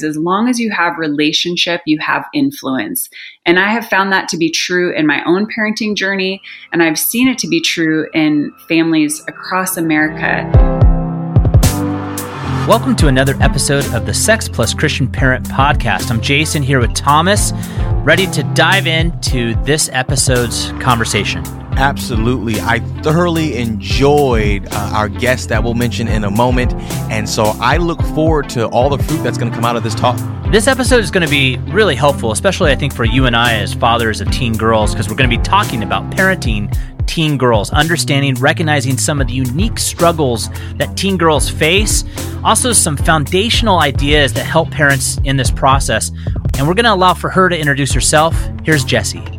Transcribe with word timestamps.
as 0.00 0.16
long 0.16 0.48
as 0.48 0.60
you 0.60 0.70
have 0.70 0.96
relationship, 0.96 1.80
you 1.84 1.98
have 1.98 2.24
influence. 2.32 3.10
And 3.44 3.58
I 3.58 3.68
have 3.72 3.88
found 3.88 4.12
that 4.12 4.28
to 4.28 4.36
be 4.36 4.48
true 4.48 4.94
in 4.94 5.08
my 5.08 5.24
own 5.24 5.48
parenting 5.48 5.96
journey, 5.96 6.40
and 6.72 6.84
I've 6.84 6.98
seen 6.98 7.26
it 7.26 7.36
to 7.38 7.48
be 7.48 7.60
true 7.60 8.08
in 8.14 8.52
families 8.68 9.24
across 9.26 9.76
America. 9.76 10.48
Welcome 12.68 12.94
to 12.96 13.08
another 13.08 13.34
episode 13.40 13.92
of 13.92 14.06
the 14.06 14.14
Sex 14.14 14.48
Plus 14.48 14.72
Christian 14.72 15.08
Parent 15.08 15.48
Podcast. 15.48 16.12
I'm 16.12 16.20
Jason 16.20 16.62
here 16.62 16.78
with 16.78 16.94
Thomas, 16.94 17.52
ready 18.04 18.28
to 18.28 18.44
dive 18.54 18.86
into 18.86 19.56
this 19.64 19.88
episode's 19.92 20.70
conversation. 20.80 21.42
Absolutely. 21.78 22.60
I 22.60 22.80
thoroughly 23.02 23.56
enjoyed 23.56 24.66
uh, 24.72 24.92
our 24.94 25.08
guest 25.08 25.48
that 25.50 25.62
we'll 25.62 25.74
mention 25.74 26.08
in 26.08 26.24
a 26.24 26.30
moment. 26.30 26.74
And 27.08 27.28
so 27.28 27.44
I 27.60 27.76
look 27.76 28.02
forward 28.02 28.48
to 28.50 28.66
all 28.66 28.90
the 28.90 29.00
fruit 29.04 29.22
that's 29.22 29.38
going 29.38 29.50
to 29.52 29.54
come 29.54 29.64
out 29.64 29.76
of 29.76 29.84
this 29.84 29.94
talk. 29.94 30.18
This 30.50 30.66
episode 30.66 31.04
is 31.04 31.12
going 31.12 31.24
to 31.24 31.30
be 31.30 31.56
really 31.72 31.94
helpful, 31.94 32.32
especially 32.32 32.72
I 32.72 32.74
think 32.74 32.92
for 32.92 33.04
you 33.04 33.26
and 33.26 33.36
I 33.36 33.54
as 33.54 33.74
fathers 33.74 34.20
of 34.20 34.28
teen 34.32 34.56
girls, 34.56 34.92
because 34.92 35.08
we're 35.08 35.14
going 35.14 35.30
to 35.30 35.36
be 35.36 35.42
talking 35.42 35.84
about 35.84 36.10
parenting 36.10 36.76
teen 37.06 37.38
girls, 37.38 37.70
understanding, 37.70 38.34
recognizing 38.34 38.98
some 38.98 39.20
of 39.20 39.28
the 39.28 39.34
unique 39.34 39.78
struggles 39.78 40.48
that 40.78 40.96
teen 40.96 41.16
girls 41.16 41.48
face, 41.48 42.02
also 42.42 42.72
some 42.72 42.96
foundational 42.96 43.78
ideas 43.78 44.32
that 44.32 44.44
help 44.44 44.68
parents 44.72 45.20
in 45.22 45.36
this 45.36 45.50
process. 45.50 46.10
And 46.58 46.66
we're 46.66 46.74
going 46.74 46.86
to 46.86 46.92
allow 46.92 47.14
for 47.14 47.30
her 47.30 47.48
to 47.48 47.56
introduce 47.56 47.92
herself. 47.92 48.34
Here's 48.64 48.84
Jessie. 48.84 49.37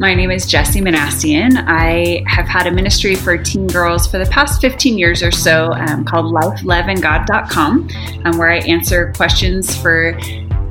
My 0.00 0.12
name 0.12 0.32
is 0.32 0.46
Jessie 0.46 0.80
Minassian. 0.80 1.62
I 1.68 2.24
have 2.26 2.46
had 2.46 2.66
a 2.66 2.70
ministry 2.72 3.14
for 3.14 3.38
teen 3.38 3.68
girls 3.68 4.08
for 4.08 4.18
the 4.18 4.26
past 4.26 4.60
15 4.60 4.98
years 4.98 5.22
or 5.22 5.30
so 5.30 5.72
um, 5.72 6.04
called 6.04 6.34
lifeloveandgod.com, 6.34 7.88
um, 8.24 8.36
where 8.36 8.50
I 8.50 8.58
answer 8.58 9.12
questions 9.12 9.80
for 9.80 10.18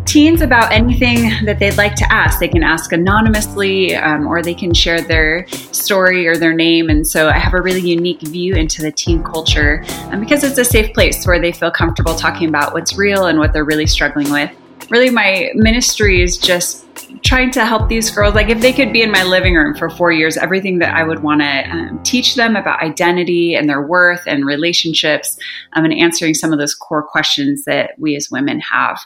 teens 0.03 0.41
about 0.41 0.73
anything 0.73 1.45
that 1.45 1.57
they'd 1.57 1.77
like 1.77 1.95
to 1.95 2.11
ask. 2.11 2.41
They 2.41 2.49
can 2.49 2.63
ask 2.63 2.91
anonymously 2.91 3.95
um, 3.95 4.27
or 4.27 4.41
they 4.41 4.53
can 4.53 4.73
share 4.73 4.99
their 4.99 5.47
story 5.47 6.27
or 6.27 6.35
their 6.35 6.53
name. 6.53 6.89
And 6.89 7.07
so 7.07 7.29
I 7.29 7.37
have 7.37 7.53
a 7.53 7.61
really 7.61 7.79
unique 7.79 8.19
view 8.21 8.55
into 8.55 8.81
the 8.81 8.91
teen 8.91 9.23
culture 9.23 9.85
um, 10.11 10.19
because 10.19 10.43
it's 10.43 10.57
a 10.57 10.65
safe 10.65 10.93
place 10.93 11.25
where 11.25 11.39
they 11.39 11.53
feel 11.53 11.71
comfortable 11.71 12.13
talking 12.13 12.49
about 12.49 12.73
what's 12.73 12.97
real 12.97 13.27
and 13.27 13.39
what 13.39 13.53
they're 13.53 13.63
really 13.63 13.87
struggling 13.87 14.29
with. 14.31 14.51
Really, 14.89 15.09
my 15.09 15.49
ministry 15.55 16.21
is 16.21 16.37
just 16.37 16.82
trying 17.21 17.51
to 17.51 17.65
help 17.65 17.89
these 17.89 18.09
girls 18.11 18.33
like 18.33 18.49
if 18.49 18.61
they 18.61 18.73
could 18.73 18.91
be 18.91 19.01
in 19.01 19.11
my 19.11 19.23
living 19.23 19.55
room 19.55 19.75
for 19.75 19.89
four 19.89 20.11
years 20.11 20.37
everything 20.37 20.79
that 20.79 20.95
i 20.95 21.03
would 21.03 21.21
want 21.21 21.41
to 21.41 21.69
um, 21.69 22.01
teach 22.03 22.35
them 22.35 22.55
about 22.55 22.81
identity 22.81 23.55
and 23.55 23.69
their 23.69 23.81
worth 23.81 24.23
and 24.27 24.45
relationships 24.45 25.37
um, 25.73 25.85
and 25.85 25.93
answering 25.93 26.33
some 26.33 26.53
of 26.53 26.59
those 26.59 26.73
core 26.73 27.03
questions 27.03 27.65
that 27.65 27.91
we 27.97 28.15
as 28.15 28.29
women 28.31 28.59
have. 28.59 28.99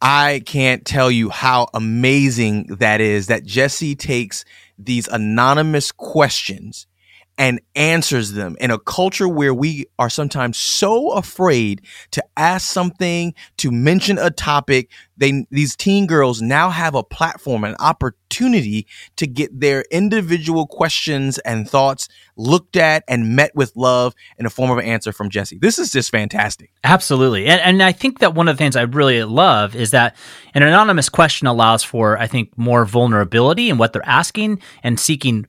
I 0.00 0.42
can't 0.44 0.84
tell 0.84 1.10
you 1.10 1.30
how 1.30 1.68
amazing 1.72 2.66
that 2.78 3.00
is 3.00 3.28
that 3.28 3.44
jessie 3.44 3.94
takes 3.94 4.44
these 4.78 5.08
anonymous 5.08 5.92
questions 5.92 6.86
and 7.36 7.60
answers 7.74 8.32
them 8.32 8.56
in 8.60 8.70
a 8.70 8.78
culture 8.78 9.28
where 9.28 9.52
we 9.52 9.86
are 9.98 10.10
sometimes 10.10 10.56
so 10.56 11.10
afraid 11.12 11.82
to 12.12 12.24
ask 12.36 12.70
something, 12.70 13.34
to 13.56 13.72
mention 13.72 14.18
a 14.18 14.30
topic. 14.30 14.90
They, 15.16 15.46
these 15.50 15.74
teen 15.74 16.06
girls 16.06 16.40
now 16.40 16.70
have 16.70 16.94
a 16.94 17.02
platform, 17.02 17.64
an 17.64 17.76
opportunity 17.80 18.86
to 19.16 19.26
get 19.26 19.58
their 19.58 19.84
individual 19.90 20.66
questions 20.66 21.38
and 21.38 21.68
thoughts 21.68 22.08
looked 22.36 22.76
at 22.76 23.02
and 23.08 23.34
met 23.34 23.54
with 23.54 23.72
love 23.76 24.14
in 24.38 24.44
the 24.44 24.50
form 24.50 24.70
of 24.70 24.78
an 24.78 24.84
answer 24.84 25.12
from 25.12 25.30
Jessie. 25.30 25.58
This 25.58 25.78
is 25.78 25.90
just 25.90 26.10
fantastic. 26.10 26.70
Absolutely. 26.84 27.46
And, 27.46 27.60
and 27.60 27.82
I 27.82 27.92
think 27.92 28.20
that 28.20 28.34
one 28.34 28.48
of 28.48 28.56
the 28.56 28.62
things 28.62 28.76
I 28.76 28.82
really 28.82 29.22
love 29.24 29.74
is 29.74 29.90
that 29.90 30.16
an 30.54 30.62
anonymous 30.62 31.08
question 31.08 31.46
allows 31.46 31.82
for, 31.82 32.18
I 32.18 32.28
think, 32.28 32.56
more 32.56 32.84
vulnerability 32.84 33.70
in 33.70 33.78
what 33.78 33.92
they're 33.92 34.06
asking 34.06 34.60
and 34.82 34.98
seeking 34.98 35.46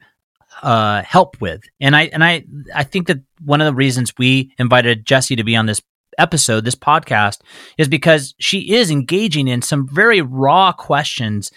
uh, 0.63 1.01
help 1.03 1.39
with. 1.41 1.61
And 1.79 1.95
I 1.95 2.03
and 2.05 2.23
I 2.23 2.43
I 2.73 2.83
think 2.83 3.07
that 3.07 3.19
one 3.43 3.61
of 3.61 3.65
the 3.65 3.73
reasons 3.73 4.13
we 4.17 4.53
invited 4.57 5.05
Jessie 5.05 5.35
to 5.35 5.43
be 5.43 5.55
on 5.55 5.65
this 5.65 5.81
episode, 6.17 6.63
this 6.65 6.75
podcast, 6.75 7.39
is 7.77 7.87
because 7.87 8.35
she 8.39 8.73
is 8.73 8.91
engaging 8.91 9.47
in 9.47 9.61
some 9.61 9.87
very 9.87 10.21
raw 10.21 10.71
questions 10.71 11.51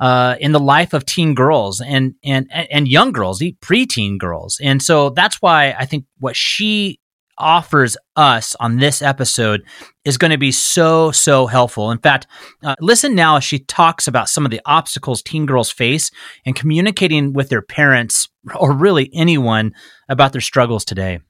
uh, 0.00 0.36
in 0.40 0.52
the 0.52 0.60
life 0.60 0.92
of 0.92 1.06
teen 1.06 1.34
girls 1.34 1.80
and 1.80 2.14
and 2.24 2.46
and 2.52 2.88
young 2.88 3.12
girls, 3.12 3.40
preteen 3.40 4.18
girls. 4.18 4.60
And 4.62 4.82
so 4.82 5.10
that's 5.10 5.40
why 5.40 5.74
I 5.78 5.86
think 5.86 6.04
what 6.18 6.36
she 6.36 7.00
offers 7.38 7.96
us 8.16 8.54
on 8.60 8.78
this 8.78 9.02
episode 9.02 9.62
is 10.04 10.18
going 10.18 10.30
to 10.30 10.38
be 10.38 10.52
so, 10.52 11.10
so 11.10 11.46
helpful. 11.46 11.90
In 11.90 11.98
fact, 11.98 12.26
uh, 12.62 12.74
listen 12.80 13.14
now 13.14 13.36
as 13.36 13.44
she 13.44 13.58
talks 13.58 14.06
about 14.06 14.28
some 14.28 14.44
of 14.44 14.50
the 14.50 14.60
obstacles 14.66 15.22
teen 15.22 15.46
girls 15.46 15.70
face 15.70 16.10
and 16.44 16.54
communicating 16.54 17.32
with 17.32 17.48
their 17.48 17.62
parents 17.62 18.28
or 18.56 18.72
really 18.72 19.10
anyone 19.14 19.72
about 20.08 20.32
their 20.32 20.40
struggles 20.40 20.84
today. 20.84 21.20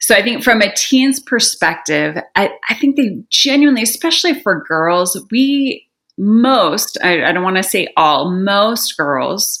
So 0.00 0.14
I 0.14 0.22
think 0.22 0.44
from 0.44 0.62
a 0.62 0.72
teen's 0.74 1.20
perspective, 1.20 2.16
I, 2.36 2.50
I 2.68 2.74
think 2.74 2.96
they 2.96 3.18
genuinely, 3.30 3.82
especially 3.82 4.40
for 4.40 4.64
girls, 4.64 5.20
we 5.30 5.88
most, 6.16 6.98
I, 7.02 7.24
I 7.24 7.32
don't 7.32 7.42
want 7.44 7.56
to 7.56 7.62
say 7.62 7.88
all, 7.96 8.30
most 8.30 8.96
girls 8.96 9.58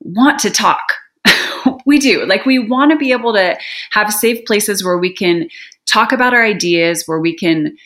want 0.00 0.38
to 0.40 0.50
talk 0.50 0.80
we 1.86 1.98
do. 1.98 2.24
Like 2.26 2.46
we 2.46 2.58
want 2.58 2.92
to 2.92 2.98
be 2.98 3.12
able 3.12 3.32
to 3.34 3.58
have 3.90 4.12
safe 4.12 4.44
places 4.46 4.84
where 4.84 4.98
we 4.98 5.12
can 5.12 5.48
talk 5.86 6.12
about 6.12 6.34
our 6.34 6.44
ideas, 6.44 7.04
where 7.06 7.20
we 7.20 7.36
can 7.36 7.76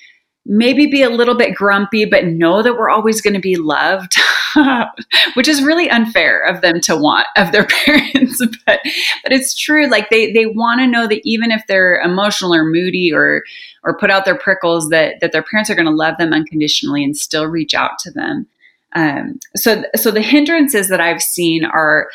maybe 0.47 0.87
be 0.87 1.03
a 1.03 1.11
little 1.11 1.37
bit 1.37 1.55
grumpy, 1.55 2.07
but 2.07 2.25
know 2.25 2.63
that 2.63 2.73
we're 2.73 2.89
always 2.89 3.21
going 3.21 3.35
to 3.35 3.41
be 3.41 3.57
loved, 3.57 4.15
which 5.35 5.47
is 5.47 5.63
really 5.63 5.89
unfair 5.91 6.43
of 6.43 6.63
them 6.63 6.81
to 6.81 6.97
want 6.97 7.27
of 7.37 7.53
their 7.53 7.67
parents. 7.85 8.39
but 8.67 8.81
but 9.23 9.33
it's 9.33 9.57
true. 9.57 9.87
Like 9.87 10.09
they 10.11 10.33
they 10.33 10.47
want 10.47 10.81
to 10.81 10.87
know 10.87 11.07
that 11.07 11.21
even 11.25 11.51
if 11.51 11.63
they're 11.69 12.01
emotional 12.01 12.55
or 12.55 12.65
moody 12.65 13.13
or 13.13 13.45
or 13.85 13.97
put 13.97 14.11
out 14.11 14.25
their 14.25 14.39
prickles, 14.39 14.89
that 14.89 15.21
that 15.21 15.33
their 15.33 15.43
parents 15.43 15.71
are 15.71 15.75
going 15.75 15.87
to 15.87 15.93
love 15.93 16.17
them 16.19 16.33
unconditionally 16.33 17.05
and 17.05 17.17
still 17.17 17.47
reach 17.47 17.75
out 17.75 17.99
to 18.01 18.11
them. 18.11 18.47
Um, 18.95 19.39
so 19.57 19.85
so 19.95 20.11
the 20.11 20.23
hindrances 20.23 20.89
that 20.89 21.01
I've 21.01 21.23
seen 21.23 21.65
are 21.65 22.09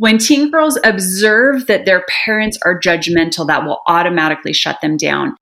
when 0.00 0.16
teen 0.16 0.50
girls 0.50 0.78
observe 0.82 1.66
that 1.66 1.84
their 1.84 2.06
parents 2.24 2.58
are 2.64 2.80
judgmental, 2.80 3.46
that 3.46 3.66
will 3.66 3.82
automatically 3.86 4.54
shut 4.54 4.80
them 4.80 4.96
down. 4.96 5.36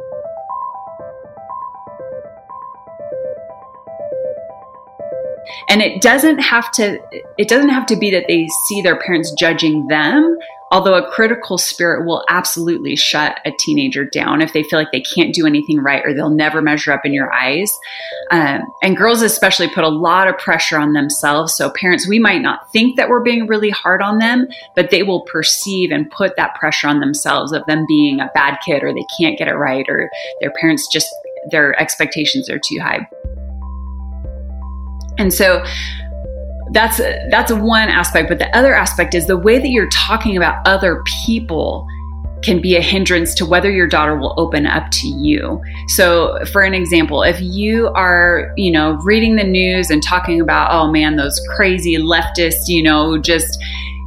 And 5.68 5.80
it 5.80 6.02
doesn't 6.02 6.41
have 6.41 6.72
to 6.72 6.98
it 7.38 7.48
doesn't 7.48 7.68
have 7.68 7.86
to 7.86 7.97
be 7.97 8.10
that 8.10 8.24
they 8.26 8.48
see 8.66 8.82
their 8.82 8.98
parents 8.98 9.32
judging 9.38 9.86
them 9.86 10.36
Although 10.70 10.94
a 10.94 11.10
critical 11.10 11.56
spirit 11.56 12.06
will 12.06 12.24
absolutely 12.28 12.94
shut 12.94 13.40
a 13.44 13.52
teenager 13.58 14.04
down 14.04 14.42
if 14.42 14.52
they 14.52 14.62
feel 14.62 14.78
like 14.78 14.92
they 14.92 15.00
can't 15.00 15.34
do 15.34 15.46
anything 15.46 15.80
right 15.80 16.04
or 16.04 16.12
they'll 16.12 16.28
never 16.28 16.60
measure 16.60 16.92
up 16.92 17.04
in 17.04 17.14
your 17.14 17.32
eyes. 17.32 17.72
Um, 18.30 18.62
and 18.82 18.96
girls, 18.96 19.22
especially, 19.22 19.68
put 19.68 19.84
a 19.84 19.88
lot 19.88 20.28
of 20.28 20.36
pressure 20.36 20.78
on 20.78 20.92
themselves. 20.92 21.54
So, 21.54 21.70
parents, 21.70 22.06
we 22.06 22.18
might 22.18 22.42
not 22.42 22.70
think 22.70 22.96
that 22.96 23.08
we're 23.08 23.22
being 23.22 23.46
really 23.46 23.70
hard 23.70 24.02
on 24.02 24.18
them, 24.18 24.46
but 24.76 24.90
they 24.90 25.02
will 25.02 25.22
perceive 25.22 25.90
and 25.90 26.10
put 26.10 26.36
that 26.36 26.54
pressure 26.56 26.88
on 26.88 27.00
themselves 27.00 27.52
of 27.52 27.64
them 27.66 27.84
being 27.88 28.20
a 28.20 28.30
bad 28.34 28.58
kid 28.64 28.82
or 28.82 28.92
they 28.92 29.06
can't 29.18 29.38
get 29.38 29.48
it 29.48 29.54
right 29.54 29.86
or 29.88 30.10
their 30.40 30.52
parents 30.60 30.86
just, 30.86 31.08
their 31.50 31.80
expectations 31.80 32.50
are 32.50 32.58
too 32.58 32.78
high. 32.78 33.08
And 35.18 35.32
so, 35.32 35.64
that's 36.72 36.98
that's 37.30 37.52
one 37.52 37.88
aspect 37.88 38.28
but 38.28 38.38
the 38.38 38.56
other 38.56 38.74
aspect 38.74 39.14
is 39.14 39.26
the 39.26 39.36
way 39.36 39.58
that 39.58 39.68
you're 39.68 39.88
talking 39.88 40.36
about 40.36 40.56
other 40.66 41.02
people 41.24 41.86
can 42.42 42.60
be 42.60 42.76
a 42.76 42.80
hindrance 42.80 43.34
to 43.34 43.46
whether 43.46 43.70
your 43.70 43.86
daughter 43.86 44.16
will 44.16 44.34
open 44.36 44.66
up 44.66 44.90
to 44.90 45.08
you. 45.08 45.60
So, 45.88 46.38
for 46.52 46.62
an 46.62 46.74
example, 46.74 47.22
if 47.22 47.40
you 47.40 47.88
are, 47.88 48.52
you 48.56 48.70
know, 48.70 48.92
reading 49.02 49.36
the 49.36 49.44
news 49.44 49.91
and 49.91 50.03
talking 50.03 50.41
about, 50.41 50.70
oh 50.70 50.91
man, 50.91 51.16
those 51.16 51.41
crazy 51.56 51.97
leftists, 51.97 52.68
you 52.68 52.82
know, 52.82 53.18
just 53.18 53.59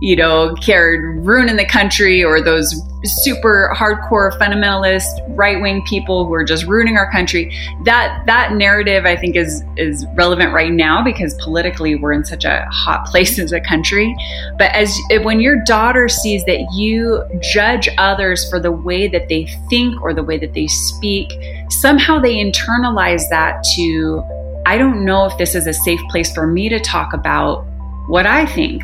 you 0.02 0.16
know, 0.16 0.56
cared 0.56 1.24
ruining 1.24 1.58
the 1.58 1.66
country 1.66 2.24
or 2.24 2.42
those 2.42 2.74
super 3.06 3.72
hardcore 3.78 4.36
fundamentalist 4.40 5.06
right 5.38 5.62
wing 5.62 5.84
people 5.88 6.26
who 6.26 6.34
are 6.34 6.44
just 6.44 6.66
ruining 6.66 6.98
our 6.98 7.10
country. 7.12 7.56
That 7.86 8.24
that 8.26 8.54
narrative 8.54 9.06
I 9.06 9.16
think 9.16 9.36
is 9.36 9.64
is 9.78 10.06
relevant 10.16 10.54
right 10.54 10.72
now 10.72 11.04
because 11.04 11.36
politically 11.36 11.96
we're 11.96 12.14
in 12.14 12.26
such 12.26 12.46
a 12.46 12.66
hot 12.72 13.06
place 13.06 13.38
as 13.38 13.52
a 13.52 13.62
country. 13.62 14.16
But 14.58 14.74
as 14.74 14.98
when 15.22 15.40
your 15.40 15.64
daughter 15.66 16.10
sees 16.10 16.44
that 16.46 16.74
you 16.74 17.24
judge 17.40 17.88
others 18.00 18.50
for 18.50 18.60
the 18.60 18.72
way 18.72 19.08
that 19.08 19.30
they 19.30 19.46
think 19.70 20.02
or 20.02 20.16
the 20.16 20.24
way 20.24 20.40
that 20.40 20.54
they 20.56 20.66
speak, 20.66 21.32
somehow 21.70 22.20
they 22.20 22.36
internalize 22.36 23.30
that 23.30 23.64
to 23.76 24.24
I 24.66 24.80
don't 24.80 25.06
know 25.06 25.26
if 25.26 25.38
this 25.38 25.54
is 25.54 25.68
a 25.68 25.74
safe 25.74 26.02
place 26.10 26.34
for 26.34 26.48
me 26.48 26.70
to 26.70 26.80
talk 26.80 27.14
about 27.14 27.66
what 28.08 28.26
I 28.26 28.48
think 28.48 28.84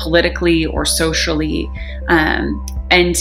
politically 0.00 0.66
or 0.66 0.84
socially. 0.84 1.70
Um, 2.08 2.64
and 2.90 3.16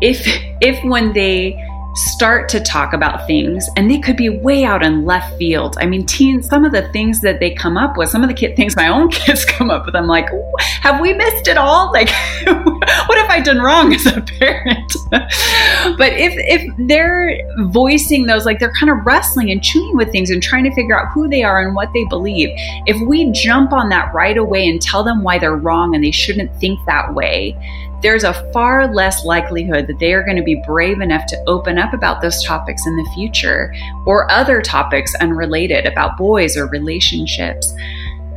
if 0.00 0.22
if 0.60 0.82
when 0.84 1.12
they 1.12 1.54
start 1.94 2.48
to 2.48 2.60
talk 2.60 2.92
about 2.92 3.26
things 3.26 3.68
and 3.76 3.90
they 3.90 3.98
could 3.98 4.16
be 4.16 4.28
way 4.28 4.64
out 4.64 4.82
in 4.82 5.04
left 5.04 5.36
field. 5.38 5.76
I 5.80 5.86
mean, 5.86 6.06
teens, 6.06 6.48
some 6.48 6.64
of 6.64 6.72
the 6.72 6.88
things 6.92 7.20
that 7.20 7.40
they 7.40 7.50
come 7.52 7.76
up 7.76 7.96
with, 7.96 8.10
some 8.10 8.22
of 8.22 8.28
the 8.28 8.34
kid, 8.34 8.56
things 8.56 8.76
my 8.76 8.88
own 8.88 9.08
kids 9.10 9.44
come 9.44 9.70
up 9.70 9.86
with, 9.86 9.96
I'm 9.96 10.06
like, 10.06 10.28
have 10.60 11.00
we 11.00 11.12
missed 11.12 11.48
it 11.48 11.56
all? 11.56 11.90
Like, 12.00 12.08
what 12.46 13.18
have 13.18 13.28
I 13.28 13.40
done 13.44 13.58
wrong 13.58 13.92
as 13.92 14.06
a 14.06 14.22
parent? 14.22 14.92
but 15.10 16.12
if, 16.12 16.32
if 16.36 16.72
they're 16.88 17.38
voicing 17.66 18.26
those, 18.26 18.46
like 18.46 18.58
they're 18.58 18.72
kind 18.72 18.90
of 18.90 19.04
wrestling 19.04 19.50
and 19.50 19.62
chewing 19.62 19.96
with 19.96 20.10
things 20.10 20.30
and 20.30 20.42
trying 20.42 20.64
to 20.64 20.74
figure 20.74 20.98
out 20.98 21.12
who 21.12 21.28
they 21.28 21.42
are 21.42 21.60
and 21.60 21.74
what 21.74 21.92
they 21.92 22.04
believe, 22.04 22.48
if 22.86 22.96
we 23.06 23.30
jump 23.32 23.72
on 23.72 23.90
that 23.90 24.14
right 24.14 24.38
away 24.38 24.66
and 24.66 24.80
tell 24.80 25.02
them 25.02 25.22
why 25.22 25.38
they're 25.38 25.56
wrong 25.56 25.94
and 25.94 26.02
they 26.02 26.10
shouldn't 26.10 26.54
think 26.56 26.78
that 26.86 27.12
way, 27.12 27.54
there's 28.02 28.24
a 28.24 28.34
far 28.52 28.92
less 28.92 29.24
likelihood 29.24 29.86
that 29.86 29.98
they 29.98 30.12
are 30.12 30.24
going 30.24 30.36
to 30.36 30.42
be 30.42 30.62
brave 30.66 31.00
enough 31.00 31.26
to 31.26 31.44
open 31.46 31.78
up 31.78 31.92
about 31.92 32.20
those 32.20 32.42
topics 32.44 32.86
in 32.86 32.96
the 32.96 33.10
future 33.14 33.74
or 34.06 34.30
other 34.30 34.62
topics 34.62 35.14
unrelated 35.16 35.86
about 35.86 36.16
boys 36.16 36.56
or 36.56 36.66
relationships. 36.68 37.72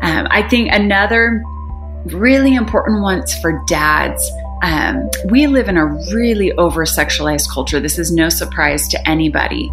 Um, 0.02 0.28
I 0.30 0.48
think 0.50 0.70
another 0.72 1.42
really 2.08 2.56
important 2.56 3.02
one 3.02 3.26
for 3.42 3.64
dads. 3.68 4.30
Um, 4.62 5.10
we 5.26 5.48
live 5.48 5.70
in 5.70 5.78
a 5.78 5.86
really 6.14 6.52
over 6.54 6.86
sexualized 6.86 7.50
culture. 7.50 7.80
This 7.80 8.00
is 8.00 8.12
no 8.12 8.30
surprise 8.30 8.88
to 8.90 9.10
anybody. 9.10 9.72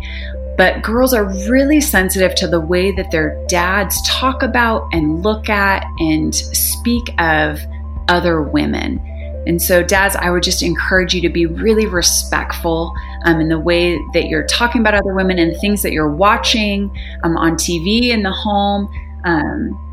But 0.57 0.83
girls 0.83 1.15
are 1.15 1.25
really 1.49 1.81
sensitive 1.81 2.35
to 2.37 2.47
the 2.47 2.61
way 2.61 2.93
that 2.93 3.11
their 3.11 3.45
dads 3.49 4.01
talk 4.07 4.43
about 4.43 4.89
and 4.93 5.23
look 5.23 5.49
at 5.49 5.85
and 5.99 6.35
speak 6.35 7.15
of 7.19 7.61
other 8.09 8.43
women. 8.43 9.01
And 9.47 9.61
so, 9.61 9.83
dads, 9.83 10.17
I 10.17 10.31
would 10.31 10.43
just 10.43 10.63
encourage 10.63 11.15
you 11.15 11.21
to 11.23 11.31
be 11.31 11.47
really 11.47 11.87
respectful 11.87 12.95
um, 13.25 13.41
in 13.41 13.49
the 13.49 13.59
way 13.59 13.99
that 14.13 14.27
you're 14.27 14.47
talking 14.47 14.81
about 14.81 14.95
other 14.95 15.15
women 15.15 15.39
and 15.39 15.59
things 15.61 15.83
that 15.83 15.93
you're 15.93 16.15
watching 16.15 16.91
um, 17.25 17.37
on 17.37 17.53
TV 17.55 18.11
in 18.11 18.23
the 18.23 18.33
home. 18.33 18.89
Um, 19.25 19.87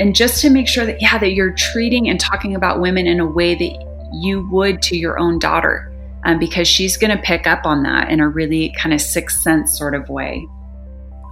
and 0.00 0.16
just 0.16 0.40
to 0.42 0.50
make 0.50 0.66
sure 0.66 0.86
that, 0.86 1.00
yeah, 1.02 1.18
that 1.18 1.32
you're 1.32 1.52
treating 1.52 2.08
and 2.08 2.18
talking 2.18 2.54
about 2.54 2.80
women 2.80 3.06
in 3.06 3.20
a 3.20 3.26
way 3.26 3.54
that 3.54 4.10
you 4.14 4.48
would 4.48 4.80
to 4.82 4.96
your 4.96 5.18
own 5.18 5.38
daughter, 5.38 5.92
um, 6.24 6.38
because 6.38 6.66
she's 6.66 6.96
going 6.96 7.14
to 7.14 7.22
pick 7.22 7.46
up 7.46 7.66
on 7.66 7.82
that 7.82 8.10
in 8.10 8.20
a 8.20 8.28
really 8.28 8.74
kind 8.78 8.94
of 8.94 9.00
sixth 9.00 9.40
sense 9.42 9.76
sort 9.76 9.94
of 9.94 10.08
way. 10.08 10.46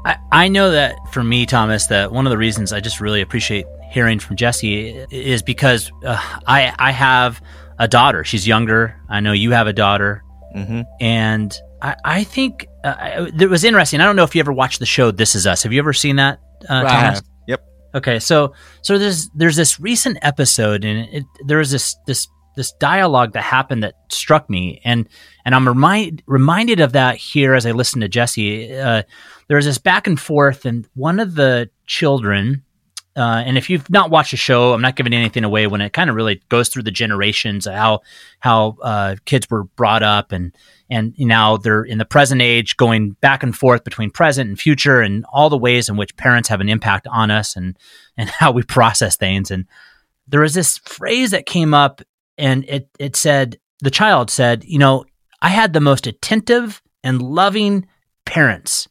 I, 0.04 0.18
I 0.30 0.48
know 0.48 0.70
that 0.70 0.96
for 1.12 1.24
me, 1.24 1.46
Thomas, 1.46 1.86
that 1.86 2.12
one 2.12 2.26
of 2.26 2.30
the 2.30 2.38
reasons 2.38 2.72
I 2.72 2.80
just 2.80 3.00
really 3.00 3.22
appreciate 3.22 3.64
hearing 3.90 4.19
from 4.19 4.37
Jessie 4.37 4.88
is 5.11 5.43
because 5.43 5.90
uh, 6.05 6.17
I 6.46 6.75
I 6.79 6.93
have 6.93 7.43
a 7.79 7.88
daughter. 7.88 8.25
She's 8.25 8.46
younger. 8.46 9.00
I 9.08 9.20
know 9.20 9.32
you 9.32 9.52
have 9.52 9.67
a 9.67 9.73
daughter, 9.73 10.23
mm-hmm. 10.55 10.82
and 11.00 11.56
I, 11.81 11.96
I 12.05 12.25
think 12.25 12.67
uh, 12.85 13.26
it 13.38 13.49
was 13.49 13.64
interesting. 13.64 14.00
I 14.00 14.05
don't 14.05 14.17
know 14.17 14.25
if 14.25 14.35
you 14.35 14.40
ever 14.40 14.52
watched 14.52 14.79
the 14.81 14.87
show 14.87 15.11
This 15.11 15.35
Is 15.35 15.46
Us. 15.46 15.62
Have 15.62 15.73
you 15.73 15.79
ever 15.79 15.93
seen 15.93 16.17
that, 16.17 16.40
uh, 16.69 16.82
Thomas? 16.82 17.23
Yep. 17.46 17.64
Okay, 17.94 18.19
so 18.19 18.55
so 18.82 18.99
there's 18.99 19.31
there's 19.31 19.56
this 19.56 19.81
recent 19.81 20.19
episode, 20.23 20.85
and 20.85 21.08
it, 21.12 21.25
there 21.46 21.58
was 21.58 21.70
this 21.70 21.96
this 22.06 22.29
this 22.56 22.73
dialogue 22.73 23.35
that 23.35 23.43
happened 23.43 23.85
that 23.85 23.94
struck 24.11 24.50
me, 24.50 24.81
and 24.85 25.08
and 25.44 25.55
I'm 25.55 25.67
remind, 25.67 26.23
reminded 26.26 26.81
of 26.81 26.93
that 26.93 27.17
here 27.17 27.55
as 27.55 27.64
I 27.64 27.70
listen 27.70 28.00
to 28.00 28.08
Jessie. 28.08 28.76
Uh, 28.76 29.05
there 29.46 29.56
was 29.56 29.64
this 29.64 29.79
back 29.79 30.06
and 30.06 30.20
forth, 30.20 30.67
and 30.67 30.87
one 30.94 31.20
of 31.20 31.37
the 31.37 31.70
children 31.87 32.64
uh, 33.18 33.42
and 33.44 33.58
if 33.58 33.68
you've 33.68 33.90
not 33.90 34.10
watched 34.10 34.30
the 34.30 34.36
show, 34.36 34.72
I'm 34.72 34.80
not 34.80 34.94
giving 34.94 35.12
anything 35.12 35.42
away 35.42 35.66
when 35.66 35.80
it 35.80 35.92
kind 35.92 36.08
of 36.08 36.14
really 36.14 36.40
goes 36.48 36.68
through 36.68 36.84
the 36.84 36.92
generations 36.92 37.66
how 37.66 38.02
how 38.38 38.76
uh, 38.80 39.16
kids 39.24 39.50
were 39.50 39.64
brought 39.64 40.04
up 40.04 40.30
and 40.30 40.54
and 40.88 41.18
now 41.18 41.56
they're 41.56 41.82
in 41.82 41.98
the 41.98 42.04
present 42.04 42.40
age 42.40 42.76
going 42.76 43.10
back 43.20 43.42
and 43.42 43.56
forth 43.56 43.82
between 43.82 44.12
present 44.12 44.48
and 44.48 44.60
future 44.60 45.00
and 45.00 45.24
all 45.32 45.50
the 45.50 45.58
ways 45.58 45.88
in 45.88 45.96
which 45.96 46.16
parents 46.16 46.48
have 46.48 46.60
an 46.60 46.68
impact 46.68 47.08
on 47.08 47.32
us 47.32 47.56
and 47.56 47.76
and 48.16 48.30
how 48.38 48.52
we 48.52 48.62
process 48.62 49.16
things. 49.16 49.50
And 49.50 49.66
there 50.28 50.42
was 50.42 50.54
this 50.54 50.78
phrase 50.78 51.32
that 51.32 51.44
came 51.44 51.74
up 51.74 52.00
and 52.36 52.64
it 52.68 52.88
it 53.00 53.16
said 53.16 53.58
the 53.80 53.90
child 53.90 54.30
said 54.30 54.62
you 54.64 54.78
know 54.78 55.04
I 55.42 55.48
had 55.48 55.72
the 55.72 55.80
most 55.80 56.06
attentive 56.06 56.80
and 57.02 57.20
loving 57.20 57.88
parents 58.24 58.86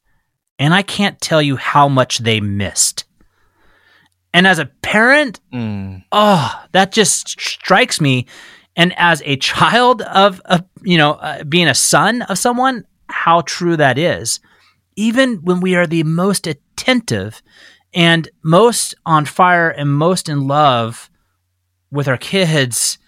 and 0.60 0.74
I 0.74 0.82
can't 0.82 1.22
tell 1.22 1.42
you 1.42 1.56
how 1.56 1.88
much 1.88 2.18
they 2.18 2.42
missed 2.42 3.06
and 4.38 4.46
as 4.46 4.60
a 4.60 4.68
parent, 4.68 5.40
mm. 5.52 6.04
oh, 6.12 6.64
that 6.72 6.92
just 6.92 7.42
strikes 7.42 8.00
me. 8.00 8.28
And 8.76 8.94
as 8.96 9.24
a 9.26 9.36
child 9.38 10.04
of, 10.04 10.40
a, 10.46 10.64
you 10.84 10.96
know, 10.96 11.14
uh, 11.14 11.44
being 11.44 11.68
a 11.68 11.74
son 11.74 12.22
of 12.22 12.38
someone, 12.38 12.86
how 13.10 13.42
true 13.42 13.76
that 13.78 13.98
is. 13.98 14.40
Even 14.96 15.38
when 15.38 15.60
we 15.60 15.74
are 15.74 15.88
the 15.88 16.04
most 16.04 16.46
attentive 16.46 17.42
and 17.96 18.30
most 18.44 18.94
on 19.08 19.26
fire 19.26 19.72
and 19.72 19.90
most 19.90 20.30
in 20.30 20.48
love 20.48 21.10
with 21.90 22.08
our 22.08 22.18
kids, 22.18 23.00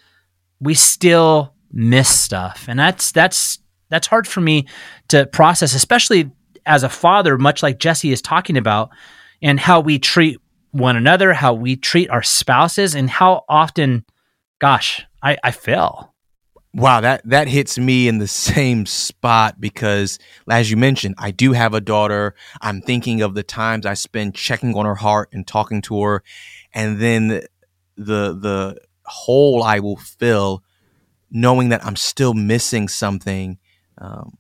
we 0.60 0.74
still 0.74 1.54
miss 1.72 2.10
stuff. 2.10 2.66
And 2.68 2.80
that's 2.80 3.12
that's 3.12 3.60
that's 3.90 4.08
hard 4.08 4.28
for 4.28 4.42
me 4.42 4.66
to 5.10 5.28
process, 5.28 5.76
especially 5.76 6.32
as 6.66 6.82
a 6.82 6.90
father, 6.90 7.38
much 7.38 7.62
like 7.62 7.78
Jessie 7.78 8.12
is 8.12 8.20
talking 8.24 8.58
about, 8.58 8.90
and 9.44 9.60
how 9.60 9.80
we 9.80 10.00
treat 10.00 10.40
one 10.72 10.96
another, 10.96 11.34
how 11.34 11.54
we 11.54 11.76
treat 11.76 12.10
our 12.10 12.24
spouses, 12.24 12.96
and 12.96 13.10
how 13.10 13.44
often, 13.50 14.06
gosh, 14.60 15.06
I, 15.22 15.38
I 15.44 15.52
fail. 15.52 16.14
Wow, 16.74 17.02
that 17.02 17.22
that 17.26 17.48
hits 17.48 17.80
me 17.80 18.08
in 18.08 18.20
the 18.20 18.28
same 18.28 18.86
spot 18.86 19.60
because, 19.60 20.20
as 20.48 20.70
you 20.70 20.78
mentioned, 20.78 21.16
I 21.18 21.32
do 21.32 21.54
have 21.54 21.74
a 21.74 21.82
daughter. 21.82 22.36
I'm 22.62 22.82
thinking 22.82 23.22
of 23.22 23.34
the 23.34 23.42
times 23.42 23.88
I 23.88 23.96
spend 23.96 24.36
checking 24.36 24.76
on 24.76 24.86
her 24.86 24.96
heart 24.96 25.30
and 25.34 25.48
talking 25.48 25.82
to 25.84 26.04
her, 26.04 26.24
and 26.74 27.02
then 27.02 27.42
the 27.98 28.38
the 28.38 28.78
hole 29.06 29.64
I 29.64 29.80
will 29.80 29.98
fill, 29.98 30.64
knowing 31.32 31.70
that 31.70 31.84
I'm 31.84 31.96
still 31.96 32.36
missing 32.36 32.88
something. 32.88 33.58
Um, 33.98 34.38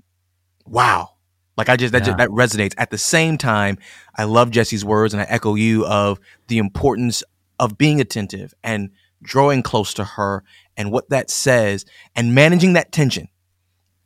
wow, 0.68 1.16
like 1.60 1.68
I 1.68 1.76
just 1.76 1.92
that 1.92 2.04
yeah. 2.04 2.06
just, 2.06 2.18
that 2.20 2.30
resonates. 2.30 2.74
At 2.78 2.90
the 2.90 2.98
same 2.98 3.38
time, 3.38 3.78
I 4.16 4.24
love 4.24 4.50
Jessie's 4.50 4.86
words 4.86 5.14
and 5.14 5.20
I 5.22 5.26
echo 5.26 5.56
you 5.56 5.86
of 5.86 6.18
the 6.48 6.58
importance 6.58 7.22
of 7.60 7.78
being 7.78 8.00
attentive 8.00 8.54
and 8.64 8.92
drawing 9.22 9.62
close 9.62 9.94
to 9.96 10.06
her 10.06 10.46
and 10.78 10.90
what 10.90 11.10
that 11.10 11.30
says 11.30 11.84
and 12.16 12.34
managing 12.34 12.74
that 12.74 12.94
tension. 12.94 13.28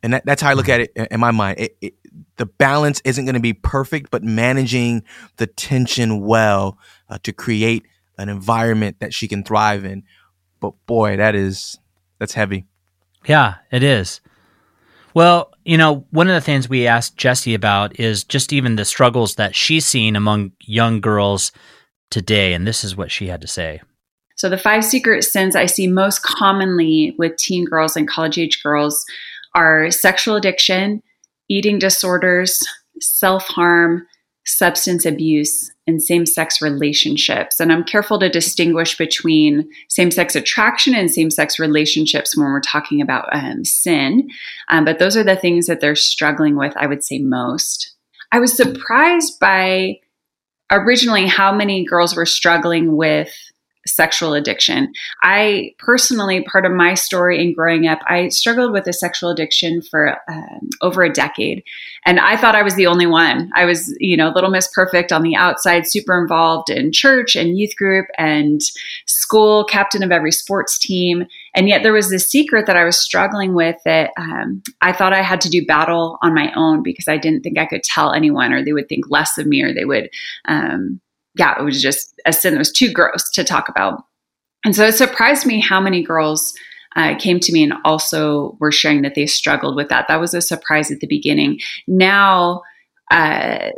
And 0.02 0.14
that, 0.14 0.26
that's 0.26 0.42
how 0.42 0.50
I 0.50 0.54
look 0.54 0.66
mm-hmm. 0.66 0.98
at 0.98 1.06
it 1.06 1.12
in 1.12 1.20
my 1.20 1.30
mind. 1.30 1.60
It, 1.60 1.78
it, 1.80 1.94
the 2.38 2.48
balance 2.48 3.04
isn't 3.06 3.24
going 3.24 3.36
to 3.36 3.40
be 3.40 3.54
perfect, 3.54 4.10
but 4.10 4.24
managing 4.24 5.04
the 5.38 5.46
tension 5.46 6.22
well 6.22 6.80
uh, 7.08 7.20
to 7.22 7.32
create 7.32 7.86
an 8.18 8.30
environment 8.30 9.00
that 9.00 9.14
she 9.14 9.28
can 9.28 9.44
thrive 9.44 9.86
in. 9.86 10.02
But 10.60 10.74
boy, 10.88 11.18
that 11.18 11.36
is 11.36 11.78
that's 12.18 12.34
heavy. 12.34 12.66
Yeah, 13.28 13.58
it 13.72 13.84
is. 13.84 14.22
Well, 15.14 15.52
you 15.64 15.78
know, 15.78 16.06
one 16.12 16.28
of 16.28 16.34
the 16.34 16.42
things 16.42 16.68
we 16.68 16.88
asked 16.88 17.18
Jessie 17.18 17.54
about 17.54 18.00
is 18.00 18.24
just 18.24 18.52
even 18.52 18.76
the 18.76 18.86
struggles 18.86 19.36
that 19.36 19.56
she's 19.56 19.86
seen 19.86 20.16
among 20.16 20.54
young 20.62 21.02
girls 21.02 21.52
today. 22.10 22.54
And 22.54 22.66
this 22.68 22.84
is 22.84 22.96
what 22.96 23.12
she 23.12 23.28
had 23.28 23.42
to 23.42 23.48
say. 23.48 23.82
So, 24.36 24.50
the 24.50 24.58
five 24.58 24.84
secret 24.84 25.24
sins 25.24 25.56
I 25.56 25.68
see 25.68 25.88
most 25.88 26.24
commonly 26.24 27.16
with 27.18 27.38
teen 27.38 27.66
girls 27.66 27.96
and 27.96 28.08
college 28.08 28.38
age 28.38 28.62
girls 28.64 29.06
are 29.56 29.92
sexual 29.92 30.36
addiction, 30.36 31.04
eating 31.50 31.78
disorders, 31.80 32.60
self 33.00 33.46
harm, 33.48 34.08
substance 34.46 35.06
abuse, 35.06 35.72
and 35.86 36.02
same 36.02 36.26
sex 36.26 36.62
relationships. 36.62 37.60
And 37.60 37.72
I'm 37.72 37.84
careful 37.84 38.20
to 38.20 38.30
distinguish 38.30 38.98
between 38.98 39.70
same 39.90 40.12
sex 40.12 40.36
attraction 40.36 40.96
and 40.96 41.12
same 41.12 41.30
sex 41.30 41.60
relationships 41.60 42.38
when 42.38 42.48
we're 42.48 42.62
talking 42.62 43.02
about 43.02 43.28
um, 43.34 43.66
sin. 43.66 44.30
Um, 44.70 44.86
but 44.86 45.00
those 45.00 45.18
are 45.18 45.24
the 45.24 45.36
things 45.36 45.68
that 45.68 45.82
they're 45.82 45.96
struggling 45.96 46.56
with, 46.56 46.74
I 46.78 46.88
would 46.88 47.04
say, 47.04 47.20
most. 47.20 47.94
I 48.32 48.40
was 48.40 48.56
surprised 48.56 49.40
by 49.40 50.00
originally 50.72 51.28
how 51.28 51.54
many 51.54 51.86
girls 51.86 52.16
were 52.16 52.26
struggling 52.26 52.96
with 52.96 53.32
sexual 53.86 54.34
addiction. 54.34 54.92
I 55.22 55.74
personally, 55.78 56.44
part 56.44 56.66
of 56.66 56.72
my 56.72 56.94
story 56.94 57.42
in 57.42 57.54
growing 57.54 57.88
up, 57.88 58.00
I 58.08 58.30
struggled 58.30 58.72
with 58.72 58.88
a 58.88 58.94
sexual 58.94 59.30
addiction 59.30 59.82
for 59.82 60.18
um, 60.30 60.70
over 60.82 61.04
a 61.04 61.12
decade. 61.12 61.64
And 62.06 62.20
I 62.20 62.38
thought 62.38 62.56
I 62.56 62.64
was 62.64 62.76
the 62.76 62.88
only 62.88 63.06
one. 63.06 63.50
I 63.56 63.66
was, 63.66 63.96
you 64.00 64.18
know, 64.18 64.30
Little 64.30 64.50
Miss 64.50 64.70
Perfect 64.74 65.12
on 65.12 65.22
the 65.22 65.36
outside, 65.36 65.88
super 65.88 66.22
involved 66.22 66.70
in 66.70 66.92
church 66.92 67.36
and 67.36 67.58
youth 67.58 67.76
group 67.76 68.08
and 68.18 68.62
school, 69.06 69.66
captain 69.66 70.04
of 70.04 70.12
every 70.12 70.32
sports 70.32 70.78
team. 70.78 71.26
And 71.56 71.68
yet 71.68 71.84
there 71.84 71.94
was 71.94 72.10
this 72.10 72.30
secret 72.30 72.66
that 72.66 72.78
I 72.78 72.84
was 72.84 73.00
struggling 73.00 73.54
with 73.54 73.78
that 73.86 74.12
um, 74.18 74.62
I 74.82 74.92
thought 74.92 75.14
I 75.14 75.22
had 75.22 75.42
to 75.42 75.50
do 75.50 75.66
battle 75.66 76.18
on 76.22 76.34
my 76.34 76.52
own 76.56 76.84
because 76.84 77.08
I 77.08 77.18
didn't 77.18 77.42
think 77.42 77.58
I 77.58 77.66
could 77.66 77.84
tell 77.84 78.14
anyone 78.14 78.54
or 78.54 78.64
they 78.64 78.74
would 78.74 78.90
think 78.90 79.10
less 79.10 79.38
of 79.38 79.46
me 79.46 79.62
or 79.62 79.74
they 79.74 79.86
would, 79.86 80.10
um, 80.46 81.00
yeah, 81.36 81.60
it 81.60 81.64
was 81.64 81.82
just 81.82 82.14
a 82.26 82.34
sin 82.34 82.54
that 82.54 82.60
was 82.60 82.72
too 82.72 82.92
gross 82.92 83.30
to 83.32 83.44
talk 83.44 83.70
about. 83.70 84.04
And 84.66 84.76
so 84.76 84.86
it 84.86 84.96
surprised 84.96 85.46
me 85.46 85.60
how 85.60 85.82
many 85.82 86.04
girls 86.04 86.54
uh, 86.96 87.16
came 87.18 87.40
to 87.40 87.52
me 87.52 87.64
and 87.64 87.74
also 87.84 88.56
were 88.60 88.72
sharing 88.72 89.02
that 89.02 89.16
they 89.16 89.26
struggled 89.26 89.76
with 89.76 89.90
that. 89.90 90.08
That 90.08 90.22
was 90.22 90.34
a 90.34 90.42
surprise 90.42 90.92
at 90.92 91.00
the 91.00 91.08
beginning. 91.08 91.60
Now, 91.88 92.62
uh, 93.12 93.70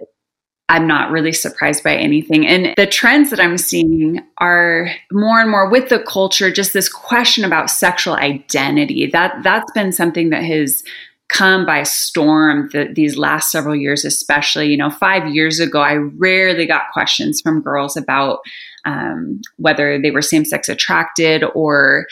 I'm 0.67 0.87
not 0.87 1.11
really 1.11 1.31
surprised 1.31 1.83
by 1.83 1.95
anything. 1.95 2.47
And 2.47 2.73
the 2.75 2.87
trends 2.87 3.29
that 3.29 3.39
I'm 3.39 3.57
seeing 3.57 4.19
are 4.39 4.89
more 5.11 5.39
and 5.39 5.49
more 5.49 5.69
with 5.69 5.89
the 5.89 5.99
culture, 5.99 6.51
just 6.51 6.73
this 6.73 6.89
question 6.89 7.45
about 7.45 7.69
sexual 7.69 8.15
identity. 8.15 9.07
That 9.11 9.43
that's 9.43 9.71
been 9.73 9.91
something 9.91 10.31
that 10.31 10.43
has 10.43 10.83
come 11.29 11.65
by 11.65 11.83
storm 11.83 12.69
the, 12.71 12.91
these 12.93 13.17
last 13.17 13.51
several 13.51 13.75
years, 13.75 14.05
especially. 14.05 14.67
You 14.67 14.77
know, 14.77 14.89
five 14.89 15.33
years 15.33 15.59
ago, 15.59 15.81
I 15.81 15.95
rarely 15.95 16.65
got 16.65 16.91
questions 16.93 17.41
from 17.41 17.61
girls 17.61 17.97
about 17.97 18.39
um, 18.85 19.41
whether 19.57 19.99
they 19.99 20.11
were 20.11 20.21
same 20.21 20.45
sex 20.45 20.69
attracted 20.69 21.43
or 21.55 22.05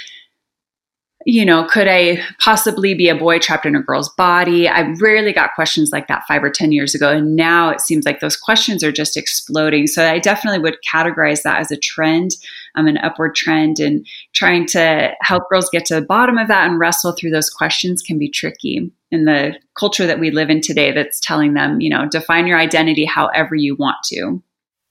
you 1.26 1.46
know, 1.46 1.66
could 1.66 1.88
I 1.88 2.22
possibly 2.40 2.94
be 2.94 3.10
a 3.10 3.16
boy 3.16 3.40
trapped 3.40 3.66
in 3.66 3.76
a 3.76 3.82
girl's 3.82 4.10
body? 4.10 4.68
I 4.68 4.82
rarely 5.00 5.32
got 5.32 5.54
questions 5.56 5.92
like 5.92 6.08
that 6.08 6.24
five 6.28 6.44
or 6.44 6.50
10 6.50 6.72
years 6.72 6.94
ago. 6.94 7.10
And 7.12 7.36
now 7.36 7.70
it 7.70 7.82
seems 7.82 8.06
like 8.06 8.20
those 8.20 8.36
questions 8.36 8.84
are 8.84 8.92
just 8.92 9.16
exploding. 9.16 9.88
So 9.88 10.06
I 10.06 10.20
definitely 10.20 10.60
would 10.60 10.78
categorize 10.94 11.44
that 11.44 11.60
as 11.60 11.72
a 11.72 11.78
trend, 11.78 12.32
um, 12.76 12.88
an 12.88 12.98
upward 12.98 13.36
trend, 13.36 13.80
and 13.80 14.06
trying 14.34 14.66
to 14.68 15.12
help 15.22 15.44
girls 15.50 15.70
get 15.72 15.86
to 15.86 15.96
the 15.96 16.02
bottom 16.02 16.38
of 16.38 16.48
that 16.48 16.70
and 16.70 16.80
wrestle 16.80 17.14
through 17.14 17.32
those 17.32 17.50
questions 17.50 18.02
can 18.02 18.18
be 18.18 18.30
tricky 18.30 18.92
in 19.12 19.26
the 19.26 19.54
culture 19.78 20.08
that 20.08 20.20
we 20.20 20.32
live 20.32 20.50
in 20.50 20.62
today 20.62 20.92
that's 20.92 21.20
telling 21.20 21.54
them, 21.54 21.80
you 21.80 21.90
know, 21.90 22.08
define 22.10 22.48
your 22.48 22.58
identity 22.58 23.06
however 23.06 23.56
you 23.56 23.76
want 23.76 23.98
to. 24.06 24.42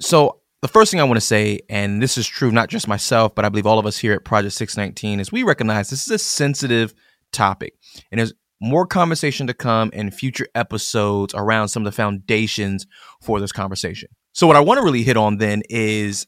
So 0.01 0.39
the 0.63 0.69
first 0.69 0.91
thing 0.93 1.01
I 1.01 1.05
want 1.05 1.17
to 1.17 1.27
say, 1.27 1.61
and 1.69 2.01
this 2.01 2.17
is 2.17 2.27
true 2.27 2.53
not 2.53 2.69
just 2.69 2.87
myself, 2.87 3.35
but 3.35 3.45
I 3.45 3.49
believe 3.49 3.67
all 3.67 3.81
of 3.81 3.87
us 3.87 3.99
here 3.99 4.13
at 4.13 4.25
Project 4.25 4.55
619, 4.55 5.19
is 5.19 5.33
we 5.33 5.43
recognize 5.43 5.91
this 5.91 6.07
is 6.07 6.11
a 6.13 6.19
sensitive 6.19 6.95
topic. 7.33 7.75
And 8.11 8.21
there's 8.21 8.33
more 8.61 8.87
conversation 8.87 9.49
to 9.49 9.55
come 9.55 9.91
in 9.93 10.13
future 10.13 10.47
episodes 10.55 11.35
around 11.35 11.69
some 11.69 11.85
of 11.85 11.93
the 11.93 11.97
foundations 11.97 12.87
for 13.21 13.41
this 13.41 13.51
conversation. 13.51 14.09
So, 14.35 14.47
what 14.47 14.57
I 14.57 14.61
want 14.61 14.79
to 14.79 14.85
really 14.85 15.03
hit 15.03 15.17
on 15.17 15.39
then 15.39 15.63
is 15.69 16.27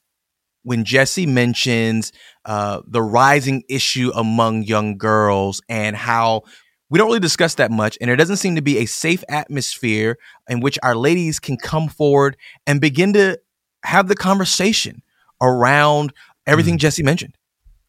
when 0.64 0.84
Jessie 0.84 1.26
mentions 1.26 2.12
uh, 2.44 2.80
the 2.86 3.02
rising 3.02 3.62
issue 3.68 4.10
among 4.14 4.64
young 4.64 4.98
girls 4.98 5.62
and 5.68 5.94
how 5.94 6.42
we 6.90 6.98
don't 6.98 7.08
really 7.08 7.20
discuss 7.20 7.54
that 7.54 7.70
much, 7.70 7.96
and 8.00 8.08
there 8.08 8.16
doesn't 8.16 8.36
seem 8.36 8.56
to 8.56 8.62
be 8.62 8.78
a 8.78 8.86
safe 8.86 9.24
atmosphere 9.28 10.18
in 10.48 10.60
which 10.60 10.78
our 10.82 10.94
ladies 10.94 11.38
can 11.38 11.56
come 11.56 11.88
forward 11.88 12.36
and 12.66 12.80
begin 12.80 13.12
to 13.14 13.38
have 13.84 14.08
the 14.08 14.16
conversation 14.16 15.02
around 15.40 16.12
everything 16.46 16.76
mm. 16.76 16.80
Jessie 16.80 17.02
mentioned. 17.02 17.36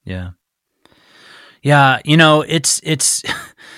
Yeah. 0.03 0.31
Yeah, 1.61 1.99
you 2.05 2.15
know, 2.15 2.41
it's 2.41 2.79
it's 2.83 3.23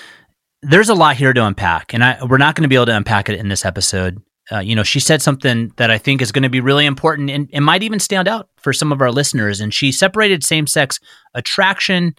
there's 0.62 0.90
a 0.90 0.94
lot 0.94 1.16
here 1.16 1.32
to 1.32 1.44
unpack, 1.46 1.94
and 1.94 2.04
I 2.04 2.22
we're 2.22 2.36
not 2.36 2.54
going 2.54 2.64
to 2.64 2.68
be 2.68 2.74
able 2.74 2.86
to 2.86 2.96
unpack 2.96 3.30
it 3.30 3.38
in 3.38 3.48
this 3.48 3.64
episode. 3.64 4.22
Uh, 4.50 4.60
you 4.60 4.74
know, 4.74 4.82
she 4.82 5.00
said 5.00 5.20
something 5.20 5.72
that 5.76 5.90
I 5.90 5.98
think 5.98 6.22
is 6.22 6.32
going 6.32 6.42
to 6.42 6.48
be 6.48 6.60
really 6.60 6.86
important 6.86 7.28
and 7.30 7.50
it 7.52 7.60
might 7.60 7.82
even 7.82 8.00
stand 8.00 8.28
out 8.28 8.48
for 8.56 8.72
some 8.72 8.92
of 8.92 9.02
our 9.02 9.12
listeners. 9.12 9.60
And 9.60 9.74
she 9.74 9.92
separated 9.92 10.42
same 10.42 10.66
sex 10.66 10.98
attraction 11.34 12.14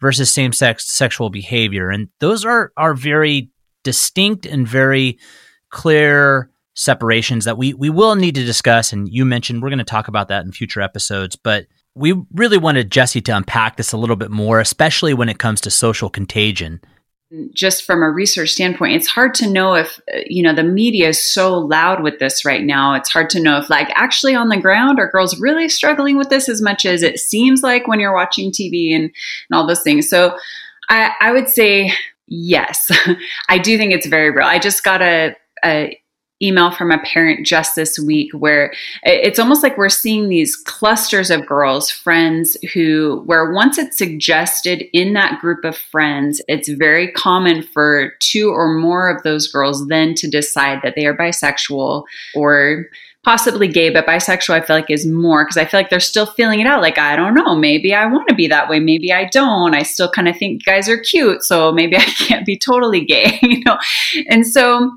versus 0.00 0.30
same 0.30 0.52
sex 0.52 0.88
sexual 0.90 1.30
behavior, 1.30 1.90
and 1.90 2.08
those 2.18 2.44
are 2.44 2.72
are 2.76 2.94
very 2.94 3.50
distinct 3.84 4.46
and 4.46 4.66
very 4.66 5.18
clear 5.70 6.50
separations 6.74 7.44
that 7.44 7.58
we 7.58 7.74
we 7.74 7.90
will 7.90 8.16
need 8.16 8.34
to 8.34 8.44
discuss. 8.44 8.92
And 8.92 9.08
you 9.08 9.24
mentioned 9.24 9.62
we're 9.62 9.68
going 9.68 9.78
to 9.78 9.84
talk 9.84 10.08
about 10.08 10.28
that 10.28 10.44
in 10.44 10.52
future 10.52 10.80
episodes, 10.80 11.36
but 11.36 11.66
we 11.94 12.14
really 12.32 12.58
wanted 12.58 12.90
Jessie 12.90 13.20
to 13.22 13.36
unpack 13.36 13.76
this 13.76 13.92
a 13.92 13.96
little 13.96 14.16
bit 14.16 14.30
more, 14.30 14.60
especially 14.60 15.12
when 15.12 15.28
it 15.28 15.38
comes 15.38 15.60
to 15.62 15.70
social 15.70 16.08
contagion. 16.08 16.80
Just 17.52 17.84
from 17.84 18.02
a 18.02 18.10
research 18.10 18.50
standpoint, 18.50 18.96
it's 18.96 19.06
hard 19.06 19.34
to 19.34 19.48
know 19.48 19.74
if, 19.74 20.00
uh, 20.12 20.18
you 20.26 20.42
know, 20.42 20.52
the 20.52 20.64
media 20.64 21.08
is 21.08 21.24
so 21.24 21.56
loud 21.56 22.02
with 22.02 22.18
this 22.18 22.44
right 22.44 22.64
now. 22.64 22.94
It's 22.94 23.10
hard 23.10 23.30
to 23.30 23.40
know 23.40 23.58
if, 23.58 23.70
like, 23.70 23.88
actually 23.94 24.34
on 24.34 24.48
the 24.48 24.60
ground, 24.60 24.98
are 24.98 25.10
girls 25.10 25.38
really 25.38 25.68
struggling 25.68 26.16
with 26.16 26.28
this 26.28 26.48
as 26.48 26.60
much 26.60 26.84
as 26.84 27.04
it 27.04 27.20
seems 27.20 27.62
like 27.62 27.86
when 27.86 28.00
you're 28.00 28.14
watching 28.14 28.50
TV 28.50 28.92
and, 28.94 29.04
and 29.04 29.12
all 29.52 29.64
those 29.66 29.82
things. 29.82 30.08
So 30.08 30.36
I, 30.88 31.12
I 31.20 31.30
would 31.30 31.48
say 31.48 31.92
yes. 32.26 32.90
I 33.48 33.58
do 33.58 33.78
think 33.78 33.92
it's 33.92 34.06
very 34.06 34.30
real. 34.30 34.46
I 34.46 34.58
just 34.58 34.82
got 34.82 35.00
a, 35.00 35.36
a 35.64 35.99
email 36.42 36.70
from 36.70 36.90
a 36.90 36.98
parent 36.98 37.46
just 37.46 37.76
this 37.76 37.98
week 37.98 38.32
where 38.32 38.72
it's 39.02 39.38
almost 39.38 39.62
like 39.62 39.76
we're 39.76 39.88
seeing 39.88 40.28
these 40.28 40.56
clusters 40.56 41.30
of 41.30 41.46
girls, 41.46 41.90
friends 41.90 42.56
who, 42.72 43.22
where 43.26 43.52
once 43.52 43.78
it's 43.78 43.98
suggested 43.98 44.84
in 44.92 45.12
that 45.12 45.40
group 45.40 45.64
of 45.64 45.76
friends, 45.76 46.40
it's 46.48 46.68
very 46.68 47.10
common 47.12 47.62
for 47.62 48.12
two 48.20 48.50
or 48.50 48.74
more 48.74 49.08
of 49.08 49.22
those 49.22 49.48
girls 49.48 49.86
then 49.88 50.14
to 50.14 50.28
decide 50.28 50.80
that 50.82 50.94
they 50.96 51.06
are 51.06 51.16
bisexual 51.16 52.04
or 52.34 52.86
possibly 53.22 53.68
gay, 53.68 53.90
but 53.90 54.06
bisexual 54.06 54.54
I 54.54 54.60
feel 54.62 54.76
like 54.76 54.90
is 54.90 55.06
more 55.06 55.44
because 55.44 55.58
I 55.58 55.66
feel 55.66 55.78
like 55.78 55.90
they're 55.90 56.00
still 56.00 56.26
feeling 56.26 56.60
it 56.60 56.66
out. 56.66 56.80
Like, 56.80 56.98
I 56.98 57.16
don't 57.16 57.34
know, 57.34 57.54
maybe 57.54 57.94
I 57.94 58.06
want 58.06 58.28
to 58.28 58.34
be 58.34 58.48
that 58.48 58.68
way, 58.68 58.80
maybe 58.80 59.12
I 59.12 59.26
don't. 59.26 59.74
I 59.74 59.82
still 59.82 60.10
kind 60.10 60.28
of 60.28 60.38
think 60.38 60.64
guys 60.64 60.88
are 60.88 60.98
cute, 60.98 61.42
so 61.42 61.70
maybe 61.72 61.96
I 61.98 62.00
can't 62.00 62.46
be 62.46 62.58
totally 62.58 63.04
gay, 63.04 63.38
you 63.42 63.62
know? 63.64 63.78
And 64.28 64.46
so 64.46 64.96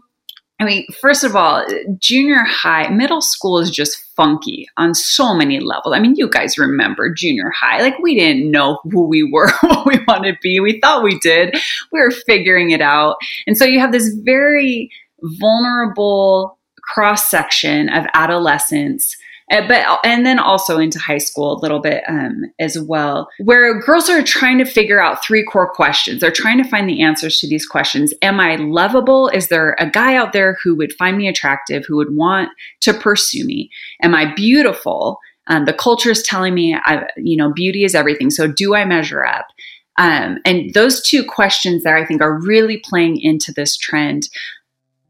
I 0.63 0.65
mean, 0.65 0.85
first 1.01 1.25
of 1.25 1.35
all, 1.35 1.65
junior 1.99 2.45
high, 2.47 2.87
middle 2.87 3.19
school 3.19 3.59
is 3.59 3.69
just 3.69 3.97
funky 4.15 4.65
on 4.77 4.93
so 4.93 5.33
many 5.33 5.59
levels. 5.59 5.93
I 5.93 5.99
mean, 5.99 6.15
you 6.15 6.29
guys 6.29 6.57
remember 6.57 7.13
junior 7.13 7.49
high. 7.49 7.81
Like, 7.81 7.99
we 7.99 8.17
didn't 8.17 8.49
know 8.49 8.79
who 8.83 9.05
we 9.05 9.29
were, 9.29 9.51
what 9.61 9.85
we 9.85 9.99
wanted 10.07 10.35
to 10.35 10.37
be. 10.41 10.61
We 10.61 10.79
thought 10.79 11.03
we 11.03 11.19
did. 11.19 11.53
We 11.91 11.99
were 11.99 12.11
figuring 12.11 12.71
it 12.71 12.79
out. 12.79 13.17
And 13.45 13.57
so 13.57 13.65
you 13.65 13.81
have 13.81 13.91
this 13.91 14.15
very 14.23 14.89
vulnerable 15.21 16.57
cross 16.81 17.29
section 17.29 17.89
of 17.89 18.05
adolescence 18.13 19.17
but 19.61 19.99
and 20.03 20.25
then 20.25 20.39
also 20.39 20.79
into 20.79 20.99
high 20.99 21.17
school 21.17 21.53
a 21.53 21.61
little 21.61 21.79
bit 21.79 22.03
um, 22.07 22.43
as 22.59 22.79
well, 22.79 23.29
where 23.39 23.79
girls 23.81 24.09
are 24.09 24.23
trying 24.23 24.57
to 24.57 24.65
figure 24.65 25.01
out 25.01 25.23
three 25.23 25.43
core 25.43 25.71
questions. 25.71 26.21
They're 26.21 26.31
trying 26.31 26.61
to 26.61 26.69
find 26.69 26.89
the 26.89 27.01
answers 27.01 27.39
to 27.39 27.47
these 27.47 27.65
questions. 27.65 28.13
Am 28.21 28.39
I 28.39 28.55
lovable? 28.55 29.29
Is 29.29 29.49
there 29.49 29.75
a 29.79 29.89
guy 29.89 30.15
out 30.15 30.33
there 30.33 30.57
who 30.63 30.75
would 30.75 30.93
find 30.93 31.17
me 31.17 31.27
attractive, 31.27 31.83
who 31.87 31.97
would 31.97 32.15
want 32.15 32.49
to 32.81 32.93
pursue 32.93 33.45
me? 33.45 33.69
Am 34.01 34.15
I 34.15 34.33
beautiful? 34.33 35.19
Um, 35.47 35.65
the 35.65 35.73
culture 35.73 36.11
is 36.11 36.23
telling 36.23 36.53
me, 36.53 36.75
I, 36.75 37.05
you 37.17 37.35
know, 37.35 37.51
beauty 37.51 37.83
is 37.83 37.95
everything. 37.95 38.29
So 38.29 38.47
do 38.47 38.75
I 38.75 38.85
measure 38.85 39.25
up? 39.25 39.47
Um, 39.97 40.39
and 40.45 40.73
those 40.73 41.07
two 41.07 41.23
questions 41.23 41.83
there, 41.83 41.97
I 41.97 42.05
think, 42.05 42.21
are 42.21 42.39
really 42.39 42.77
playing 42.77 43.19
into 43.21 43.51
this 43.51 43.77
trend 43.77 44.29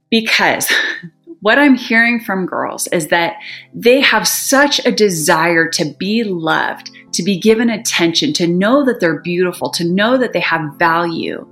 because 0.10 0.72
what 1.44 1.60
I'm 1.60 1.76
hearing 1.76 2.22
from 2.22 2.46
girls 2.46 2.88
is 2.88 3.10
that 3.10 3.36
they 3.74 4.00
have 4.00 4.26
such 4.26 4.84
a 4.86 4.94
desire 4.94 5.68
to 5.72 5.94
be 6.00 6.24
loved, 6.24 6.90
to 7.12 7.22
be 7.22 7.38
given 7.38 7.70
attention, 7.70 8.32
to 8.34 8.48
know 8.48 8.86
that 8.86 9.02
they're 9.02 9.20
beautiful, 9.20 9.70
to 9.72 9.84
know 9.84 10.18
that 10.18 10.32
they 10.32 10.40
have 10.40 10.62
value. 10.80 11.46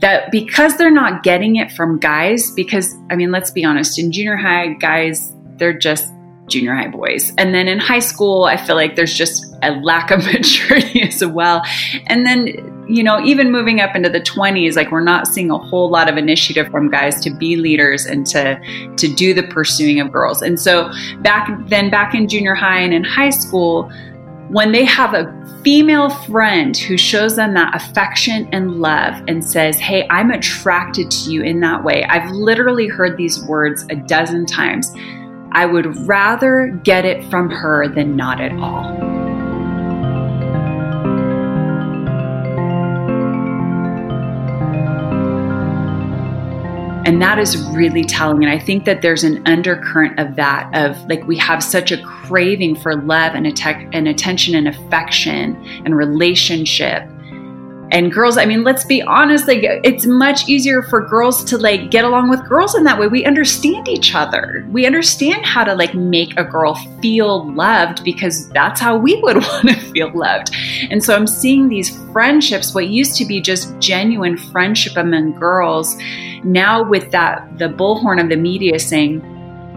That 0.00 0.32
because 0.32 0.76
they're 0.76 0.90
not 0.90 1.22
getting 1.22 1.54
it 1.56 1.70
from 1.70 2.00
guys, 2.00 2.50
because 2.50 2.92
I 3.08 3.14
mean, 3.14 3.30
let's 3.30 3.52
be 3.52 3.64
honest, 3.64 4.00
in 4.00 4.10
junior 4.10 4.36
high, 4.36 4.72
guys, 4.74 5.32
they're 5.58 5.78
just 5.78 6.12
junior 6.48 6.74
high 6.74 6.88
boys. 6.88 7.32
And 7.38 7.54
then 7.54 7.68
in 7.68 7.78
high 7.78 8.00
school, 8.00 8.44
I 8.44 8.56
feel 8.56 8.74
like 8.74 8.96
there's 8.96 9.14
just 9.14 9.46
a 9.62 9.70
lack 9.82 10.10
of 10.10 10.24
maturity 10.32 11.02
as 11.02 11.24
well. 11.24 11.62
And 12.08 12.26
then 12.26 12.73
you 12.94 13.02
know, 13.02 13.20
even 13.24 13.50
moving 13.50 13.80
up 13.80 13.96
into 13.96 14.08
the 14.08 14.20
20s, 14.20 14.76
like 14.76 14.90
we're 14.90 15.00
not 15.00 15.26
seeing 15.26 15.50
a 15.50 15.58
whole 15.58 15.90
lot 15.90 16.08
of 16.08 16.16
initiative 16.16 16.70
from 16.70 16.90
guys 16.90 17.20
to 17.22 17.30
be 17.30 17.56
leaders 17.56 18.06
and 18.06 18.26
to 18.26 18.58
to 18.96 19.08
do 19.12 19.34
the 19.34 19.42
pursuing 19.42 20.00
of 20.00 20.12
girls. 20.12 20.42
And 20.42 20.60
so 20.60 20.92
back 21.20 21.50
then 21.68 21.90
back 21.90 22.14
in 22.14 22.28
junior 22.28 22.54
high 22.54 22.78
and 22.78 22.94
in 22.94 23.02
high 23.02 23.30
school, 23.30 23.90
when 24.48 24.72
they 24.72 24.84
have 24.84 25.14
a 25.14 25.44
female 25.64 26.10
friend 26.10 26.76
who 26.76 26.96
shows 26.96 27.36
them 27.36 27.54
that 27.54 27.74
affection 27.74 28.48
and 28.52 28.80
love 28.80 29.14
and 29.26 29.44
says, 29.44 29.78
Hey, 29.78 30.06
I'm 30.10 30.30
attracted 30.30 31.10
to 31.10 31.32
you 31.32 31.42
in 31.42 31.60
that 31.60 31.82
way. 31.82 32.04
I've 32.04 32.30
literally 32.30 32.86
heard 32.86 33.16
these 33.16 33.42
words 33.44 33.84
a 33.90 33.96
dozen 33.96 34.46
times. 34.46 34.92
I 35.52 35.66
would 35.66 35.96
rather 36.06 36.68
get 36.84 37.04
it 37.04 37.24
from 37.30 37.50
her 37.50 37.88
than 37.88 38.14
not 38.14 38.40
at 38.40 38.52
all. 38.52 39.13
And 47.06 47.20
that 47.20 47.38
is 47.38 47.62
really 47.68 48.02
telling. 48.02 48.42
And 48.42 48.50
I 48.50 48.58
think 48.58 48.86
that 48.86 49.02
there's 49.02 49.24
an 49.24 49.46
undercurrent 49.46 50.18
of 50.18 50.36
that, 50.36 50.70
of 50.74 50.98
like 51.06 51.22
we 51.26 51.36
have 51.36 51.62
such 51.62 51.92
a 51.92 52.02
craving 52.02 52.76
for 52.76 52.96
love 52.96 53.34
and, 53.34 53.46
att- 53.46 53.88
and 53.92 54.08
attention 54.08 54.54
and 54.54 54.66
affection 54.66 55.54
and 55.84 55.94
relationship. 55.94 57.06
And 57.90 58.12
girls 58.12 58.36
i 58.36 58.44
mean 58.44 58.64
let's 58.64 58.84
be 58.84 59.02
honest 59.02 59.46
like 59.46 59.60
it's 59.62 60.06
much 60.06 60.48
easier 60.48 60.82
for 60.82 61.06
girls 61.06 61.44
to 61.44 61.58
like 61.58 61.90
get 61.90 62.04
along 62.04 62.28
with 62.28 62.46
girls 62.48 62.74
in 62.74 62.84
that 62.84 62.98
way. 62.98 63.06
We 63.06 63.24
understand 63.24 63.88
each 63.88 64.14
other. 64.14 64.66
We 64.70 64.86
understand 64.86 65.44
how 65.44 65.64
to 65.64 65.74
like 65.74 65.94
make 65.94 66.36
a 66.36 66.44
girl 66.44 66.74
feel 67.00 67.52
loved 67.52 68.04
because 68.04 68.48
that's 68.50 68.80
how 68.80 68.96
we 68.96 69.20
would 69.22 69.36
want 69.42 69.68
to 69.68 69.74
feel 69.92 70.10
loved. 70.16 70.50
And 70.90 71.02
so 71.02 71.14
i'm 71.14 71.26
seeing 71.26 71.68
these 71.68 71.96
friendships 72.12 72.74
what 72.74 72.88
used 72.88 73.16
to 73.16 73.24
be 73.24 73.40
just 73.40 73.78
genuine 73.78 74.36
friendship 74.36 74.96
among 74.96 75.38
girls 75.38 75.96
now 76.44 76.82
with 76.88 77.10
that 77.10 77.58
the 77.58 77.68
bullhorn 77.68 78.22
of 78.22 78.28
the 78.28 78.36
media 78.36 78.78
saying 78.78 79.20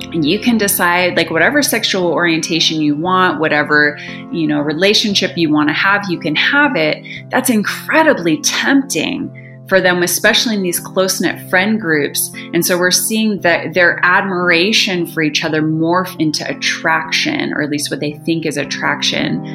and 0.03 0.25
you 0.25 0.39
can 0.39 0.57
decide 0.57 1.17
like 1.17 1.29
whatever 1.31 1.61
sexual 1.61 2.05
orientation 2.05 2.81
you 2.81 2.95
want 2.95 3.39
whatever 3.39 3.97
you 4.31 4.47
know 4.47 4.59
relationship 4.59 5.35
you 5.37 5.51
want 5.51 5.69
to 5.69 5.73
have 5.73 6.05
you 6.09 6.19
can 6.19 6.35
have 6.35 6.75
it. 6.75 7.03
That's 7.29 7.49
incredibly 7.49 8.41
tempting 8.41 9.65
for 9.67 9.81
them 9.81 10.01
especially 10.03 10.55
in 10.55 10.61
these 10.61 10.79
close-knit 10.79 11.49
friend 11.49 11.81
groups. 11.81 12.31
And 12.53 12.65
so 12.65 12.77
we're 12.77 12.91
seeing 12.91 13.41
that 13.41 13.73
their 13.73 13.99
admiration 14.03 15.05
for 15.07 15.21
each 15.21 15.43
other 15.43 15.61
morph 15.61 16.17
into 16.19 16.49
attraction 16.49 17.51
or 17.53 17.61
at 17.61 17.69
least 17.69 17.91
what 17.91 17.99
they 17.99 18.13
think 18.13 18.45
is 18.45 18.55
attraction. 18.55 19.45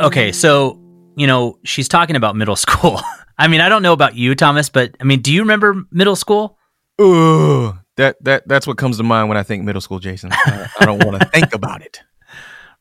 Okay 0.00 0.32
so 0.32 0.80
you 1.16 1.26
know 1.26 1.58
she's 1.64 1.88
talking 1.88 2.16
about 2.16 2.36
middle 2.36 2.56
school 2.56 3.00
I 3.40 3.48
mean, 3.48 3.62
I 3.62 3.70
don't 3.70 3.82
know 3.82 3.94
about 3.94 4.16
you, 4.16 4.34
Thomas, 4.34 4.68
but 4.68 4.94
I 5.00 5.04
mean, 5.04 5.22
do 5.22 5.32
you 5.32 5.40
remember 5.40 5.82
middle 5.90 6.14
school? 6.14 6.58
Ooh, 7.00 7.72
that 7.96 8.22
that 8.22 8.46
that's 8.46 8.66
what 8.66 8.76
comes 8.76 8.98
to 8.98 9.02
mind 9.02 9.30
when 9.30 9.38
I 9.38 9.42
think 9.42 9.64
middle 9.64 9.80
school, 9.80 9.98
Jason. 9.98 10.28
I, 10.30 10.68
I 10.78 10.84
don't 10.84 11.02
want 11.02 11.22
to 11.22 11.26
think 11.32 11.54
about 11.54 11.80
it. 11.80 12.02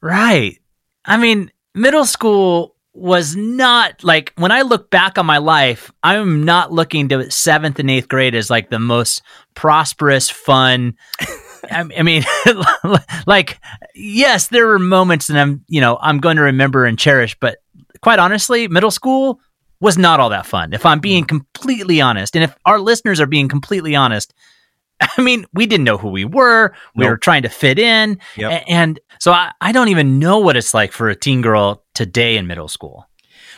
Right. 0.02 0.60
I 1.06 1.16
mean, 1.16 1.50
middle 1.74 2.04
school 2.04 2.76
was 2.94 3.38
not 3.38 4.04
like 4.04 4.34
when 4.36 4.52
I 4.52 4.64
look 4.64 4.90
back 4.90 5.18
on 5.18 5.26
my 5.26 5.38
life, 5.38 5.94
I'm 6.04 6.44
not 6.44 6.74
looking 6.74 7.08
to 7.08 7.32
seventh 7.32 7.80
and 7.80 7.90
eighth 7.90 8.10
grade 8.10 8.36
as 8.36 8.50
like 8.50 8.70
the 8.70 8.80
most 8.80 9.22
prosperous, 9.56 10.30
fun. 10.30 10.98
I, 11.72 11.86
I 11.98 12.04
mean, 12.04 12.24
like, 13.26 13.62
yes, 13.96 14.48
there 14.48 14.68
were 14.68 14.80
moments 14.80 15.30
and 15.30 15.40
I'm, 15.40 15.64
you 15.70 15.80
know, 15.80 15.98
I'm 16.02 16.20
going 16.20 16.36
to 16.36 16.44
remember 16.44 16.84
and 16.84 17.00
cherish, 17.00 17.38
but 17.40 17.60
quite 18.02 18.20
honestly, 18.20 18.68
middle 18.68 18.92
school 18.92 19.40
was 19.82 19.98
not 19.98 20.20
all 20.20 20.30
that 20.30 20.46
fun, 20.46 20.74
if 20.74 20.86
I'm 20.86 21.00
being 21.00 21.24
mm. 21.24 21.30
completely 21.30 22.02
honest. 22.02 22.36
And 22.36 22.44
if 22.44 22.56
our 22.66 22.80
listeners 22.80 23.20
are 23.20 23.26
being 23.26 23.48
completely 23.48 23.96
honest, 23.96 24.34
I 25.18 25.22
mean, 25.22 25.46
we 25.54 25.66
didn't 25.66 25.86
know 25.86 25.98
who 25.98 26.10
we 26.10 26.26
were. 26.26 26.74
We 26.96 27.04
nope. 27.04 27.12
were 27.12 27.18
trying 27.18 27.44
to 27.44 27.50
fit 27.50 27.80
in. 27.80 28.20
Yep. 28.36 28.66
And 28.68 29.00
so 29.20 29.32
I, 29.32 29.52
I 29.62 29.72
don't 29.72 29.90
even 29.90 30.20
know 30.20 30.40
what 30.40 30.58
it's 30.58 30.74
like 30.74 30.92
for 30.92 31.10
a 31.10 31.16
teen 31.16 31.42
girl 31.42 31.84
today 31.94 32.38
in 32.38 32.48
middle 32.48 32.68
school. 32.68 33.06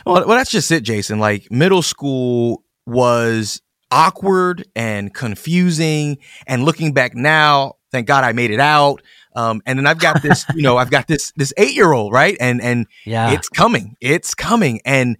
Well, 0.06 0.26
well, 0.26 0.36
that's 0.36 0.50
just 0.50 0.70
it, 0.70 0.82
Jason. 0.82 1.18
Like 1.18 1.50
middle 1.50 1.82
school 1.82 2.64
was 2.86 3.60
awkward 3.90 4.66
and 4.74 5.12
confusing. 5.14 6.18
And 6.46 6.64
looking 6.64 6.92
back 6.92 7.14
now, 7.14 7.74
thank 7.90 8.06
God 8.06 8.24
I 8.24 8.32
made 8.32 8.50
it 8.50 8.60
out. 8.60 9.02
Um, 9.34 9.62
and 9.66 9.78
then 9.78 9.86
I've 9.86 9.98
got 9.98 10.22
this, 10.22 10.44
you 10.54 10.62
know, 10.62 10.76
I've 10.76 10.90
got 10.90 11.06
this 11.06 11.32
this 11.36 11.52
eight 11.56 11.74
year 11.74 11.92
old, 11.92 12.12
right? 12.12 12.36
And 12.40 12.60
and 12.60 12.86
yeah. 13.04 13.32
it's 13.32 13.48
coming, 13.48 13.96
it's 14.00 14.34
coming, 14.34 14.80
and 14.84 15.16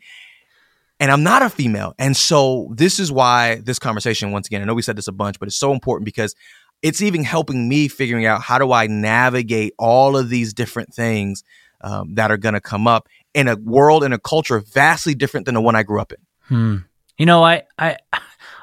and 1.02 1.11
I'm 1.11 1.25
not 1.25 1.42
a 1.42 1.50
female. 1.50 1.94
And 1.99 2.16
so 2.16 2.68
this 2.76 3.00
is 3.00 3.11
why 3.11 3.56
this 3.56 3.80
conversation, 3.80 4.30
once 4.30 4.47
again, 4.47 4.62
I 4.62 4.66
know 4.66 4.75
we 4.75 4.82
said 4.82 4.94
this 4.94 5.09
a 5.09 5.12
bunch, 5.12 5.37
but 5.40 5.49
it's 5.49 5.56
so 5.56 5.73
important 5.73 6.04
because 6.04 6.37
it's 6.80 7.02
even 7.02 7.25
helping 7.25 7.68
me 7.68 7.88
figuring 7.88 8.25
out 8.25 8.40
how 8.40 8.56
do 8.56 8.71
I 8.71 8.87
navigate 8.87 9.75
all 9.80 10.16
of 10.16 10.28
these 10.28 10.54
different 10.54 10.94
things 10.94 11.42
um, 11.80 12.14
that 12.14 12.30
are 12.30 12.37
going 12.37 12.54
to 12.54 12.61
come 12.61 12.87
up 12.87 13.09
in 13.35 13.49
a 13.49 13.56
world 13.56 14.04
and 14.04 14.14
a 14.14 14.18
culture 14.18 14.61
vastly 14.61 15.12
different 15.16 15.47
than 15.47 15.56
the 15.56 15.61
one 15.61 15.75
I 15.75 15.82
grew 15.82 16.00
up 16.00 16.12
in. 16.12 16.18
Hmm. 16.42 16.76
You 17.18 17.26
know, 17.26 17.42
I 17.42 17.64
I 17.80 17.97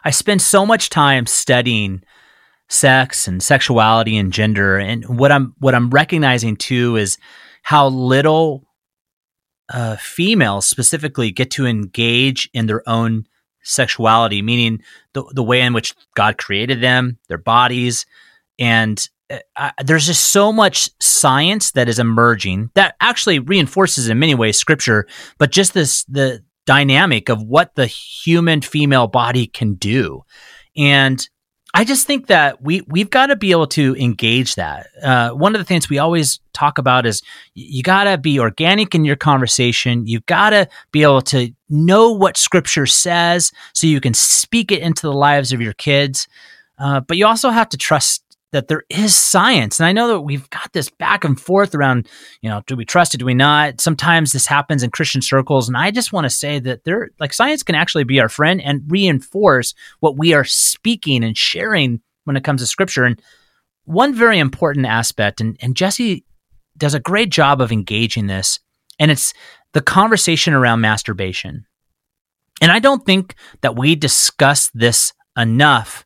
I 0.06 0.12
spend 0.12 0.42
so 0.42 0.66
much 0.66 0.90
time 0.90 1.26
studying 1.26 2.04
sex 2.70 3.28
and 3.28 3.44
sexuality 3.44 4.16
and 4.16 4.32
gender, 4.32 4.78
and 4.78 5.20
what 5.20 5.34
I'm 5.34 5.56
what 5.60 5.76
I'm 5.76 5.90
recognizing 5.90 6.56
too 6.56 6.96
is 6.96 7.18
how 7.64 7.90
little 7.90 8.64
uh, 9.70 9.96
females 9.98 10.68
specifically 10.68 11.32
get 11.32 11.52
to 11.52 11.66
engage 11.66 12.50
in 12.54 12.66
their 12.66 12.88
own 12.88 13.26
sexuality, 13.64 14.42
meaning 14.42 14.82
the, 15.14 15.24
the 15.34 15.44
way 15.44 15.62
in 15.62 15.74
which 15.74 15.94
God 16.16 16.38
created 16.38 16.82
them, 16.82 17.18
their 17.28 17.38
bodies. 17.38 18.06
And 18.58 19.08
uh, 19.56 19.72
there's 19.84 20.08
just 20.08 20.32
so 20.32 20.52
much 20.52 20.90
science 21.00 21.72
that 21.72 21.88
is 21.88 22.00
emerging 22.00 22.72
that 22.74 22.96
actually 23.00 23.40
reinforces 23.40 24.10
in 24.10 24.18
many 24.18 24.34
ways 24.34 24.58
scripture, 24.58 25.08
but 25.38 25.52
just 25.52 25.74
this, 25.74 26.04
the 26.06 26.44
dynamic 26.66 27.30
of 27.30 27.44
what 27.44 27.76
the 27.76 27.86
human 27.86 28.62
female 28.62 29.08
body 29.08 29.48
can 29.48 29.76
do. 29.76 30.24
And 30.76 31.28
I 31.74 31.84
just 31.84 32.08
think 32.08 32.28
that 32.28 32.62
we 32.62 32.82
we've 32.88 33.10
got 33.10 33.28
to 33.28 33.36
be 33.36 33.52
able 33.52 33.68
to 33.68 33.96
engage 33.98 34.56
that. 34.56 34.88
Uh, 35.04 35.30
one 35.30 35.54
of 35.54 35.60
the 35.60 35.66
things 35.66 35.90
we 35.90 36.00
always 36.00 36.40
talk 36.54 36.78
about 36.78 37.06
is 37.06 37.22
you 37.54 37.84
got 37.84 38.06
to 38.06 38.18
be 38.18 38.40
organic 38.40 38.96
in 38.96 39.06
your 39.06 39.16
conversation. 39.16 40.08
You 40.08 40.22
got 40.22 40.50
to 40.50 40.68
be 40.92 41.04
able 41.04 41.22
to 41.24 41.54
know 41.70 42.12
what 42.12 42.38
Scripture 42.38 42.88
says 42.88 43.52
so 43.74 43.86
you 43.86 44.02
can 44.02 44.16
speak 44.16 44.72
it 44.72 44.82
into 44.82 45.04
the 45.04 45.14
lives 45.14 45.54
of 45.54 45.62
your 45.62 45.74
kids. 45.74 46.28
Uh, 46.80 47.02
but 47.02 47.18
you 47.18 47.28
also 47.28 47.50
have 47.50 47.70
to 47.70 47.78
trust 47.78 48.24
that 48.52 48.68
there 48.68 48.84
is 48.90 49.16
science. 49.16 49.80
And 49.80 49.88
I 49.88 49.92
know 49.92 50.08
that 50.08 50.22
we've 50.22 50.50
got 50.50 50.74
this 50.74 50.90
back 50.90 51.24
and 51.24 51.40
forth 51.40 51.76
around, 51.76 52.08
you 52.42 52.50
know, 52.50 52.64
do 52.66 52.76
we 52.76 52.86
trust 52.86 53.14
it? 53.14 53.20
Do 53.20 53.26
we 53.26 53.34
not? 53.34 53.80
Sometimes 53.80 54.32
this 54.32 54.48
happens 54.48 54.82
in 54.82 54.90
Christian 54.90 55.22
circles. 55.22 55.68
And 55.68 55.78
I 55.78 55.92
just 55.92 56.12
want 56.12 56.26
to 56.26 56.30
say 56.30 56.60
that 56.60 56.84
there, 56.84 57.10
like 57.20 57.34
science 57.34 57.62
can 57.64 57.76
actually 57.76 58.06
be 58.06 58.20
our 58.20 58.30
friend 58.30 58.62
and 58.62 58.82
reinforce 58.88 59.74
what 60.00 60.18
we 60.18 60.34
are 60.34 60.44
speaking 60.44 61.24
and 61.24 61.38
sharing 61.38 62.02
when 62.24 62.36
it 62.36 62.44
comes 62.44 62.62
to 62.62 62.68
scripture. 62.68 63.06
And 63.06 63.22
one 63.86 64.14
very 64.14 64.40
important 64.40 64.86
aspect, 64.86 65.42
and, 65.42 65.58
and 65.62 65.76
Jessie 65.76 66.26
does 66.78 66.94
a 66.94 67.00
great 67.00 67.30
job 67.30 67.62
of 67.62 67.72
engaging 67.72 68.28
this, 68.28 68.60
and 69.00 69.12
it's 69.12 69.34
the 69.74 69.82
conversation 69.82 70.54
around 70.54 70.82
masturbation. 70.82 71.66
And 72.62 72.72
I 72.72 72.80
don't 72.80 73.06
think 73.06 73.36
that 73.62 73.76
we 73.76 73.96
discuss 73.96 74.70
this 74.74 75.14
enough 75.38 76.06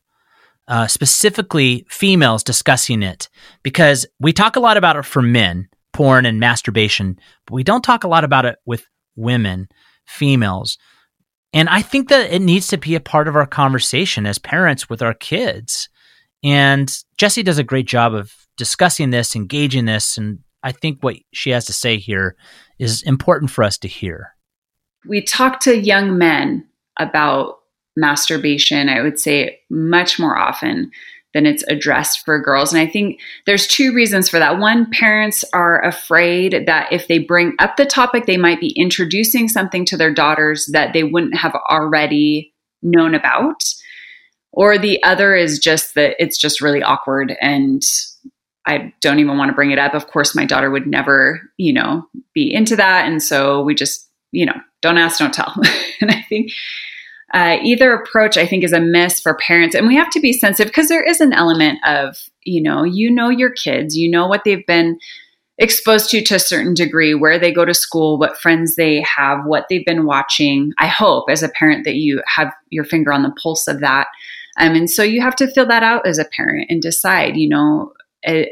uh, 0.68 0.86
specifically 0.86 1.86
females 1.88 2.42
discussing 2.42 3.02
it 3.02 3.28
because 3.62 4.06
we 4.20 4.32
talk 4.32 4.56
a 4.56 4.60
lot 4.60 4.76
about 4.76 4.96
it 4.96 5.04
for 5.04 5.22
men, 5.22 5.68
porn 5.92 6.26
and 6.26 6.40
masturbation, 6.40 7.18
but 7.46 7.54
we 7.54 7.62
don't 7.62 7.82
talk 7.82 8.04
a 8.04 8.08
lot 8.08 8.24
about 8.24 8.46
it 8.46 8.56
with 8.64 8.86
women, 9.16 9.68
females. 10.06 10.78
And 11.52 11.68
I 11.68 11.82
think 11.82 12.08
that 12.08 12.32
it 12.32 12.42
needs 12.42 12.66
to 12.68 12.78
be 12.78 12.94
a 12.94 13.00
part 13.00 13.28
of 13.28 13.36
our 13.36 13.46
conversation 13.46 14.26
as 14.26 14.38
parents 14.38 14.88
with 14.88 15.02
our 15.02 15.14
kids. 15.14 15.88
And 16.42 16.92
Jessie 17.16 17.44
does 17.44 17.58
a 17.58 17.64
great 17.64 17.86
job 17.86 18.12
of 18.12 18.34
discussing 18.56 19.10
this, 19.10 19.36
engaging 19.36 19.84
this. 19.84 20.18
And 20.18 20.40
I 20.62 20.72
think 20.72 20.98
what 21.00 21.16
she 21.32 21.50
has 21.50 21.64
to 21.66 21.72
say 21.72 21.98
here 21.98 22.36
is 22.78 23.02
important 23.02 23.50
for 23.50 23.62
us 23.62 23.78
to 23.78 23.88
hear. 23.88 24.34
We 25.06 25.22
talk 25.22 25.60
to 25.60 25.76
young 25.76 26.18
men 26.18 26.66
about 26.98 27.58
masturbation, 27.96 28.88
I 28.88 29.00
would 29.00 29.18
say 29.18 29.60
much 29.70 30.18
more 30.18 30.36
often 30.36 30.90
than 31.34 31.46
it's 31.46 31.64
addressed 31.68 32.24
for 32.24 32.40
girls. 32.40 32.72
And 32.72 32.80
I 32.80 32.86
think 32.86 33.20
there's 33.44 33.66
two 33.66 33.92
reasons 33.92 34.28
for 34.28 34.38
that. 34.38 34.58
One, 34.58 34.88
parents 34.90 35.44
are 35.52 35.84
afraid 35.84 36.64
that 36.66 36.92
if 36.92 37.08
they 37.08 37.18
bring 37.18 37.54
up 37.58 37.76
the 37.76 37.84
topic, 37.84 38.26
they 38.26 38.36
might 38.36 38.60
be 38.60 38.70
introducing 38.76 39.48
something 39.48 39.84
to 39.86 39.96
their 39.96 40.14
daughters 40.14 40.70
that 40.72 40.92
they 40.92 41.02
wouldn't 41.02 41.36
have 41.36 41.54
already 41.68 42.54
known 42.82 43.14
about. 43.14 43.62
Or 44.52 44.78
the 44.78 45.02
other 45.02 45.34
is 45.34 45.58
just 45.58 45.96
that 45.96 46.14
it's 46.20 46.38
just 46.38 46.60
really 46.60 46.82
awkward 46.82 47.36
and 47.40 47.82
I 48.66 48.94
don't 49.00 49.18
even 49.18 49.36
want 49.36 49.50
to 49.50 49.54
bring 49.54 49.72
it 49.72 49.78
up. 49.78 49.94
Of 49.94 50.06
course, 50.06 50.34
my 50.34 50.46
daughter 50.46 50.70
would 50.70 50.86
never, 50.86 51.42
you 51.58 51.72
know, 51.72 52.06
be 52.32 52.52
into 52.52 52.76
that. 52.76 53.06
And 53.06 53.22
so 53.22 53.62
we 53.62 53.74
just, 53.74 54.08
you 54.32 54.46
know, 54.46 54.54
don't 54.80 54.96
ask, 54.96 55.18
don't 55.18 55.34
tell. 55.34 55.54
and 56.00 56.10
I 56.10 56.24
think 56.28 56.50
uh, 57.34 57.58
either 57.62 57.92
approach 57.92 58.38
i 58.38 58.46
think 58.46 58.64
is 58.64 58.72
a 58.72 58.80
miss 58.80 59.20
for 59.20 59.36
parents 59.36 59.74
and 59.74 59.86
we 59.86 59.94
have 59.94 60.10
to 60.10 60.20
be 60.20 60.32
sensitive 60.32 60.70
because 60.70 60.88
there 60.88 61.02
is 61.02 61.20
an 61.20 61.32
element 61.34 61.78
of 61.86 62.16
you 62.44 62.62
know 62.62 62.82
you 62.82 63.10
know 63.10 63.28
your 63.28 63.50
kids 63.50 63.96
you 63.96 64.10
know 64.10 64.26
what 64.26 64.42
they've 64.44 64.66
been 64.66 64.98
exposed 65.58 66.10
to 66.10 66.22
to 66.22 66.34
a 66.34 66.40
certain 66.40 66.74
degree 66.74 67.14
where 67.14 67.38
they 67.38 67.52
go 67.52 67.64
to 67.64 67.74
school 67.74 68.18
what 68.18 68.36
friends 68.38 68.74
they 68.74 69.02
have 69.02 69.44
what 69.46 69.66
they've 69.68 69.86
been 69.86 70.04
watching. 70.04 70.72
I 70.78 70.88
hope 70.88 71.30
as 71.30 71.42
a 71.42 71.48
parent 71.48 71.84
that 71.84 71.94
you 71.94 72.22
have 72.26 72.52
your 72.70 72.84
finger 72.84 73.12
on 73.12 73.22
the 73.22 73.34
pulse 73.40 73.68
of 73.68 73.80
that. 73.80 74.08
Um, 74.58 74.74
and 74.74 74.90
so 74.90 75.02
you 75.02 75.20
have 75.20 75.36
to 75.36 75.50
fill 75.52 75.66
that 75.66 75.82
out 75.82 76.06
as 76.06 76.18
a 76.18 76.24
parent 76.36 76.66
and 76.70 76.82
decide 76.82 77.36
you 77.36 77.48
know 77.48 77.92
at, 78.24 78.48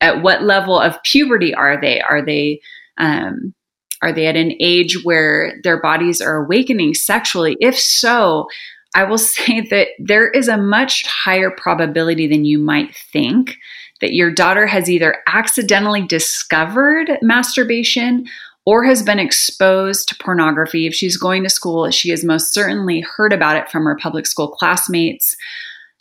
at 0.00 0.22
what 0.22 0.42
level 0.42 0.78
of 0.78 1.02
puberty 1.02 1.54
are 1.54 1.80
they? 1.80 2.00
Are 2.00 2.24
they 2.24 2.60
um, 2.98 3.54
are 4.02 4.12
they 4.12 4.26
at 4.26 4.36
an 4.36 4.52
age 4.60 5.04
where 5.04 5.58
their 5.62 5.80
bodies 5.80 6.20
are 6.20 6.44
awakening 6.44 6.94
sexually? 6.94 7.56
If 7.60 7.78
so, 7.78 8.46
I 8.94 9.04
will 9.04 9.18
say 9.18 9.60
that 9.70 9.88
there 9.98 10.28
is 10.28 10.48
a 10.48 10.56
much 10.56 11.04
higher 11.06 11.50
probability 11.50 12.26
than 12.26 12.44
you 12.44 12.58
might 12.58 12.94
think 13.12 13.56
that 14.00 14.12
your 14.12 14.30
daughter 14.30 14.66
has 14.66 14.90
either 14.90 15.16
accidentally 15.26 16.02
discovered 16.06 17.18
masturbation 17.22 18.26
or 18.66 18.84
has 18.84 19.02
been 19.02 19.20
exposed 19.20 20.08
to 20.08 20.16
pornography. 20.16 20.86
If 20.86 20.94
she's 20.94 21.16
going 21.16 21.44
to 21.44 21.48
school, 21.48 21.90
she 21.90 22.10
has 22.10 22.24
most 22.24 22.52
certainly 22.52 23.00
heard 23.00 23.32
about 23.32 23.56
it 23.56 23.70
from 23.70 23.84
her 23.84 23.96
public 23.96 24.26
school 24.26 24.48
classmates. 24.48 25.36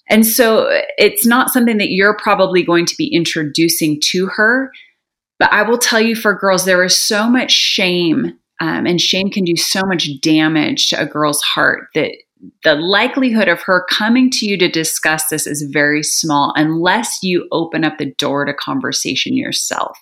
And 0.09 0.25
so 0.25 0.67
it's 0.97 1.25
not 1.25 1.51
something 1.51 1.77
that 1.77 1.91
you're 1.91 2.17
probably 2.17 2.63
going 2.63 2.85
to 2.87 2.95
be 2.97 3.07
introducing 3.07 3.99
to 4.05 4.27
her. 4.27 4.71
But 5.39 5.51
I 5.51 5.63
will 5.63 5.77
tell 5.77 5.99
you 5.99 6.15
for 6.15 6.33
girls, 6.33 6.65
there 6.65 6.83
is 6.83 6.95
so 6.95 7.29
much 7.29 7.51
shame, 7.51 8.37
um, 8.61 8.85
and 8.85 9.01
shame 9.01 9.29
can 9.29 9.43
do 9.43 9.55
so 9.55 9.81
much 9.85 10.09
damage 10.21 10.89
to 10.89 11.01
a 11.01 11.05
girl's 11.05 11.41
heart 11.41 11.87
that 11.93 12.11
the 12.63 12.75
likelihood 12.75 13.47
of 13.47 13.61
her 13.61 13.85
coming 13.89 14.29
to 14.29 14.45
you 14.45 14.57
to 14.57 14.69
discuss 14.69 15.27
this 15.27 15.47
is 15.47 15.69
very 15.71 16.03
small 16.03 16.53
unless 16.55 17.23
you 17.23 17.47
open 17.51 17.83
up 17.83 17.97
the 17.97 18.13
door 18.17 18.45
to 18.45 18.53
conversation 18.53 19.35
yourself. 19.35 19.97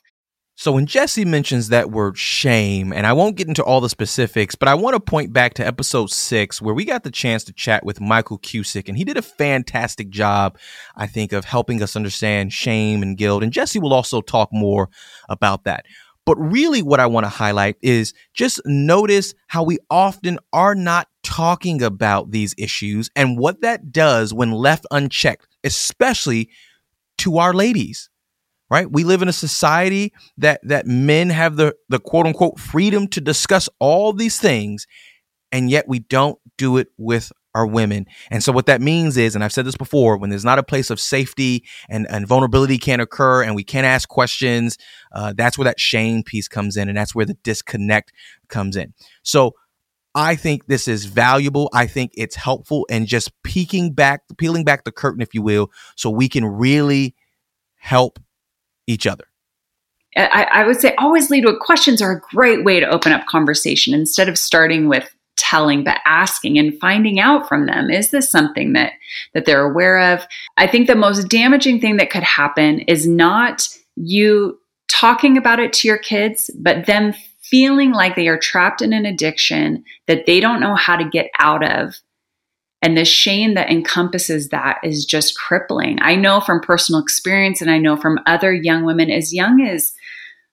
So 0.56 0.72
when 0.72 0.86
Jessie 0.86 1.26
mentions 1.26 1.70
that 1.70 1.89
word 1.89 2.16
shame, 2.16 2.94
and 2.94 3.08
I 3.08 3.13
won't 3.13 3.36
get 3.36 3.48
into 3.48 3.63
all 3.63 3.82
the 3.82 3.89
specifics, 3.89 4.54
but 4.54 4.70
I 4.70 4.76
want 4.76 4.94
to 4.94 5.00
point 5.00 5.34
back 5.34 5.56
to 5.56 5.66
episode 5.66 6.12
six 6.12 6.62
where 6.62 6.76
we 6.76 6.86
got 6.86 7.04
the 7.04 7.10
chance 7.10 7.44
to 7.46 7.54
chat 7.54 7.84
with 7.84 8.00
Michael 8.00 8.38
Cusick, 8.38 8.88
and 8.88 8.96
he 8.96 9.04
did 9.04 9.18
a 9.18 9.24
fantastic 9.24 10.10
job, 10.10 10.60
I 10.96 11.08
think, 11.08 11.34
of 11.34 11.46
helping 11.46 11.82
us 11.82 11.96
understand 11.96 12.54
shame 12.54 13.02
and 13.02 13.18
guilt. 13.18 13.42
And 13.42 13.52
Jessie 13.52 13.80
will 13.80 13.94
also 13.94 14.22
talk 14.22 14.50
more 14.54 14.89
about 15.28 15.63
that. 15.63 15.88
But 16.24 16.38
really, 16.38 16.84
what 16.84 17.00
I 17.00 17.08
want 17.08 17.26
to 17.26 17.30
highlight 17.30 17.78
is 17.82 18.13
just 18.36 18.62
notice 18.63 19.34
how 19.48 19.63
we 19.63 19.80
often 19.89 20.38
are 20.54 20.76
not 20.76 21.08
talking 21.24 21.82
about 21.82 22.30
these 22.30 22.54
issues 22.60 23.10
and 23.16 23.39
what 23.39 23.62
that 23.62 23.92
does 23.92 24.34
when 24.34 24.52
left 24.52 24.86
unchecked, 24.92 25.48
especially 25.63 26.50
to 27.18 27.39
our 27.39 27.54
ladies 27.54 28.10
right? 28.74 28.92
We 28.92 29.04
live 29.04 29.22
in 29.22 29.28
a 29.28 29.34
society 29.34 30.14
that 30.38 30.60
that 30.64 30.88
men 30.88 31.30
have 31.30 31.58
the 31.58 31.76
the 31.90 32.00
quote 32.00 32.26
unquote 32.26 32.60
freedom 32.60 33.08
to 33.10 33.22
discuss 33.22 33.70
all 33.78 34.14
these 34.14 34.40
things, 34.40 34.88
and 35.52 35.70
yet 35.70 35.88
we 35.88 36.00
don't 36.00 36.40
do 36.58 36.78
it 36.78 36.88
with 36.98 37.32
our 37.54 37.68
women. 37.68 38.08
And 38.32 38.44
so 38.44 38.52
what 38.52 38.66
that 38.66 38.82
means 38.82 39.16
is, 39.16 39.36
and 39.36 39.44
I've 39.44 39.54
said 39.54 39.66
this 39.66 39.78
before, 39.78 40.18
when 40.18 40.32
there's 40.32 40.44
not 40.44 40.58
a 40.58 40.64
place 40.64 40.90
of 40.90 41.00
safety 41.00 41.66
and, 41.88 42.08
and 42.10 42.26
vulnerability 42.26 42.80
can 42.80 43.00
occur 43.00 43.44
and 43.44 43.56
we 43.56 43.64
can't 43.64 43.86
ask 43.86 44.10
questions, 44.10 44.80
uh, 45.12 45.34
that's 45.38 45.56
where 45.56 45.66
that 45.66 45.80
shame 45.80 46.24
piece 46.24 46.48
comes 46.48 46.76
in 46.76 46.90
and 46.90 46.98
that's 46.98 47.14
where 47.14 47.28
the 47.28 47.38
disconnect 47.44 48.12
comes 48.50 48.76
in. 48.76 48.96
So 49.22 49.52
I 50.16 50.36
think 50.36 50.66
this 50.66 50.88
is 50.88 51.06
valuable. 51.06 51.70
I 51.76 51.86
think 51.86 52.12
it's 52.16 52.36
helpful 52.36 52.88
and 52.90 53.06
just 53.06 53.32
peeking 53.44 53.94
back, 53.94 54.22
peeling 54.40 54.64
back 54.64 54.84
the 54.84 54.92
curtain, 54.92 55.22
if 55.22 55.36
you 55.36 55.44
will, 55.44 55.70
so 55.96 56.10
we 56.10 56.28
can 56.28 56.44
really 56.44 57.14
help 57.76 58.18
each 58.88 59.08
other? 59.08 59.26
I, 60.15 60.48
I, 60.52 60.67
would 60.67 60.80
say 60.80 60.93
always 60.96 61.32
lead 61.32 61.46
with 61.46 61.60
questions 61.60 62.02
are 62.02 62.12
a 62.12 62.19
great 62.19 62.63
way 62.63 62.80
to 62.80 62.86
open 62.88 63.12
up 63.12 63.26
conversation 63.26 63.93
instead 63.93 64.30
of 64.30 64.38
starting 64.38 64.88
with 64.88 65.10
telling 65.36 65.84
but 65.84 66.00
asking 66.06 66.60
and 66.60 66.80
finding 66.80 67.19
out 67.19 67.48
from 67.50 67.65
them 67.65 67.89
is 67.89 68.12
this 68.12 68.30
something 68.30 68.74
that 68.74 68.93
that 69.34 69.46
they're 69.46 69.63
aware 69.63 69.98
of 70.13 70.28
i 70.58 70.67
think 70.67 70.86
the 70.86 70.96
most 70.96 71.28
damaging 71.28 71.82
thing 71.82 71.98
that 71.98 72.12
could 72.12 72.22
happen 72.22 72.80
is 72.82 73.08
not 73.08 73.67
you 73.96 74.60
talking 74.88 75.36
about 75.38 75.60
it 75.60 75.74
to 75.74 75.88
your 75.88 75.98
kids 75.98 76.52
but 76.60 76.86
them 76.86 77.13
feeling 77.41 77.91
like 77.91 78.15
they 78.15 78.28
are 78.28 78.38
trapped 78.38 78.82
in 78.82 78.93
an 78.93 79.08
addiction 79.08 79.84
that 80.08 80.28
they 80.28 80.39
don't 80.39 80.60
know 80.60 80.76
how 80.76 80.96
to 80.96 81.10
get 81.10 81.30
out 81.39 81.67
of 81.67 81.96
and 82.84 82.98
the 82.98 83.06
shame 83.06 83.54
that 83.54 83.72
encompasses 83.72 84.50
that 84.50 84.78
is 84.84 85.06
just 85.06 85.39
crippling. 85.39 85.98
I 86.02 86.15
know 86.15 86.41
from 86.41 86.60
personal 86.60 87.02
experience, 87.02 87.62
and 87.62 87.72
I 87.72 87.78
know 87.78 87.96
from 87.96 88.19
other 88.26 88.54
young 88.54 88.84
women 88.84 89.10
as 89.10 89.34
young 89.34 89.62
as, 89.62 89.93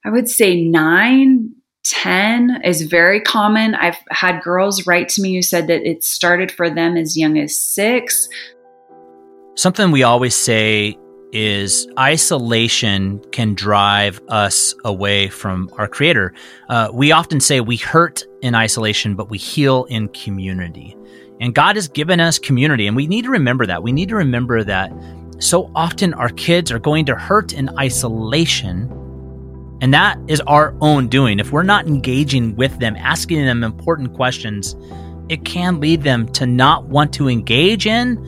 I 0.05 0.11
would 0.11 0.29
say, 0.29 0.63
nine, 0.63 1.51
10 1.87 2.61
is 2.65 2.83
very 2.83 3.21
common. 3.21 3.75
I've 3.75 3.99
had 4.11 4.43
girls 4.43 4.87
write 4.87 5.09
to 5.11 5.23
me 5.23 5.35
who 5.35 5.43
said 5.43 5.67
that 5.67 5.83
it 5.83 6.05
started 6.05 6.53
for 6.53 6.71
them 6.71 6.97
as 6.97 7.17
young 7.17 7.37
as 7.37 7.59
six. 7.59 8.29
Something 9.57 9.91
we 9.91 10.05
always 10.05 10.37
say 10.37 10.97
is 11.33 11.89
isolation 11.99 13.21
can 13.33 13.55
drive 13.55 14.21
us 14.29 14.73
away 14.85 15.29
from 15.29 15.69
our 15.79 15.89
creator. 15.89 16.33
Uh, 16.69 16.91
we 16.93 17.11
often 17.11 17.41
say 17.41 17.61
we 17.61 17.77
hurt 17.77 18.25
in 18.41 18.55
isolation, 18.55 19.17
but 19.17 19.31
we 19.31 19.39
heal 19.39 19.85
in 19.87 20.09
community. 20.09 20.97
And 21.41 21.55
God 21.55 21.77
has 21.77 21.89
given 21.89 22.21
us 22.21 22.39
community, 22.39 22.87
and 22.87 22.95
we 22.95 23.07
need 23.07 23.25
to 23.25 23.31
remember 23.31 23.65
that. 23.67 23.83
We 23.83 23.93
need 23.93 24.11
to 24.11 24.17
remember 24.17 24.63
that 24.63 24.93
so 25.39 25.71
often 25.75 26.13
our 26.15 26.29
kids 26.29 26.71
are 26.71 26.79
going 26.79 27.07
to 27.07 27.15
hurt 27.15 27.55
in 27.55 27.71
isolation, 27.79 28.89
and 29.81 29.95
that 29.95 30.19
is 30.29 30.41
our 30.43 30.75
own 30.83 31.09
doing. 31.09 31.41
If 31.41 31.51
we're 31.51 31.63
not 31.63 31.87
engaging 31.87 32.57
with 32.57 32.79
them, 32.79 32.95
asking 32.97 33.47
them 33.47 33.65
important 33.65 34.15
questions, 34.15 34.77
it 35.31 35.47
can 35.47 35.81
lead 35.81 36.03
them 36.03 36.31
to 36.33 36.45
not 36.45 36.87
want 36.87 37.15
to 37.15 37.29
engage 37.29 37.87
in 37.87 38.19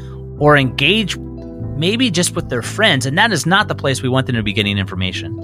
or 0.40 0.56
engage 0.56 1.18
maybe 1.18 2.10
just 2.10 2.34
with 2.34 2.48
their 2.48 2.62
friends, 2.62 3.04
and 3.04 3.18
that 3.18 3.30
is 3.30 3.44
not 3.44 3.68
the 3.68 3.74
place 3.74 4.02
we 4.02 4.08
want 4.08 4.26
them 4.26 4.36
to 4.36 4.42
be 4.42 4.54
getting 4.54 4.78
information. 4.78 5.36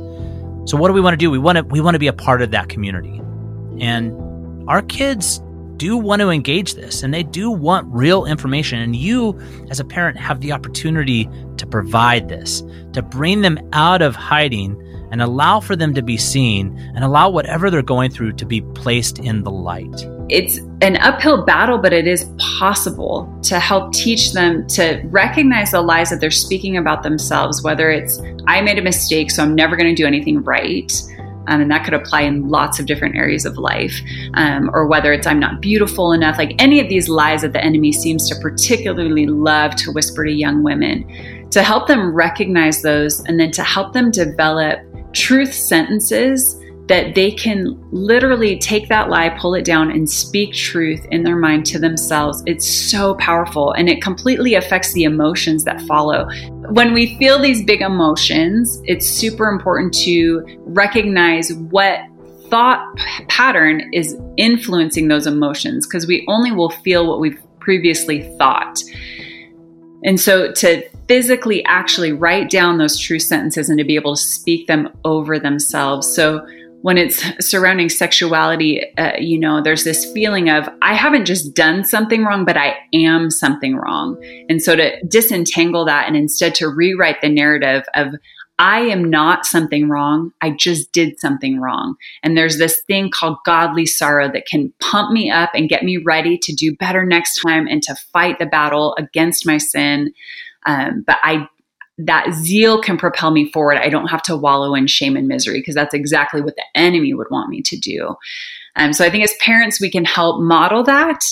So 0.66 0.76
what 0.78 0.88
do 0.88 0.94
we 0.94 1.00
want 1.02 1.12
to 1.12 1.18
do? 1.18 1.30
We 1.30 1.38
want 1.38 1.58
to 1.58 1.64
we 1.64 1.80
want 1.80 1.96
to 1.96 1.98
be 1.98 2.06
a 2.06 2.12
part 2.14 2.40
of 2.40 2.50
that 2.52 2.68
community. 2.70 3.20
And 3.78 4.12
our 4.68 4.82
kids 4.82 5.42
do 5.78 5.96
want 5.96 6.20
to 6.20 6.28
engage 6.28 6.74
this 6.74 7.02
and 7.02 7.14
they 7.14 7.22
do 7.22 7.50
want 7.50 7.86
real 7.90 8.26
information. 8.26 8.80
And 8.80 8.94
you, 8.94 9.40
as 9.70 9.80
a 9.80 9.84
parent, 9.84 10.18
have 10.18 10.40
the 10.40 10.52
opportunity 10.52 11.28
to 11.56 11.66
provide 11.66 12.28
this, 12.28 12.62
to 12.92 13.02
bring 13.02 13.40
them 13.40 13.58
out 13.72 14.02
of 14.02 14.14
hiding 14.14 14.76
and 15.10 15.22
allow 15.22 15.60
for 15.60 15.74
them 15.74 15.94
to 15.94 16.02
be 16.02 16.16
seen 16.18 16.76
and 16.94 17.02
allow 17.02 17.30
whatever 17.30 17.70
they're 17.70 17.82
going 17.82 18.10
through 18.10 18.32
to 18.32 18.44
be 18.44 18.60
placed 18.60 19.18
in 19.18 19.42
the 19.42 19.50
light. 19.50 20.06
It's 20.28 20.58
an 20.82 20.98
uphill 20.98 21.46
battle, 21.46 21.78
but 21.78 21.94
it 21.94 22.06
is 22.06 22.30
possible 22.58 23.32
to 23.44 23.58
help 23.58 23.94
teach 23.94 24.34
them 24.34 24.66
to 24.68 25.00
recognize 25.06 25.70
the 25.70 25.80
lies 25.80 26.10
that 26.10 26.20
they're 26.20 26.30
speaking 26.30 26.76
about 26.76 27.02
themselves, 27.02 27.62
whether 27.62 27.90
it's, 27.90 28.20
I 28.46 28.60
made 28.60 28.78
a 28.78 28.82
mistake, 28.82 29.30
so 29.30 29.42
I'm 29.42 29.54
never 29.54 29.76
going 29.76 29.88
to 29.88 29.94
do 29.94 30.06
anything 30.06 30.42
right 30.42 30.92
um, 31.48 31.60
and 31.60 31.70
that 31.70 31.84
could 31.84 31.94
apply 31.94 32.22
in 32.22 32.48
lots 32.48 32.78
of 32.78 32.86
different 32.86 33.16
areas 33.16 33.44
of 33.44 33.56
life. 33.58 34.00
Um, 34.34 34.70
or 34.72 34.86
whether 34.86 35.12
it's 35.12 35.26
I'm 35.26 35.40
not 35.40 35.60
beautiful 35.60 36.12
enough, 36.12 36.38
like 36.38 36.54
any 36.58 36.80
of 36.80 36.88
these 36.88 37.08
lies 37.08 37.42
that 37.42 37.52
the 37.52 37.64
enemy 37.64 37.92
seems 37.92 38.28
to 38.28 38.36
particularly 38.40 39.26
love 39.26 39.74
to 39.76 39.92
whisper 39.92 40.24
to 40.24 40.32
young 40.32 40.62
women, 40.62 41.48
to 41.50 41.62
help 41.62 41.86
them 41.86 42.14
recognize 42.14 42.82
those 42.82 43.20
and 43.24 43.40
then 43.40 43.50
to 43.52 43.62
help 43.62 43.92
them 43.92 44.10
develop 44.10 44.80
truth 45.12 45.54
sentences 45.54 46.57
that 46.88 47.14
they 47.14 47.30
can 47.30 47.78
literally 47.92 48.58
take 48.58 48.88
that 48.88 49.10
lie, 49.10 49.28
pull 49.38 49.54
it 49.54 49.64
down, 49.64 49.90
and 49.90 50.08
speak 50.08 50.54
truth 50.54 51.04
in 51.10 51.22
their 51.22 51.36
mind 51.36 51.66
to 51.66 51.78
themselves. 51.78 52.42
It's 52.46 52.66
so 52.66 53.14
powerful 53.16 53.72
and 53.72 53.88
it 53.88 54.02
completely 54.02 54.54
affects 54.54 54.92
the 54.94 55.04
emotions 55.04 55.64
that 55.64 55.80
follow. 55.82 56.28
When 56.70 56.94
we 56.94 57.18
feel 57.18 57.38
these 57.38 57.62
big 57.62 57.82
emotions, 57.82 58.80
it's 58.84 59.06
super 59.06 59.48
important 59.48 59.92
to 60.04 60.42
recognize 60.64 61.52
what 61.52 62.00
thought 62.48 62.82
pattern 63.28 63.90
is 63.92 64.16
influencing 64.38 65.08
those 65.08 65.26
emotions 65.26 65.86
because 65.86 66.06
we 66.06 66.24
only 66.28 66.52
will 66.52 66.70
feel 66.70 67.06
what 67.06 67.20
we've 67.20 67.38
previously 67.60 68.22
thought. 68.38 68.82
And 70.04 70.18
so 70.18 70.52
to 70.52 70.88
physically 71.08 71.64
actually 71.64 72.12
write 72.12 72.50
down 72.50 72.78
those 72.78 72.98
true 72.98 73.18
sentences 73.18 73.68
and 73.68 73.78
to 73.78 73.84
be 73.84 73.96
able 73.96 74.14
to 74.14 74.22
speak 74.22 74.66
them 74.66 74.88
over 75.04 75.38
themselves. 75.38 76.14
So 76.14 76.46
when 76.82 76.96
it's 76.96 77.22
surrounding 77.44 77.88
sexuality, 77.88 78.82
uh, 78.96 79.12
you 79.18 79.38
know, 79.38 79.60
there's 79.62 79.84
this 79.84 80.10
feeling 80.12 80.48
of, 80.48 80.68
I 80.80 80.94
haven't 80.94 81.24
just 81.24 81.54
done 81.54 81.84
something 81.84 82.24
wrong, 82.24 82.44
but 82.44 82.56
I 82.56 82.76
am 82.94 83.30
something 83.30 83.76
wrong. 83.76 84.22
And 84.48 84.62
so 84.62 84.76
to 84.76 85.00
disentangle 85.06 85.84
that 85.86 86.06
and 86.06 86.16
instead 86.16 86.54
to 86.56 86.68
rewrite 86.68 87.20
the 87.20 87.28
narrative 87.28 87.84
of, 87.94 88.14
I 88.60 88.80
am 88.80 89.08
not 89.08 89.46
something 89.46 89.88
wrong. 89.88 90.32
I 90.40 90.50
just 90.50 90.92
did 90.92 91.20
something 91.20 91.60
wrong. 91.60 91.94
And 92.24 92.36
there's 92.36 92.58
this 92.58 92.82
thing 92.88 93.10
called 93.12 93.38
godly 93.46 93.86
sorrow 93.86 94.30
that 94.32 94.46
can 94.46 94.72
pump 94.80 95.12
me 95.12 95.30
up 95.30 95.50
and 95.54 95.68
get 95.68 95.84
me 95.84 95.96
ready 95.96 96.36
to 96.38 96.52
do 96.52 96.74
better 96.76 97.06
next 97.06 97.40
time 97.40 97.68
and 97.68 97.82
to 97.84 97.94
fight 98.12 98.40
the 98.40 98.46
battle 98.46 98.96
against 98.98 99.46
my 99.46 99.58
sin. 99.58 100.12
Um, 100.66 101.04
but 101.06 101.18
I 101.22 101.46
that 101.98 102.32
zeal 102.32 102.80
can 102.80 102.96
propel 102.96 103.32
me 103.32 103.50
forward. 103.50 103.76
I 103.76 103.88
don't 103.88 104.06
have 104.06 104.22
to 104.24 104.36
wallow 104.36 104.74
in 104.74 104.86
shame 104.86 105.16
and 105.16 105.26
misery 105.26 105.60
because 105.60 105.74
that's 105.74 105.94
exactly 105.94 106.40
what 106.40 106.54
the 106.56 106.64
enemy 106.74 107.12
would 107.12 107.26
want 107.30 107.50
me 107.50 107.60
to 107.62 107.76
do. 107.76 108.14
Um, 108.76 108.92
so 108.92 109.04
I 109.04 109.10
think 109.10 109.24
as 109.24 109.34
parents, 109.40 109.80
we 109.80 109.90
can 109.90 110.04
help 110.04 110.40
model 110.40 110.84
that 110.84 111.24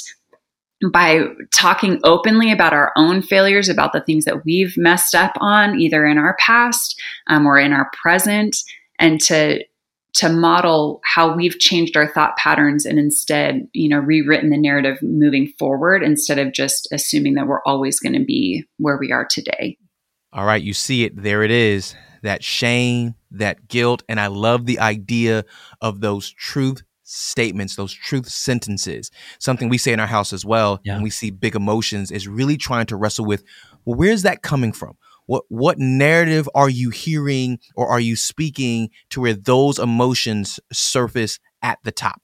by 0.93 1.21
talking 1.55 2.01
openly 2.05 2.53
about 2.53 2.73
our 2.73 2.93
own 2.97 3.23
failures, 3.23 3.69
about 3.69 3.93
the 3.93 4.03
things 4.03 4.25
that 4.25 4.45
we've 4.45 4.77
messed 4.77 5.15
up 5.15 5.33
on, 5.41 5.79
either 5.81 6.05
in 6.05 6.19
our 6.19 6.37
past 6.39 7.01
um, 7.29 7.47
or 7.47 7.59
in 7.59 7.73
our 7.73 7.91
present, 8.03 8.57
and 8.99 9.21
to 9.23 9.65
to 10.15 10.31
model 10.31 11.03
how 11.05 11.37
we've 11.37 11.59
changed 11.59 11.95
our 11.95 12.11
thought 12.11 12.35
patterns 12.39 12.87
and 12.87 12.99
instead, 12.99 13.69
you 13.75 13.87
know, 13.87 13.99
rewritten 13.99 14.49
the 14.49 14.57
narrative 14.57 14.97
moving 15.03 15.53
forward 15.59 16.03
instead 16.03 16.39
of 16.39 16.55
just 16.55 16.89
assuming 16.91 17.35
that 17.35 17.47
we're 17.47 17.61
always 17.67 18.01
going 18.01 18.15
to 18.15 18.25
be 18.25 18.65
where 18.79 18.97
we 18.99 19.13
are 19.13 19.27
today. 19.31 19.77
All 20.37 20.45
right, 20.45 20.63
you 20.63 20.75
see 20.75 21.05
it. 21.05 21.21
There 21.21 21.43
it 21.43 21.51
is. 21.51 21.95
That 22.23 22.45
shame, 22.45 23.15
that 23.31 23.69
guilt. 23.69 24.03
And 24.09 24.21
I 24.21 24.27
love 24.27 24.67
the 24.67 24.79
idea 24.79 25.45
of 25.81 26.01
those 26.03 26.31
truth 26.31 26.83
statements, 27.05 27.77
those 27.77 27.95
truth 27.95 28.29
sentences. 28.29 29.11
Something 29.39 29.69
we 29.71 29.79
say 29.79 29.93
in 29.95 30.01
our 30.01 30.07
house 30.07 30.33
as 30.35 30.45
well, 30.45 30.81
Yeah. 30.85 30.95
when 30.95 31.03
we 31.05 31.11
see 31.11 31.31
big 31.31 31.55
emotions, 31.57 32.11
is 32.11 32.29
really 32.29 32.59
trying 32.59 32.85
to 32.87 32.97
wrestle 32.97 33.25
with, 33.25 33.45
well, 33.87 33.97
where's 33.97 34.23
that 34.23 34.43
coming 34.43 34.73
from? 34.73 34.99
What 35.25 35.45
what 35.49 35.79
narrative 35.79 36.49
are 36.55 36.69
you 36.69 36.91
hearing 36.91 37.59
or 37.75 37.89
are 37.89 37.99
you 37.99 38.15
speaking 38.15 38.91
to 39.11 39.23
where 39.23 39.35
those 39.35 39.79
emotions 39.79 40.61
surface 40.73 41.41
at 41.63 41.79
the 41.83 41.91
top? 41.93 42.21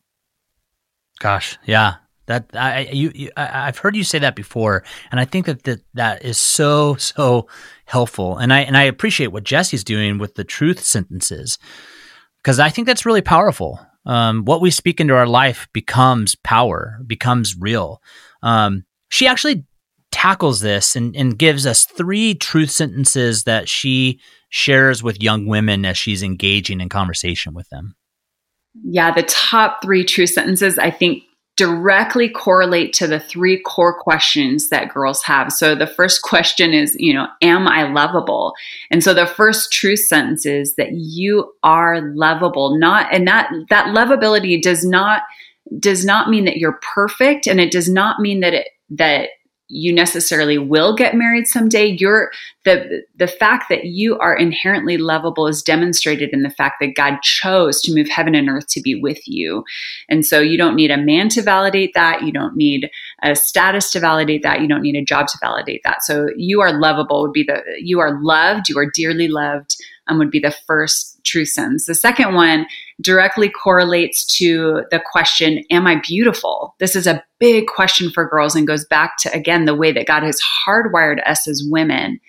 Gosh, 1.18 1.59
yeah. 1.64 1.94
That 2.27 2.51
I 2.55 2.89
you, 2.93 3.13
you 3.15 3.31
I, 3.37 3.69
I've 3.69 3.79
heard 3.79 3.97
you 3.97 4.05
say 4.05 4.19
that 4.21 4.37
before, 4.37 4.85
and 5.11 5.21
I 5.21 5.25
think 5.25 5.47
that, 5.47 5.65
that 5.65 5.81
that 5.95 6.25
is 6.25 6.39
so 6.39 6.95
so 6.97 7.49
helpful. 7.87 8.39
And 8.39 8.53
I 8.53 8.61
and 8.61 8.77
I 8.77 8.85
appreciate 8.85 9.29
what 9.29 9.45
Jessie's 9.45 9.85
doing 9.85 10.19
with 10.19 10.35
the 10.35 10.45
truth 10.45 10.81
sentences 10.81 11.59
because 12.43 12.59
I 12.59 12.71
think 12.71 12.87
that's 12.87 13.07
really 13.07 13.23
powerful. 13.23 13.81
Um, 14.05 14.45
what 14.45 14.61
we 14.61 14.71
speak 14.71 15.01
into 15.01 15.15
our 15.15 15.27
life 15.27 15.69
becomes 15.73 16.35
power, 16.35 16.99
becomes 17.07 17.57
real. 17.57 18.03
Um, 18.43 18.85
she 19.11 19.27
actually 19.27 19.65
tackles 20.11 20.61
this 20.61 20.97
and, 20.97 21.17
and 21.17 21.39
gives 21.39 21.67
us 21.67 21.85
three 21.85 22.35
truth 22.35 22.71
sentences 22.71 23.45
that 23.45 23.69
she 23.69 24.21
shares 24.51 25.03
with 25.03 25.23
young 25.23 25.47
women 25.47 25.85
as 25.85 25.97
she's 25.97 26.23
engaging 26.23 26.81
in 26.81 26.89
conversation 26.89 27.55
with 27.55 27.69
them. 27.71 27.95
Yeah, 28.85 29.13
the 29.13 29.23
top 29.23 29.83
three 29.83 30.05
true 30.05 30.27
sentences, 30.27 30.79
I 30.79 30.91
think, 30.91 31.23
directly 31.57 32.29
correlate 32.29 32.93
to 32.95 33.07
the 33.07 33.21
three 33.21 33.61
core 33.61 33.99
questions 33.99 34.71
that 34.71 34.93
girls 34.93 35.23
have. 35.23 35.53
So 35.53 35.75
the 35.75 35.87
first 35.87 36.23
question 36.23 36.73
is, 36.73 36.97
you 36.99 37.12
know, 37.12 37.27
am 37.43 37.69
I 37.69 37.83
lovable? 37.83 38.55
And 38.91 39.05
so 39.05 39.12
the 39.12 39.27
first 39.27 39.71
true 39.71 39.97
sentence 39.97 40.47
is 40.47 40.77
that 40.77 40.93
you 40.93 41.53
are 41.62 42.01
lovable. 42.15 42.79
Not 42.79 43.12
and 43.12 43.29
that 43.29 43.53
that 43.69 43.88
lovability 43.88 44.61
does 44.62 44.85
not 44.85 45.23
does 45.79 46.05
not 46.05 46.31
mean 46.31 46.47
that 46.47 46.57
you're 46.57 46.81
perfect 46.95 47.47
and 47.47 47.61
it 47.61 47.71
does 47.71 47.88
not 47.88 48.19
mean 48.19 48.41
that 48.41 48.55
it 48.55 48.69
that 48.91 49.29
you 49.73 49.93
necessarily 49.93 50.59
will 50.59 50.95
get 50.95 51.17
married 51.17 51.47
someday. 51.47 51.97
You're 51.99 52.31
the 52.65 53.03
the 53.17 53.27
fact 53.27 53.71
that 53.71 53.87
you 53.87 54.19
are 54.19 54.37
inherently 54.37 54.99
lovable 54.99 55.47
is 55.47 55.63
demonstrated 55.63 56.31
in 56.33 56.43
the 56.43 56.51
fact 56.51 56.77
that 56.81 56.95
God 56.95 57.21
chose 57.23 57.81
to 57.83 57.95
move 57.95 58.09
heaven 58.09 58.35
and 58.35 58.49
earth 58.49 58.67
to 58.69 58.83
be 58.83 58.95
with 58.95 59.27
you. 59.27 59.65
And 60.09 60.27
so 60.27 60.41
you 60.41 60.59
don't 60.59 60.77
need 60.77 60.91
a 60.91 60.99
man 60.99 61.31
to 61.31 61.43
validate 61.43 61.93
that. 61.95 62.23
You 62.23 62.33
don't 62.33 62.55
need 62.55 62.91
a 63.23 63.35
status 63.35 63.91
to 63.93 64.01
validate 64.01 64.43
that. 64.43 64.61
You 64.61 64.69
don't 64.69 64.83
need 64.83 64.97
a 64.97 65.05
job 65.05 65.27
to 65.29 65.39
validate 65.41 65.81
that. 65.85 66.03
So 66.03 66.29
you 66.37 66.61
are 66.61 66.79
lovable 66.79 67.23
would 67.23 67.33
be 67.33 67.45
the 67.45 67.63
you 67.79 67.99
are 67.99 68.23
loved. 68.23 68.69
You 68.69 68.79
are 68.79 68.91
dearly 68.95 69.29
loved 69.29 69.77
um, 70.09 70.19
would 70.19 70.31
be 70.31 70.41
the 70.41 70.55
first 70.67 71.21
true 71.25 71.45
sentence 71.45 71.87
the 71.87 71.95
second 71.95 72.35
one 72.35 72.67
directly 73.03 73.49
correlates 73.49 74.25
to 74.38 74.85
the 74.91 75.01
question, 75.01 75.62
Am 75.71 75.87
I 75.87 75.97
beautiful? 75.97 76.75
This 76.79 76.97
is 76.97 77.07
a 77.07 77.23
big 77.38 77.67
question 77.67 78.11
for 78.11 78.29
girls 78.29 78.55
and 78.55 78.67
goes 78.67 78.85
back 78.85 79.17
to, 79.19 79.33
again, 79.35 79.65
the 79.65 79.75
way 79.75 79.93
that 79.93 80.07
God 80.07 80.23
has 80.23 80.41
hardwired 80.67 81.27
us 81.27 81.49
as 81.49 81.67
women. 81.69 82.21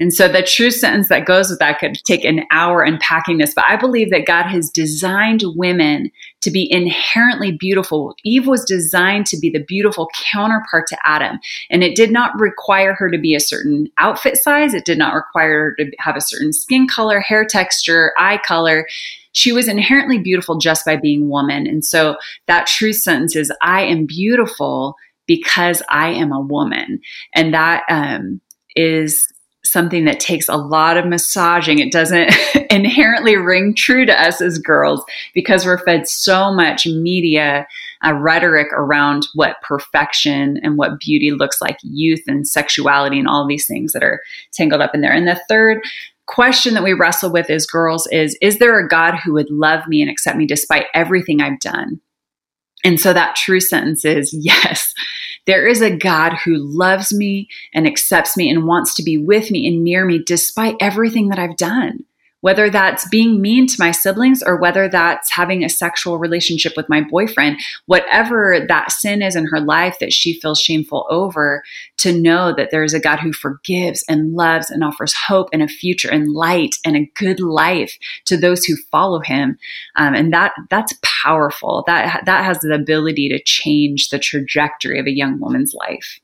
And 0.00 0.14
so 0.14 0.28
the 0.28 0.42
true 0.42 0.70
sentence 0.70 1.08
that 1.08 1.26
goes 1.26 1.50
with 1.50 1.58
that 1.58 1.78
could 1.78 1.94
take 2.04 2.24
an 2.24 2.44
hour 2.50 2.82
unpacking 2.82 3.36
this, 3.36 3.52
but 3.52 3.66
I 3.66 3.76
believe 3.76 4.10
that 4.10 4.24
God 4.24 4.46
has 4.46 4.70
designed 4.70 5.42
women 5.44 6.10
to 6.40 6.50
be 6.50 6.72
inherently 6.72 7.52
beautiful. 7.52 8.16
Eve 8.24 8.46
was 8.46 8.64
designed 8.64 9.26
to 9.26 9.38
be 9.38 9.50
the 9.50 9.62
beautiful 9.62 10.08
counterpart 10.32 10.86
to 10.88 10.96
Adam. 11.04 11.38
And 11.68 11.84
it 11.84 11.94
did 11.94 12.10
not 12.10 12.38
require 12.40 12.94
her 12.94 13.10
to 13.10 13.18
be 13.18 13.34
a 13.34 13.40
certain 13.40 13.88
outfit 13.98 14.38
size. 14.38 14.72
It 14.72 14.86
did 14.86 14.96
not 14.96 15.14
require 15.14 15.50
her 15.50 15.74
to 15.76 15.90
have 15.98 16.16
a 16.16 16.22
certain 16.22 16.54
skin 16.54 16.88
color, 16.88 17.20
hair 17.20 17.44
texture, 17.44 18.12
eye 18.16 18.40
color 18.42 18.86
she 19.32 19.52
was 19.52 19.68
inherently 19.68 20.18
beautiful 20.18 20.58
just 20.58 20.84
by 20.84 20.96
being 20.96 21.28
woman. 21.28 21.66
And 21.66 21.84
so 21.84 22.16
that 22.46 22.66
true 22.66 22.92
sentence 22.92 23.36
is, 23.36 23.52
I 23.62 23.82
am 23.82 24.06
beautiful 24.06 24.96
because 25.26 25.82
I 25.88 26.08
am 26.08 26.32
a 26.32 26.40
woman. 26.40 27.00
And 27.34 27.54
that 27.54 27.84
um, 27.88 28.40
is 28.74 29.28
something 29.64 30.04
that 30.04 30.18
takes 30.18 30.48
a 30.48 30.56
lot 30.56 30.96
of 30.96 31.06
massaging. 31.06 31.78
It 31.78 31.92
doesn't 31.92 32.32
inherently 32.70 33.36
ring 33.36 33.74
true 33.74 34.04
to 34.06 34.20
us 34.20 34.40
as 34.40 34.58
girls 34.58 35.04
because 35.34 35.64
we're 35.64 35.84
fed 35.84 36.08
so 36.08 36.52
much 36.52 36.86
media 36.86 37.66
uh, 38.04 38.14
rhetoric 38.14 38.68
around 38.72 39.26
what 39.34 39.60
perfection 39.62 40.58
and 40.62 40.76
what 40.76 40.98
beauty 40.98 41.30
looks 41.30 41.60
like, 41.60 41.78
youth 41.82 42.22
and 42.26 42.48
sexuality, 42.48 43.18
and 43.18 43.28
all 43.28 43.46
these 43.46 43.66
things 43.66 43.92
that 43.92 44.02
are 44.02 44.20
tangled 44.52 44.80
up 44.80 44.94
in 44.94 45.02
there. 45.02 45.12
And 45.12 45.28
the 45.28 45.40
third 45.48 45.82
question 46.30 46.74
that 46.74 46.84
we 46.84 46.92
wrestle 46.92 47.32
with 47.32 47.50
as 47.50 47.66
girls 47.66 48.06
is 48.12 48.38
Is 48.40 48.58
there 48.58 48.78
a 48.78 48.88
God 48.88 49.16
who 49.16 49.32
would 49.34 49.50
love 49.50 49.86
me 49.88 50.00
and 50.00 50.10
accept 50.10 50.38
me 50.38 50.46
despite 50.46 50.86
everything 50.94 51.40
I've 51.40 51.60
done? 51.60 52.00
And 52.84 52.98
so 52.98 53.12
that 53.12 53.36
true 53.36 53.60
sentence 53.60 54.04
is 54.04 54.32
yes, 54.38 54.94
there 55.46 55.66
is 55.66 55.82
a 55.82 55.96
God 55.96 56.34
who 56.44 56.54
loves 56.56 57.12
me 57.12 57.48
and 57.74 57.86
accepts 57.86 58.36
me 58.36 58.48
and 58.48 58.66
wants 58.66 58.94
to 58.94 59.02
be 59.02 59.18
with 59.18 59.50
me 59.50 59.66
and 59.66 59.82
near 59.82 60.04
me 60.04 60.22
despite 60.24 60.76
everything 60.80 61.28
that 61.28 61.38
I've 61.38 61.56
done. 61.56 62.04
Whether 62.40 62.70
that's 62.70 63.08
being 63.08 63.40
mean 63.40 63.66
to 63.66 63.76
my 63.78 63.90
siblings 63.90 64.42
or 64.42 64.58
whether 64.58 64.88
that's 64.88 65.30
having 65.30 65.64
a 65.64 65.68
sexual 65.68 66.18
relationship 66.18 66.72
with 66.76 66.88
my 66.88 67.02
boyfriend, 67.02 67.58
whatever 67.86 68.64
that 68.68 68.92
sin 68.92 69.22
is 69.22 69.36
in 69.36 69.46
her 69.46 69.60
life 69.60 69.98
that 70.00 70.12
she 70.12 70.40
feels 70.40 70.60
shameful 70.60 71.06
over, 71.10 71.62
to 71.98 72.18
know 72.18 72.54
that 72.56 72.70
there 72.70 72.84
is 72.84 72.94
a 72.94 73.00
God 73.00 73.20
who 73.20 73.32
forgives 73.32 74.04
and 74.08 74.34
loves 74.34 74.70
and 74.70 74.82
offers 74.82 75.14
hope 75.14 75.48
and 75.52 75.62
a 75.62 75.68
future 75.68 76.10
and 76.10 76.32
light 76.32 76.74
and 76.84 76.96
a 76.96 77.10
good 77.14 77.40
life 77.40 77.96
to 78.24 78.36
those 78.36 78.64
who 78.64 78.76
follow 78.90 79.20
Him, 79.20 79.58
um, 79.96 80.14
and 80.14 80.32
that 80.32 80.52
that's 80.70 80.94
powerful. 81.22 81.84
That 81.86 82.24
that 82.26 82.44
has 82.44 82.60
the 82.60 82.74
ability 82.74 83.28
to 83.30 83.42
change 83.42 84.08
the 84.08 84.18
trajectory 84.18 84.98
of 84.98 85.06
a 85.06 85.14
young 85.14 85.38
woman's 85.40 85.74
life. 85.74 86.20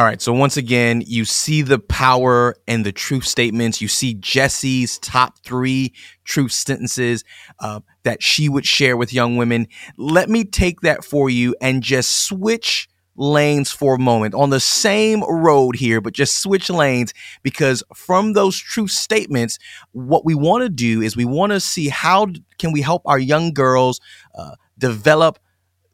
All 0.00 0.06
right. 0.06 0.22
So 0.22 0.32
once 0.32 0.56
again, 0.56 1.02
you 1.06 1.26
see 1.26 1.60
the 1.60 1.78
power 1.78 2.56
and 2.66 2.86
the 2.86 2.90
truth 2.90 3.26
statements. 3.26 3.82
You 3.82 3.88
see 3.88 4.14
Jessie's 4.14 4.98
top 4.98 5.40
three 5.40 5.92
truth 6.24 6.52
sentences 6.52 7.22
uh, 7.58 7.80
that 8.04 8.22
she 8.22 8.48
would 8.48 8.64
share 8.64 8.96
with 8.96 9.12
young 9.12 9.36
women. 9.36 9.66
Let 9.98 10.30
me 10.30 10.44
take 10.44 10.80
that 10.80 11.04
for 11.04 11.28
you 11.28 11.54
and 11.60 11.82
just 11.82 12.24
switch 12.24 12.88
lanes 13.14 13.72
for 13.72 13.96
a 13.96 13.98
moment 13.98 14.34
on 14.34 14.48
the 14.48 14.58
same 14.58 15.22
road 15.22 15.76
here, 15.76 16.00
but 16.00 16.14
just 16.14 16.40
switch 16.40 16.70
lanes 16.70 17.12
because 17.42 17.82
from 17.94 18.32
those 18.32 18.56
truth 18.56 18.92
statements, 18.92 19.58
what 19.92 20.24
we 20.24 20.34
want 20.34 20.62
to 20.62 20.70
do 20.70 21.02
is 21.02 21.14
we 21.14 21.26
want 21.26 21.52
to 21.52 21.60
see 21.60 21.90
how 21.90 22.26
can 22.58 22.72
we 22.72 22.80
help 22.80 23.02
our 23.04 23.18
young 23.18 23.52
girls 23.52 24.00
uh, 24.34 24.52
develop 24.78 25.38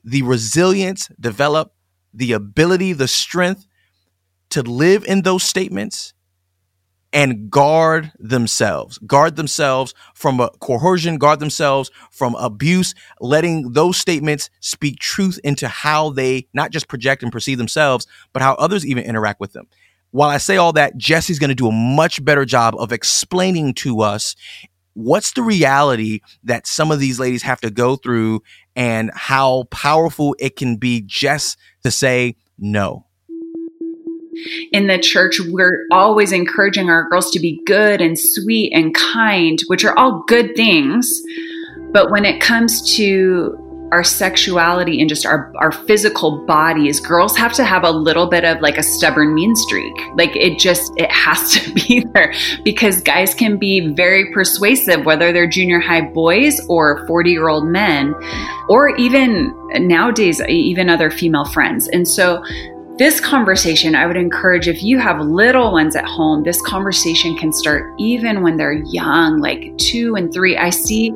the 0.04 0.22
resilience, 0.22 1.08
develop 1.18 1.72
the 2.14 2.30
ability, 2.30 2.92
the 2.92 3.08
strength 3.08 3.65
to 4.50 4.62
live 4.62 5.04
in 5.04 5.22
those 5.22 5.42
statements 5.42 6.12
and 7.12 7.50
guard 7.50 8.12
themselves, 8.18 8.98
guard 8.98 9.36
themselves 9.36 9.94
from 10.14 10.46
coercion, 10.60 11.16
guard 11.16 11.40
themselves 11.40 11.90
from 12.10 12.34
abuse, 12.34 12.94
letting 13.20 13.72
those 13.72 13.96
statements 13.96 14.50
speak 14.60 14.98
truth 14.98 15.38
into 15.42 15.66
how 15.66 16.10
they 16.10 16.46
not 16.52 16.70
just 16.72 16.88
project 16.88 17.22
and 17.22 17.32
perceive 17.32 17.58
themselves, 17.58 18.06
but 18.32 18.42
how 18.42 18.54
others 18.56 18.84
even 18.84 19.04
interact 19.04 19.40
with 19.40 19.52
them. 19.54 19.66
While 20.10 20.28
I 20.28 20.38
say 20.38 20.56
all 20.56 20.74
that, 20.74 20.96
Jessie's 20.98 21.38
going 21.38 21.48
to 21.48 21.54
do 21.54 21.68
a 21.68 21.72
much 21.72 22.22
better 22.24 22.44
job 22.44 22.74
of 22.78 22.92
explaining 22.92 23.74
to 23.74 24.02
us 24.02 24.36
what's 24.92 25.32
the 25.32 25.42
reality 25.42 26.20
that 26.44 26.66
some 26.66 26.90
of 26.90 27.00
these 27.00 27.18
ladies 27.18 27.42
have 27.42 27.60
to 27.62 27.70
go 27.70 27.96
through 27.96 28.42
and 28.74 29.10
how 29.14 29.64
powerful 29.70 30.36
it 30.38 30.56
can 30.56 30.76
be 30.76 31.02
just 31.06 31.58
to 31.82 31.90
say 31.90 32.36
no 32.58 33.05
in 34.72 34.86
the 34.86 34.98
church, 34.98 35.40
we're 35.40 35.86
always 35.90 36.32
encouraging 36.32 36.88
our 36.88 37.08
girls 37.08 37.30
to 37.32 37.40
be 37.40 37.60
good 37.66 38.00
and 38.00 38.18
sweet 38.18 38.72
and 38.72 38.94
kind, 38.94 39.60
which 39.66 39.84
are 39.84 39.96
all 39.98 40.24
good 40.26 40.54
things. 40.56 41.22
But 41.92 42.10
when 42.10 42.24
it 42.24 42.40
comes 42.40 42.94
to 42.96 43.62
our 43.92 44.02
sexuality 44.02 45.00
and 45.00 45.08
just 45.08 45.24
our, 45.24 45.52
our 45.56 45.70
physical 45.70 46.44
bodies, 46.44 46.98
girls 46.98 47.36
have 47.36 47.52
to 47.52 47.64
have 47.64 47.84
a 47.84 47.90
little 47.90 48.26
bit 48.26 48.44
of 48.44 48.60
like 48.60 48.76
a 48.76 48.82
stubborn 48.82 49.34
mean 49.34 49.54
streak. 49.54 49.94
Like 50.16 50.34
it 50.34 50.58
just, 50.58 50.92
it 50.96 51.10
has 51.10 51.52
to 51.52 51.72
be 51.88 52.04
there 52.12 52.34
because 52.64 53.00
guys 53.00 53.34
can 53.34 53.58
be 53.58 53.94
very 53.94 54.32
persuasive, 54.32 55.04
whether 55.04 55.32
they're 55.32 55.46
junior 55.46 55.80
high 55.80 56.00
boys 56.00 56.60
or 56.68 57.06
40 57.06 57.30
year 57.30 57.48
old 57.48 57.68
men, 57.68 58.14
or 58.68 58.94
even 58.96 59.54
nowadays, 59.74 60.40
even 60.48 60.90
other 60.90 61.10
female 61.10 61.44
friends. 61.44 61.86
And 61.88 62.06
so 62.08 62.42
this 62.98 63.20
conversation, 63.20 63.94
I 63.94 64.06
would 64.06 64.16
encourage 64.16 64.68
if 64.68 64.82
you 64.82 64.98
have 64.98 65.20
little 65.20 65.72
ones 65.72 65.96
at 65.96 66.06
home, 66.06 66.42
this 66.42 66.62
conversation 66.62 67.36
can 67.36 67.52
start 67.52 67.92
even 67.98 68.42
when 68.42 68.56
they're 68.56 68.72
young, 68.72 69.38
like 69.38 69.76
two 69.76 70.16
and 70.16 70.32
three. 70.32 70.56
I 70.56 70.70
see 70.70 71.12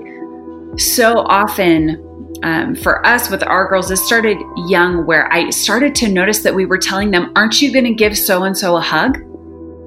so 0.77 1.21
often 1.21 2.07
um, 2.43 2.75
for 2.75 3.05
us 3.07 3.31
with 3.31 3.43
our 3.43 3.67
girls, 3.69 3.89
this 3.89 4.05
started 4.05 4.39
young 4.69 5.07
where 5.07 5.33
I 5.33 5.51
started 5.51 5.95
to 5.97 6.09
notice 6.09 6.41
that 6.41 6.55
we 6.55 6.67
were 6.67 6.79
telling 6.79 7.11
them, 7.11 7.33
Aren't 7.35 7.63
you 7.63 7.73
going 7.73 7.85
to 7.85 7.95
give 7.95 8.17
so 8.17 8.45
and 8.45 8.57
so 8.57 8.77
a 8.77 8.81
hug? 8.81 9.19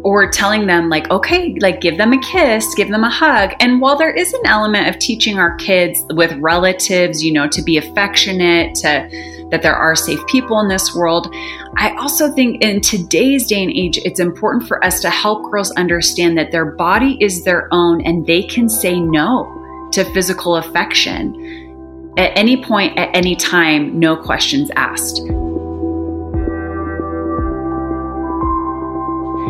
or 0.03 0.29
telling 0.29 0.67
them 0.67 0.89
like 0.89 1.09
okay 1.09 1.55
like 1.61 1.79
give 1.81 1.97
them 1.97 2.13
a 2.13 2.19
kiss 2.19 2.73
give 2.75 2.89
them 2.89 3.03
a 3.03 3.09
hug 3.09 3.53
and 3.59 3.79
while 3.79 3.97
there 3.97 4.11
is 4.11 4.33
an 4.33 4.41
element 4.45 4.87
of 4.87 4.99
teaching 4.99 5.39
our 5.39 5.55
kids 5.55 6.03
with 6.11 6.31
relatives 6.39 7.23
you 7.23 7.31
know 7.31 7.47
to 7.47 7.61
be 7.61 7.77
affectionate 7.77 8.75
to 8.75 9.42
that 9.53 9.61
there 9.61 9.75
are 9.75 9.95
safe 9.95 10.19
people 10.25 10.59
in 10.61 10.67
this 10.67 10.95
world. 10.95 11.31
I 11.77 11.95
also 11.99 12.33
think 12.33 12.63
in 12.63 12.81
today's 12.81 13.45
day 13.45 13.61
and 13.61 13.71
age 13.71 13.99
it's 14.03 14.19
important 14.19 14.67
for 14.67 14.83
us 14.83 14.99
to 15.01 15.11
help 15.11 15.51
girls 15.51 15.69
understand 15.73 16.39
that 16.39 16.51
their 16.51 16.65
body 16.65 17.19
is 17.21 17.43
their 17.43 17.71
own 17.71 18.01
and 18.01 18.25
they 18.25 18.41
can 18.41 18.67
say 18.67 18.99
no 18.99 19.89
to 19.91 20.05
physical 20.05 20.55
affection 20.55 22.11
at 22.17 22.35
any 22.35 22.63
point 22.63 22.97
at 22.97 23.15
any 23.15 23.35
time 23.35 23.99
no 23.99 24.17
questions 24.17 24.71
asked. 24.75 25.19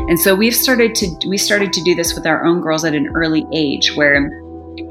And 0.10 0.20
so 0.20 0.36
we've 0.36 0.54
started 0.54 0.96
to 0.96 1.30
we 1.30 1.38
started 1.38 1.72
to 1.72 1.82
do 1.82 1.96
this 1.96 2.14
with 2.14 2.28
our 2.28 2.44
own 2.44 2.60
girls 2.60 2.84
at 2.84 2.94
an 2.94 3.08
early 3.16 3.46
age 3.54 3.96
where 3.96 4.43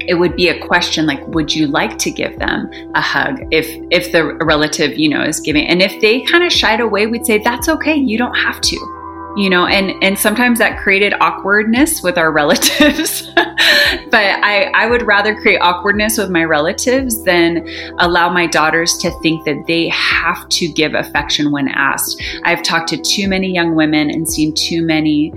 it 0.07 0.15
would 0.15 0.35
be 0.35 0.49
a 0.49 0.59
question 0.65 1.05
like 1.05 1.25
would 1.27 1.53
you 1.53 1.67
like 1.67 1.97
to 1.97 2.11
give 2.11 2.37
them 2.39 2.69
a 2.95 3.01
hug 3.01 3.39
if 3.51 3.67
if 3.91 4.11
the 4.11 4.35
relative 4.35 4.97
you 4.97 5.09
know 5.09 5.23
is 5.23 5.39
giving? 5.39 5.67
And 5.67 5.81
if 5.81 5.99
they 6.01 6.21
kind 6.21 6.43
of 6.43 6.51
shied 6.51 6.79
away 6.79 7.07
we'd 7.07 7.25
say 7.25 7.37
that's 7.39 7.69
okay 7.69 7.95
you 7.95 8.17
don't 8.17 8.35
have 8.35 8.61
to 8.61 9.03
you 9.35 9.49
know? 9.49 9.65
And 9.65 9.91
and 10.03 10.17
sometimes 10.17 10.59
that 10.59 10.79
created 10.79 11.13
awkwardness 11.19 12.03
with 12.03 12.17
our 12.17 12.31
relatives. 12.43 13.29
But 13.35 14.39
I, 14.43 14.71
I 14.75 14.87
would 14.87 15.03
rather 15.03 15.35
create 15.35 15.57
awkwardness 15.59 16.17
with 16.17 16.29
my 16.29 16.43
relatives 16.43 17.23
than 17.23 17.67
allow 17.99 18.29
my 18.29 18.47
daughters 18.47 18.97
to 18.99 19.11
think 19.21 19.45
that 19.45 19.65
they 19.67 19.89
have 19.89 20.47
to 20.49 20.67
give 20.67 20.93
affection 20.93 21.51
when 21.51 21.67
asked. 21.67 22.21
I've 22.43 22.63
talked 22.63 22.89
to 22.89 22.97
too 22.97 23.27
many 23.27 23.51
young 23.51 23.75
women 23.75 24.09
and 24.09 24.29
seen 24.29 24.53
too 24.53 24.83
many 24.83 25.33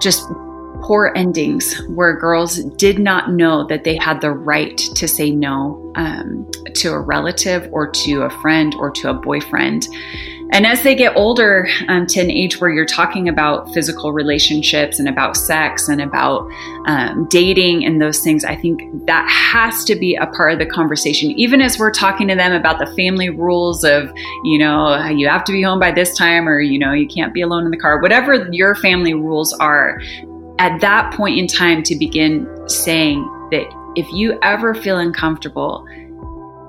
just 0.00 0.28
poor 0.86 1.12
endings 1.16 1.76
where 1.88 2.16
girls 2.16 2.58
did 2.76 3.00
not 3.00 3.32
know 3.32 3.66
that 3.66 3.82
they 3.82 3.96
had 3.96 4.20
the 4.20 4.30
right 4.30 4.78
to 4.78 5.08
say 5.08 5.32
no 5.32 5.92
um, 5.96 6.48
to 6.74 6.92
a 6.92 7.00
relative 7.00 7.68
or 7.72 7.90
to 7.90 8.22
a 8.22 8.30
friend 8.40 8.72
or 8.76 8.88
to 8.88 9.10
a 9.10 9.14
boyfriend 9.14 9.88
and 10.52 10.64
as 10.64 10.82
they 10.82 10.94
get 10.94 11.16
older 11.16 11.68
um, 11.88 12.06
to 12.06 12.20
an 12.20 12.30
age 12.30 12.60
where 12.60 12.70
you're 12.70 12.86
talking 12.86 13.28
about 13.28 13.72
physical 13.74 14.12
relationships 14.12 15.00
and 15.00 15.08
about 15.08 15.36
sex 15.36 15.88
and 15.88 16.00
about 16.00 16.48
um, 16.86 17.26
dating 17.28 17.84
and 17.84 18.00
those 18.00 18.20
things, 18.20 18.44
I 18.44 18.54
think 18.54 19.06
that 19.06 19.28
has 19.28 19.84
to 19.86 19.96
be 19.96 20.14
a 20.14 20.26
part 20.26 20.52
of 20.52 20.58
the 20.60 20.66
conversation. 20.66 21.32
Even 21.32 21.60
as 21.60 21.78
we're 21.78 21.90
talking 21.90 22.28
to 22.28 22.36
them 22.36 22.52
about 22.52 22.78
the 22.78 22.86
family 22.94 23.28
rules 23.28 23.82
of, 23.82 24.12
you 24.44 24.58
know, 24.58 25.04
you 25.08 25.28
have 25.28 25.42
to 25.44 25.52
be 25.52 25.62
home 25.62 25.80
by 25.80 25.90
this 25.90 26.16
time 26.16 26.48
or, 26.48 26.60
you 26.60 26.78
know, 26.78 26.92
you 26.92 27.08
can't 27.08 27.34
be 27.34 27.42
alone 27.42 27.64
in 27.64 27.72
the 27.72 27.76
car, 27.76 28.00
whatever 28.00 28.48
your 28.52 28.76
family 28.76 29.14
rules 29.14 29.52
are, 29.54 30.00
at 30.58 30.80
that 30.80 31.12
point 31.14 31.38
in 31.38 31.46
time 31.46 31.82
to 31.84 31.96
begin 31.96 32.48
saying 32.68 33.22
that 33.50 33.66
if 33.96 34.10
you 34.12 34.38
ever 34.42 34.74
feel 34.74 34.98
uncomfortable, 34.98 35.86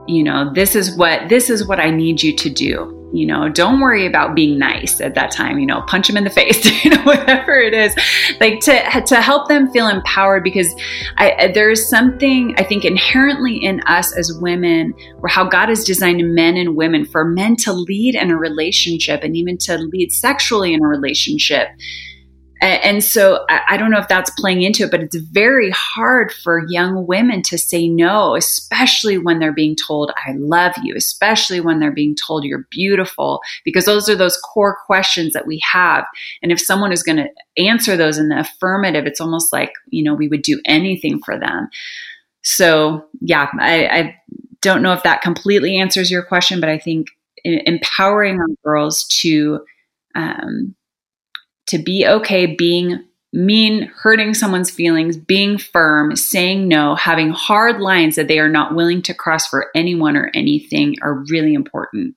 you 0.08 0.23
know, 0.23 0.52
this 0.54 0.76
is 0.76 0.95
what 0.95 1.30
this 1.30 1.50
is 1.50 1.67
what 1.67 1.80
I 1.80 1.89
need 1.89 2.23
you 2.23 2.36
to 2.36 2.50
do. 2.50 2.93
You 3.13 3.26
know 3.26 3.47
don't 3.47 3.80
worry 3.80 4.06
about 4.06 4.36
being 4.36 4.60
nice 4.60 5.00
at 5.00 5.15
that 5.15 5.32
time 5.32 5.60
you 5.60 5.65
know 5.65 5.82
punch 5.84 6.08
them 6.08 6.17
in 6.17 6.26
the 6.26 6.30
face 6.41 6.65
you 6.84 6.91
know 6.91 7.02
whatever 7.04 7.58
it 7.58 7.73
is. 7.73 7.95
Like 8.41 8.60
to 8.62 9.02
to 9.06 9.21
help 9.21 9.47
them 9.47 9.71
feel 9.71 9.88
empowered 9.88 10.43
because 10.43 10.73
I, 11.17 11.52
there's 11.54 11.88
something 11.88 12.54
i 12.58 12.63
think 12.63 12.84
inherently 12.84 13.56
in 13.56 13.80
us 13.88 14.13
as 14.17 14.38
women 14.41 14.93
where 15.19 15.30
how 15.30 15.45
god 15.45 15.69
has 15.69 15.86
designed 15.86 16.36
men 16.36 16.58
and 16.58 16.76
women 16.76 17.06
for 17.06 17.23
men 17.23 17.56
to 17.58 17.71
lead 17.71 18.15
in 18.15 18.30
a 18.30 18.38
relationship 18.38 19.23
and 19.23 19.38
even 19.38 19.58
to 19.60 19.78
lead 19.78 20.12
sexually 20.12 20.73
in 20.73 20.84
a 20.84 20.88
relationship 20.88 21.69
and 22.62 23.04
so 23.04 23.46
I 23.50 23.78
don't 23.78 23.91
know 23.91 24.00
if 24.00 24.08
that's 24.08 24.32
playing 24.32 24.63
into 24.63 24.84
it, 24.84 24.91
but 24.91 25.04
it's 25.04 25.15
very 25.15 25.70
hard 25.72 26.32
for 26.32 26.67
young 26.70 27.06
women 27.06 27.41
to 27.43 27.58
say 27.58 27.88
no, 27.88 28.36
especially 28.36 29.17
when 29.17 29.39
they're 29.39 29.52
being 29.52 29.76
told, 29.76 30.12
I 30.15 30.34
love 30.34 30.74
you, 30.84 30.96
especially 30.96 31.60
when 31.60 31.80
they're 31.80 31.91
being 31.91 32.15
told 32.15 32.43
you're 32.43 32.67
beautiful, 32.72 33.41
because 33.63 33.86
those 33.86 34.10
are 34.10 34.15
those 34.15 34.38
core 34.38 34.78
questions 34.86 35.34
that 35.34 35.46
we 35.46 35.62
have. 35.72 36.06
And 36.41 36.52
if 36.52 36.60
someone 36.60 36.91
is 36.91 37.04
going 37.04 37.17
to 37.17 37.30
answer 37.62 37.96
those 37.96 38.17
in 38.17 38.30
the 38.30 38.39
affirmative, 38.39 39.06
it's 39.06 39.22
almost 39.22 39.54
like, 39.54 39.72
you 39.89 40.04
know, 40.04 40.15
we 40.15 40.28
would 40.28 40.41
do 40.41 40.60
anything 40.65 41.22
for 41.24 41.38
them. 41.38 41.70
So, 42.43 43.06
yeah, 43.22 43.50
I, 43.60 43.88
I 43.88 44.15
don't 44.62 44.82
know 44.82 44.93
if 44.93 45.04
that 45.04 45.22
completely 45.22 45.78
answers 45.78 46.10
your 46.10 46.24
question, 46.24 46.60
but 46.60 46.70
I 46.70 46.80
think 46.80 47.08
empowering 47.43 48.39
our 48.39 48.48
girls 48.63 49.04
to, 49.22 49.60
um, 50.15 50.74
to 51.68 51.78
be 51.78 52.06
okay 52.08 52.46
being 52.46 53.04
mean, 53.34 53.92
hurting 53.96 54.34
someone's 54.34 54.72
feelings, 54.72 55.18
being 55.18 55.58
firm, 55.58 56.16
saying 56.16 56.68
no, 56.68 56.96
having 56.96 57.30
hard 57.30 57.80
lines 57.80 58.16
that 58.16 58.28
they 58.28 58.40
are 58.40 58.50
not 58.50 58.74
willing 58.74 59.02
to 59.04 59.14
cross 59.14 59.48
for 59.48 59.68
anyone 59.76 60.16
or 60.16 60.32
anything 60.34 60.96
are 61.02 61.24
really 61.30 61.54
important. 61.54 62.16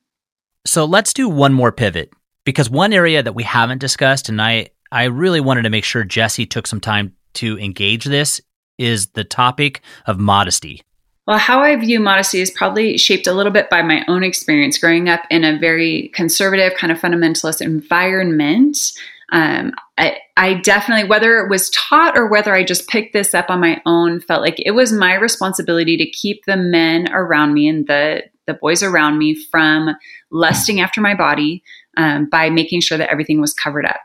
So 0.66 0.84
let's 0.84 1.12
do 1.12 1.28
one 1.28 1.52
more 1.52 1.72
pivot 1.72 2.12
because 2.44 2.70
one 2.70 2.92
area 2.92 3.22
that 3.22 3.34
we 3.34 3.42
haven't 3.42 3.78
discussed, 3.78 4.28
and 4.28 4.40
I, 4.40 4.68
I 4.92 5.04
really 5.04 5.40
wanted 5.40 5.62
to 5.62 5.70
make 5.70 5.84
sure 5.84 6.04
Jessie 6.04 6.46
took 6.46 6.66
some 6.66 6.80
time 6.80 7.14
to 7.34 7.58
engage 7.58 8.04
this, 8.04 8.40
is 8.78 9.08
the 9.08 9.24
topic 9.24 9.82
of 10.06 10.18
modesty. 10.18 10.82
Well, 11.26 11.38
how 11.38 11.60
I 11.60 11.76
view 11.76 12.00
modesty 12.00 12.40
is 12.40 12.50
probably 12.50 12.96
shaped 12.98 13.26
a 13.26 13.32
little 13.32 13.52
bit 13.52 13.68
by 13.68 13.82
my 13.82 14.04
own 14.08 14.24
experience 14.24 14.78
growing 14.78 15.08
up 15.08 15.22
in 15.30 15.44
a 15.44 15.58
very 15.58 16.08
conservative, 16.14 16.76
kind 16.78 16.90
of 16.90 16.98
fundamentalist 16.98 17.60
environment 17.60 18.92
um, 19.32 19.72
I, 19.96 20.18
I 20.36 20.54
definitely, 20.54 21.08
whether 21.08 21.38
it 21.38 21.50
was 21.50 21.70
taught 21.70 22.16
or 22.16 22.28
whether 22.28 22.54
I 22.54 22.64
just 22.64 22.88
picked 22.88 23.12
this 23.12 23.34
up 23.34 23.48
on 23.48 23.60
my 23.60 23.80
own, 23.86 24.20
felt 24.20 24.42
like 24.42 24.56
it 24.58 24.72
was 24.72 24.92
my 24.92 25.14
responsibility 25.14 25.96
to 25.96 26.10
keep 26.10 26.44
the 26.46 26.56
men 26.56 27.12
around 27.12 27.54
me 27.54 27.68
and 27.68 27.86
the 27.86 28.22
the 28.46 28.54
boys 28.54 28.82
around 28.82 29.18
me 29.18 29.34
from 29.50 29.94
lusting 30.32 30.80
after 30.80 31.00
my 31.00 31.14
body 31.14 31.62
um, 31.96 32.28
by 32.28 32.50
making 32.50 32.80
sure 32.80 32.98
that 32.98 33.10
everything 33.10 33.40
was 33.40 33.54
covered 33.54 33.86
up. 33.86 34.00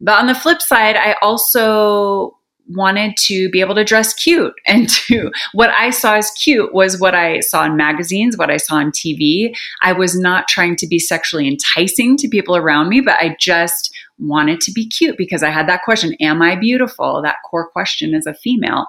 But 0.00 0.18
on 0.18 0.26
the 0.26 0.34
flip 0.34 0.62
side, 0.62 0.96
I 0.96 1.16
also 1.20 2.38
wanted 2.68 3.16
to 3.16 3.48
be 3.50 3.60
able 3.60 3.74
to 3.74 3.84
dress 3.84 4.12
cute 4.14 4.54
and 4.66 4.88
to 4.88 5.30
what 5.52 5.70
I 5.70 5.90
saw 5.90 6.14
as 6.14 6.30
cute 6.32 6.74
was 6.74 7.00
what 7.00 7.14
I 7.14 7.40
saw 7.40 7.64
in 7.64 7.76
magazines, 7.76 8.36
what 8.36 8.50
I 8.50 8.56
saw 8.56 8.76
on 8.76 8.90
TV. 8.90 9.54
I 9.82 9.92
was 9.92 10.18
not 10.18 10.48
trying 10.48 10.76
to 10.76 10.86
be 10.86 10.98
sexually 10.98 11.46
enticing 11.46 12.16
to 12.18 12.28
people 12.28 12.56
around 12.56 12.88
me, 12.88 13.00
but 13.00 13.14
I 13.14 13.36
just 13.38 13.94
wanted 14.18 14.60
to 14.60 14.72
be 14.72 14.88
cute 14.88 15.16
because 15.18 15.42
I 15.42 15.50
had 15.50 15.68
that 15.68 15.82
question 15.82 16.14
Am 16.20 16.42
I 16.42 16.56
beautiful? 16.56 17.22
That 17.22 17.36
core 17.48 17.68
question 17.68 18.14
as 18.14 18.26
a 18.26 18.34
female. 18.34 18.86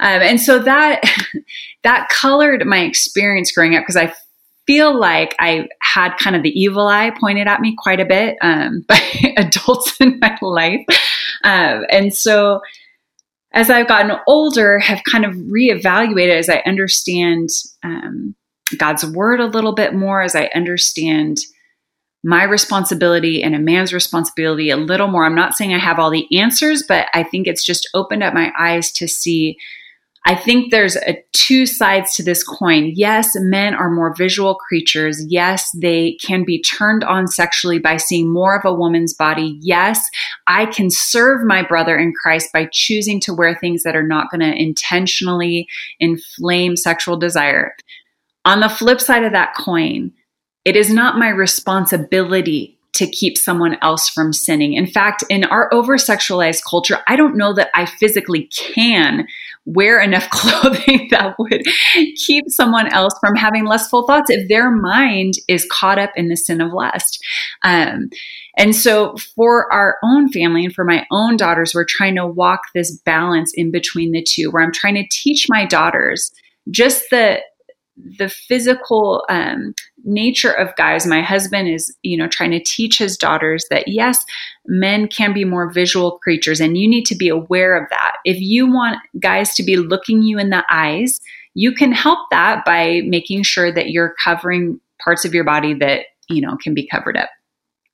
Um, 0.00 0.22
and 0.22 0.40
so 0.40 0.58
that 0.60 1.02
that 1.82 2.08
colored 2.08 2.66
my 2.66 2.80
experience 2.80 3.52
growing 3.52 3.74
up 3.74 3.82
because 3.82 3.96
I 3.96 4.12
feel 4.66 4.98
like 4.98 5.34
I 5.38 5.66
had 5.80 6.16
kind 6.18 6.36
of 6.36 6.42
the 6.42 6.50
evil 6.50 6.86
eye 6.86 7.10
pointed 7.18 7.48
at 7.48 7.60
me 7.60 7.74
quite 7.76 8.00
a 8.00 8.04
bit 8.04 8.36
um, 8.42 8.84
by 8.88 9.00
adults 9.36 9.98
in 10.00 10.18
my 10.20 10.36
life. 10.42 10.84
Um, 11.42 11.84
and 11.90 12.14
so 12.14 12.60
as 13.52 13.70
I've 13.70 13.88
gotten 13.88 14.16
older, 14.26 14.78
have 14.78 15.02
kind 15.04 15.24
of 15.24 15.34
reevaluated 15.34 16.38
as 16.38 16.50
I 16.50 16.62
understand 16.66 17.48
um, 17.82 18.34
God's 18.76 19.06
word 19.06 19.40
a 19.40 19.46
little 19.46 19.74
bit 19.74 19.94
more, 19.94 20.20
as 20.20 20.34
I 20.34 20.50
understand 20.54 21.38
my 22.24 22.42
responsibility 22.42 23.42
and 23.42 23.54
a 23.54 23.60
man's 23.60 23.92
responsibility 23.92 24.70
a 24.70 24.76
little 24.76 25.08
more. 25.08 25.24
I'm 25.24 25.34
not 25.34 25.54
saying 25.54 25.72
I 25.72 25.78
have 25.78 25.98
all 25.98 26.10
the 26.10 26.26
answers, 26.36 26.82
but 26.86 27.06
I 27.14 27.22
think 27.22 27.46
it's 27.46 27.64
just 27.64 27.88
opened 27.94 28.22
up 28.22 28.34
my 28.34 28.52
eyes 28.58 28.90
to 28.92 29.06
see. 29.06 29.56
I 30.26 30.34
think 30.34 30.70
there's 30.70 30.96
a 30.96 31.22
two 31.32 31.64
sides 31.64 32.14
to 32.16 32.22
this 32.22 32.42
coin. 32.42 32.92
Yes, 32.94 33.30
men 33.36 33.72
are 33.72 33.88
more 33.88 34.14
visual 34.14 34.56
creatures. 34.56 35.24
Yes, 35.28 35.70
they 35.80 36.18
can 36.20 36.44
be 36.44 36.60
turned 36.60 37.04
on 37.04 37.28
sexually 37.28 37.78
by 37.78 37.96
seeing 37.96 38.28
more 38.30 38.58
of 38.58 38.64
a 38.64 38.74
woman's 38.74 39.14
body. 39.14 39.56
Yes, 39.62 40.06
I 40.46 40.66
can 40.66 40.90
serve 40.90 41.46
my 41.46 41.62
brother 41.62 41.96
in 41.96 42.12
Christ 42.12 42.52
by 42.52 42.68
choosing 42.72 43.20
to 43.20 43.32
wear 43.32 43.54
things 43.54 43.84
that 43.84 43.96
are 43.96 44.06
not 44.06 44.30
going 44.30 44.40
to 44.40 44.60
intentionally 44.60 45.68
inflame 46.00 46.76
sexual 46.76 47.16
desire. 47.16 47.74
On 48.44 48.60
the 48.60 48.68
flip 48.68 49.00
side 49.00 49.24
of 49.24 49.32
that 49.32 49.54
coin, 49.54 50.12
it 50.68 50.76
is 50.76 50.92
not 50.92 51.16
my 51.16 51.30
responsibility 51.30 52.78
to 52.92 53.06
keep 53.06 53.38
someone 53.38 53.78
else 53.80 54.10
from 54.10 54.34
sinning. 54.34 54.74
In 54.74 54.86
fact, 54.86 55.24
in 55.30 55.44
our 55.44 55.72
over 55.72 55.96
sexualized 55.96 56.60
culture, 56.68 56.98
I 57.08 57.16
don't 57.16 57.38
know 57.38 57.54
that 57.54 57.70
I 57.74 57.86
physically 57.86 58.50
can 58.54 59.26
wear 59.64 59.98
enough 59.98 60.28
clothing 60.30 61.08
that 61.10 61.36
would 61.38 61.62
keep 62.16 62.50
someone 62.50 62.92
else 62.92 63.14
from 63.18 63.34
having 63.34 63.64
lustful 63.64 64.06
thoughts 64.06 64.28
if 64.28 64.46
their 64.50 64.70
mind 64.70 65.34
is 65.48 65.66
caught 65.72 65.98
up 65.98 66.10
in 66.16 66.28
the 66.28 66.36
sin 66.36 66.60
of 66.60 66.70
lust. 66.74 67.18
Um, 67.62 68.10
and 68.58 68.76
so, 68.76 69.16
for 69.34 69.72
our 69.72 69.96
own 70.04 70.30
family 70.30 70.66
and 70.66 70.74
for 70.74 70.84
my 70.84 71.06
own 71.10 71.38
daughters, 71.38 71.72
we're 71.74 71.86
trying 71.88 72.16
to 72.16 72.26
walk 72.26 72.60
this 72.74 72.94
balance 73.06 73.52
in 73.54 73.70
between 73.70 74.12
the 74.12 74.22
two, 74.22 74.50
where 74.50 74.62
I'm 74.62 74.72
trying 74.72 74.96
to 74.96 75.08
teach 75.10 75.46
my 75.48 75.64
daughters 75.64 76.30
just 76.70 77.04
the 77.10 77.40
the 78.18 78.28
physical 78.28 79.24
um, 79.28 79.74
nature 80.04 80.52
of 80.52 80.74
guys. 80.76 81.06
My 81.06 81.22
husband 81.22 81.68
is 81.68 81.94
you 82.02 82.16
know 82.16 82.28
trying 82.28 82.52
to 82.52 82.62
teach 82.62 82.98
his 82.98 83.16
daughters 83.16 83.66
that 83.70 83.88
yes 83.88 84.24
men 84.66 85.08
can 85.08 85.32
be 85.32 85.44
more 85.44 85.70
visual 85.70 86.18
creatures 86.18 86.60
and 86.60 86.76
you 86.78 86.88
need 86.88 87.04
to 87.06 87.16
be 87.16 87.28
aware 87.28 87.76
of 87.76 87.88
that. 87.90 88.16
If 88.24 88.40
you 88.40 88.70
want 88.70 88.98
guys 89.20 89.54
to 89.54 89.62
be 89.62 89.76
looking 89.76 90.22
you 90.22 90.38
in 90.38 90.50
the 90.50 90.64
eyes 90.70 91.20
you 91.54 91.72
can 91.72 91.90
help 91.90 92.20
that 92.30 92.64
by 92.64 93.00
making 93.06 93.42
sure 93.42 93.72
that 93.72 93.90
you're 93.90 94.14
covering 94.22 94.80
parts 95.02 95.24
of 95.24 95.34
your 95.34 95.44
body 95.44 95.74
that 95.74 96.06
you 96.28 96.40
know 96.40 96.56
can 96.56 96.74
be 96.74 96.86
covered 96.86 97.16
up. 97.16 97.30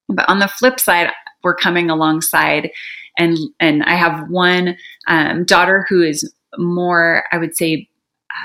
But 0.09 0.29
on 0.29 0.39
the 0.39 0.49
flip 0.49 0.79
side 0.79 1.11
we're 1.43 1.55
coming 1.55 1.91
alongside 1.91 2.71
and 3.17 3.39
and 3.61 3.85
i 3.85 3.95
have 3.95 4.29
one 4.29 4.77
um, 5.07 5.45
daughter 5.45 5.87
who 5.89 6.03
is 6.03 6.33
more 6.57 7.25
i 7.31 7.39
would 7.39 7.57
say 7.57 7.89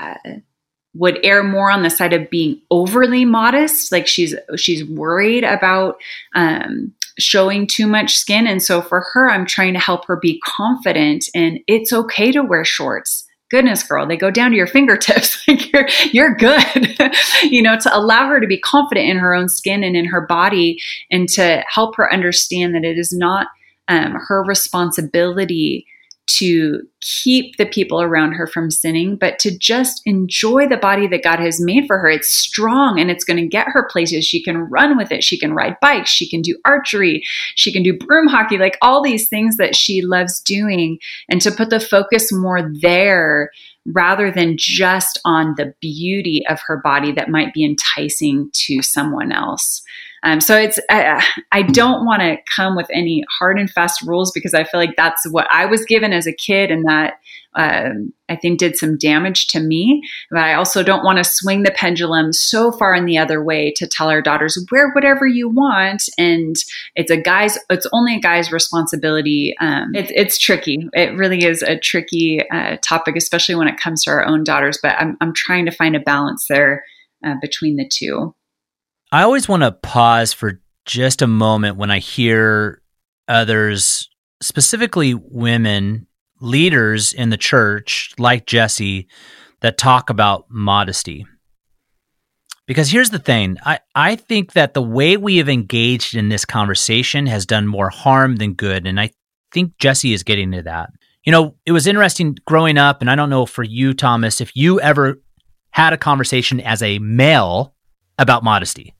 uh, 0.00 0.14
would 0.94 1.18
err 1.22 1.42
more 1.42 1.70
on 1.70 1.82
the 1.82 1.90
side 1.90 2.12
of 2.12 2.30
being 2.30 2.60
overly 2.70 3.24
modest 3.24 3.92
like 3.92 4.06
she's 4.06 4.34
she's 4.56 4.84
worried 4.84 5.44
about 5.44 5.96
um, 6.34 6.92
showing 7.18 7.66
too 7.66 7.86
much 7.86 8.16
skin. 8.16 8.46
And 8.46 8.62
so 8.62 8.80
for 8.82 9.04
her 9.12 9.30
i'm 9.30 9.46
trying 9.46 9.74
to 9.74 9.78
help 9.78 10.06
her 10.06 10.16
be 10.16 10.40
confident 10.40 11.26
and 11.34 11.60
it's 11.66 11.92
okay 11.92 12.32
to 12.32 12.42
wear 12.42 12.64
shorts. 12.64 13.26
Goodness 13.50 13.82
girl 13.82 14.06
they 14.06 14.16
go 14.16 14.30
down 14.30 14.50
to 14.50 14.56
your 14.56 14.66
fingertips. 14.66 15.44
Like 15.48 15.72
you're 15.72 15.88
you're 16.12 16.34
good. 16.34 16.98
You 17.42 17.62
know 17.62 17.78
to 17.78 17.96
allow 17.96 18.28
her 18.28 18.40
to 18.40 18.46
be 18.46 18.58
confident 18.58 19.08
in 19.08 19.16
her 19.18 19.34
own 19.34 19.48
skin 19.48 19.82
and 19.82 19.96
in 19.96 20.04
her 20.06 20.26
body 20.26 20.80
and 21.10 21.28
to 21.30 21.64
help 21.68 21.96
her 21.96 22.12
understand 22.12 22.74
that 22.74 22.84
it 22.84 22.98
is 22.98 23.12
not 23.12 23.48
um, 23.88 24.16
her 24.28 24.44
responsibility 24.44 25.86
to 26.38 26.82
keep 27.00 27.56
the 27.56 27.66
people 27.66 28.00
around 28.00 28.32
her 28.32 28.46
from 28.46 28.70
sinning, 28.70 29.16
but 29.16 29.38
to 29.38 29.56
just 29.56 30.02
enjoy 30.04 30.66
the 30.66 30.76
body 30.76 31.06
that 31.08 31.22
God 31.22 31.38
has 31.40 31.60
made 31.60 31.86
for 31.86 31.98
her. 31.98 32.08
It's 32.08 32.32
strong 32.32 33.00
and 33.00 33.10
it's 33.10 33.24
going 33.24 33.38
to 33.38 33.46
get 33.46 33.68
her 33.68 33.88
places. 33.90 34.24
She 34.24 34.42
can 34.42 34.58
run 34.58 34.96
with 34.96 35.10
it. 35.10 35.24
She 35.24 35.38
can 35.38 35.54
ride 35.54 35.76
bikes. 35.80 36.10
She 36.10 36.28
can 36.28 36.42
do 36.42 36.56
archery. 36.64 37.22
She 37.54 37.72
can 37.72 37.82
do 37.82 37.96
broom 37.96 38.28
hockey, 38.28 38.58
like 38.58 38.78
all 38.82 39.02
these 39.02 39.28
things 39.28 39.56
that 39.56 39.74
she 39.74 40.02
loves 40.02 40.40
doing. 40.40 40.98
And 41.28 41.40
to 41.40 41.50
put 41.50 41.70
the 41.70 41.80
focus 41.80 42.32
more 42.32 42.70
there 42.80 43.50
rather 43.86 44.30
than 44.30 44.56
just 44.58 45.20
on 45.24 45.54
the 45.56 45.74
beauty 45.80 46.44
of 46.48 46.60
her 46.66 46.80
body 46.82 47.12
that 47.12 47.30
might 47.30 47.54
be 47.54 47.64
enticing 47.64 48.50
to 48.52 48.82
someone 48.82 49.32
else. 49.32 49.82
Um, 50.22 50.40
so 50.40 50.56
it's 50.56 50.78
I, 50.90 51.24
I 51.52 51.62
don't 51.62 52.04
want 52.04 52.20
to 52.22 52.36
come 52.54 52.76
with 52.76 52.86
any 52.92 53.24
hard 53.38 53.58
and 53.58 53.70
fast 53.70 54.02
rules 54.02 54.30
because 54.32 54.54
I 54.54 54.64
feel 54.64 54.80
like 54.80 54.96
that's 54.96 55.28
what 55.30 55.46
I 55.50 55.66
was 55.66 55.84
given 55.84 56.12
as 56.12 56.26
a 56.26 56.32
kid, 56.32 56.70
and 56.70 56.84
that 56.86 57.14
um, 57.54 58.12
I 58.28 58.36
think 58.36 58.58
did 58.58 58.76
some 58.76 58.98
damage 58.98 59.46
to 59.48 59.60
me. 59.60 60.02
But 60.30 60.40
I 60.40 60.54
also 60.54 60.82
don't 60.82 61.04
want 61.04 61.18
to 61.18 61.24
swing 61.24 61.62
the 61.62 61.70
pendulum 61.70 62.32
so 62.32 62.70
far 62.72 62.94
in 62.94 63.06
the 63.06 63.18
other 63.18 63.42
way 63.42 63.72
to 63.76 63.86
tell 63.86 64.10
our 64.10 64.22
daughters 64.22 64.62
wear 64.70 64.90
whatever 64.92 65.26
you 65.26 65.48
want, 65.48 66.02
and 66.18 66.56
it's 66.96 67.10
a 67.10 67.16
guy's 67.16 67.58
it's 67.70 67.86
only 67.92 68.16
a 68.16 68.20
guy's 68.20 68.52
responsibility. 68.52 69.54
Um, 69.60 69.94
it's 69.94 70.12
it's 70.14 70.38
tricky. 70.38 70.86
It 70.92 71.16
really 71.16 71.44
is 71.44 71.62
a 71.62 71.78
tricky 71.78 72.46
uh, 72.50 72.76
topic, 72.82 73.16
especially 73.16 73.54
when 73.54 73.68
it 73.68 73.80
comes 73.80 74.04
to 74.04 74.10
our 74.10 74.24
own 74.24 74.44
daughters. 74.44 74.78
But 74.82 74.96
I'm 74.98 75.16
I'm 75.20 75.32
trying 75.34 75.64
to 75.64 75.72
find 75.72 75.96
a 75.96 76.00
balance 76.00 76.46
there 76.48 76.84
uh, 77.24 77.36
between 77.40 77.76
the 77.76 77.88
two. 77.88 78.34
I 79.12 79.22
always 79.22 79.48
want 79.48 79.64
to 79.64 79.72
pause 79.72 80.32
for 80.32 80.60
just 80.84 81.20
a 81.20 81.26
moment 81.26 81.76
when 81.76 81.90
I 81.90 81.98
hear 81.98 82.80
others, 83.26 84.08
specifically 84.40 85.14
women, 85.14 86.06
leaders 86.40 87.12
in 87.12 87.30
the 87.30 87.36
church, 87.36 88.14
like 88.18 88.46
Jessie, 88.46 89.08
that 89.60 89.78
talk 89.78 90.10
about 90.10 90.46
modesty. 90.48 91.26
Because 92.66 92.88
here's 92.88 93.10
the 93.10 93.18
thing 93.18 93.58
I, 93.64 93.80
I 93.96 94.14
think 94.14 94.52
that 94.52 94.74
the 94.74 94.82
way 94.82 95.16
we 95.16 95.38
have 95.38 95.48
engaged 95.48 96.14
in 96.14 96.28
this 96.28 96.44
conversation 96.44 97.26
has 97.26 97.44
done 97.44 97.66
more 97.66 97.90
harm 97.90 98.36
than 98.36 98.54
good. 98.54 98.86
And 98.86 99.00
I 99.00 99.10
think 99.52 99.76
Jessie 99.78 100.12
is 100.12 100.22
getting 100.22 100.52
to 100.52 100.62
that. 100.62 100.90
You 101.24 101.32
know, 101.32 101.56
it 101.66 101.72
was 101.72 101.88
interesting 101.88 102.38
growing 102.46 102.78
up, 102.78 103.00
and 103.00 103.10
I 103.10 103.16
don't 103.16 103.28
know 103.28 103.44
for 103.44 103.64
you, 103.64 103.92
Thomas, 103.92 104.40
if 104.40 104.54
you 104.54 104.80
ever 104.80 105.20
had 105.72 105.92
a 105.92 105.98
conversation 105.98 106.60
as 106.60 106.80
a 106.80 107.00
male 107.00 107.74
about 108.18 108.44
modesty. 108.44 108.94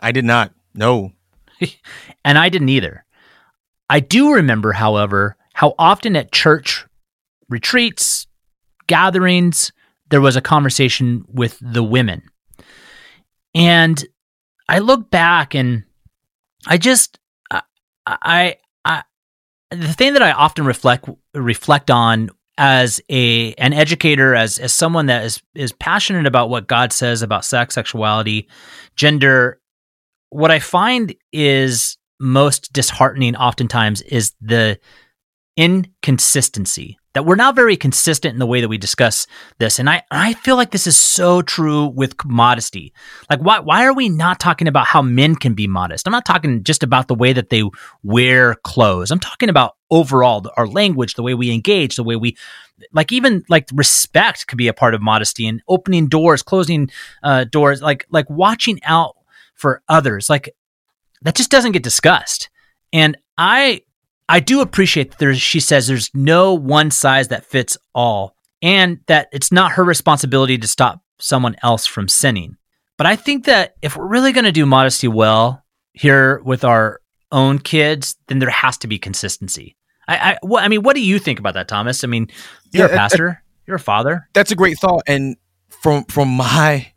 I 0.00 0.12
did 0.12 0.24
not. 0.24 0.52
No. 0.74 1.12
and 2.24 2.38
I 2.38 2.48
didn't 2.48 2.68
either. 2.68 3.04
I 3.90 4.00
do 4.00 4.34
remember, 4.34 4.72
however, 4.72 5.36
how 5.54 5.74
often 5.78 6.14
at 6.14 6.32
church 6.32 6.86
retreats, 7.48 8.26
gatherings, 8.86 9.72
there 10.10 10.20
was 10.20 10.36
a 10.36 10.40
conversation 10.40 11.24
with 11.28 11.58
the 11.60 11.82
women. 11.82 12.22
And 13.54 14.04
I 14.68 14.78
look 14.80 15.10
back 15.10 15.54
and 15.54 15.84
I 16.66 16.78
just 16.78 17.18
I 17.50 17.62
I, 18.06 18.56
I 18.84 19.02
the 19.70 19.92
thing 19.92 20.12
that 20.14 20.22
I 20.22 20.32
often 20.32 20.64
reflect 20.64 21.08
reflect 21.34 21.90
on 21.90 22.30
as 22.56 23.00
a 23.08 23.54
an 23.54 23.72
educator 23.72 24.34
as 24.34 24.58
as 24.58 24.72
someone 24.72 25.06
that 25.06 25.24
is 25.24 25.42
is 25.54 25.72
passionate 25.72 26.26
about 26.26 26.50
what 26.50 26.66
God 26.66 26.92
says 26.92 27.22
about 27.22 27.44
sex, 27.44 27.74
sexuality, 27.74 28.48
gender 28.96 29.60
what 30.30 30.50
I 30.50 30.58
find 30.58 31.14
is 31.32 31.96
most 32.20 32.72
disheartening 32.72 33.36
oftentimes 33.36 34.02
is 34.02 34.32
the 34.40 34.78
inconsistency 35.56 36.98
that 37.14 37.24
we're 37.24 37.34
not 37.34 37.56
very 37.56 37.76
consistent 37.76 38.32
in 38.32 38.38
the 38.38 38.46
way 38.46 38.60
that 38.60 38.68
we 38.68 38.78
discuss 38.78 39.26
this. 39.58 39.80
And 39.80 39.90
i 39.90 40.04
i 40.12 40.34
feel 40.34 40.54
like 40.54 40.70
this 40.70 40.86
is 40.86 40.96
so 40.96 41.42
true 41.42 41.86
with 41.86 42.14
modesty. 42.24 42.92
Like 43.28 43.40
why 43.40 43.58
why 43.58 43.84
are 43.84 43.92
we 43.92 44.08
not 44.08 44.38
talking 44.38 44.68
about 44.68 44.86
how 44.86 45.02
men 45.02 45.34
can 45.34 45.54
be 45.54 45.66
modest? 45.66 46.06
I'm 46.06 46.12
not 46.12 46.24
talking 46.24 46.62
just 46.62 46.84
about 46.84 47.08
the 47.08 47.16
way 47.16 47.32
that 47.32 47.50
they 47.50 47.64
wear 48.04 48.54
clothes. 48.62 49.10
I'm 49.10 49.18
talking 49.18 49.48
about 49.48 49.74
overall 49.90 50.46
our 50.56 50.68
language 50.68 51.14
the 51.14 51.24
way 51.24 51.34
we 51.34 51.50
engage 51.50 51.96
the 51.96 52.04
way 52.04 52.14
we 52.14 52.36
like 52.92 53.10
even 53.10 53.42
like 53.48 53.68
respect 53.74 54.46
could 54.46 54.58
be 54.58 54.68
a 54.68 54.72
part 54.72 54.94
of 54.94 55.02
modesty 55.02 55.48
and 55.48 55.60
opening 55.66 56.06
doors 56.06 56.42
closing 56.42 56.88
uh, 57.24 57.42
doors. 57.44 57.82
Like 57.82 58.06
like 58.10 58.30
watching 58.30 58.78
out 58.84 59.16
for 59.58 59.82
others. 59.88 60.30
Like 60.30 60.54
that 61.22 61.34
just 61.34 61.50
doesn't 61.50 61.72
get 61.72 61.82
discussed. 61.82 62.48
And 62.92 63.18
I 63.36 63.82
I 64.28 64.40
do 64.40 64.60
appreciate 64.60 65.10
that 65.10 65.18
there's 65.18 65.40
she 65.40 65.60
says 65.60 65.86
there's 65.86 66.10
no 66.14 66.54
one 66.54 66.90
size 66.90 67.28
that 67.28 67.44
fits 67.44 67.76
all 67.94 68.34
and 68.62 69.00
that 69.06 69.28
it's 69.32 69.52
not 69.52 69.72
her 69.72 69.84
responsibility 69.84 70.56
to 70.56 70.66
stop 70.66 71.02
someone 71.18 71.56
else 71.62 71.86
from 71.86 72.08
sinning. 72.08 72.56
But 72.96 73.06
I 73.06 73.16
think 73.16 73.44
that 73.44 73.76
if 73.82 73.96
we're 73.96 74.06
really 74.06 74.32
going 74.32 74.44
to 74.44 74.52
do 74.52 74.66
modesty 74.66 75.08
well 75.08 75.64
here 75.92 76.40
with 76.40 76.64
our 76.64 77.00
own 77.30 77.58
kids, 77.58 78.16
then 78.26 78.38
there 78.38 78.50
has 78.50 78.78
to 78.78 78.88
be 78.88 78.98
consistency. 78.98 79.76
I, 80.08 80.32
I, 80.32 80.38
well, 80.42 80.64
I 80.64 80.68
mean, 80.68 80.82
what 80.82 80.96
do 80.96 81.04
you 81.04 81.18
think 81.18 81.38
about 81.38 81.54
that, 81.54 81.68
Thomas? 81.68 82.02
I 82.02 82.06
mean, 82.06 82.28
you're 82.72 82.88
yeah, 82.88 82.94
a 82.94 82.96
pastor, 82.96 83.42
you're 83.66 83.76
a 83.76 83.80
father. 83.80 84.26
That's 84.32 84.50
a 84.50 84.56
great 84.56 84.78
thought, 84.78 85.02
and 85.06 85.36
from 85.68 86.04
from 86.04 86.28
my 86.28 86.92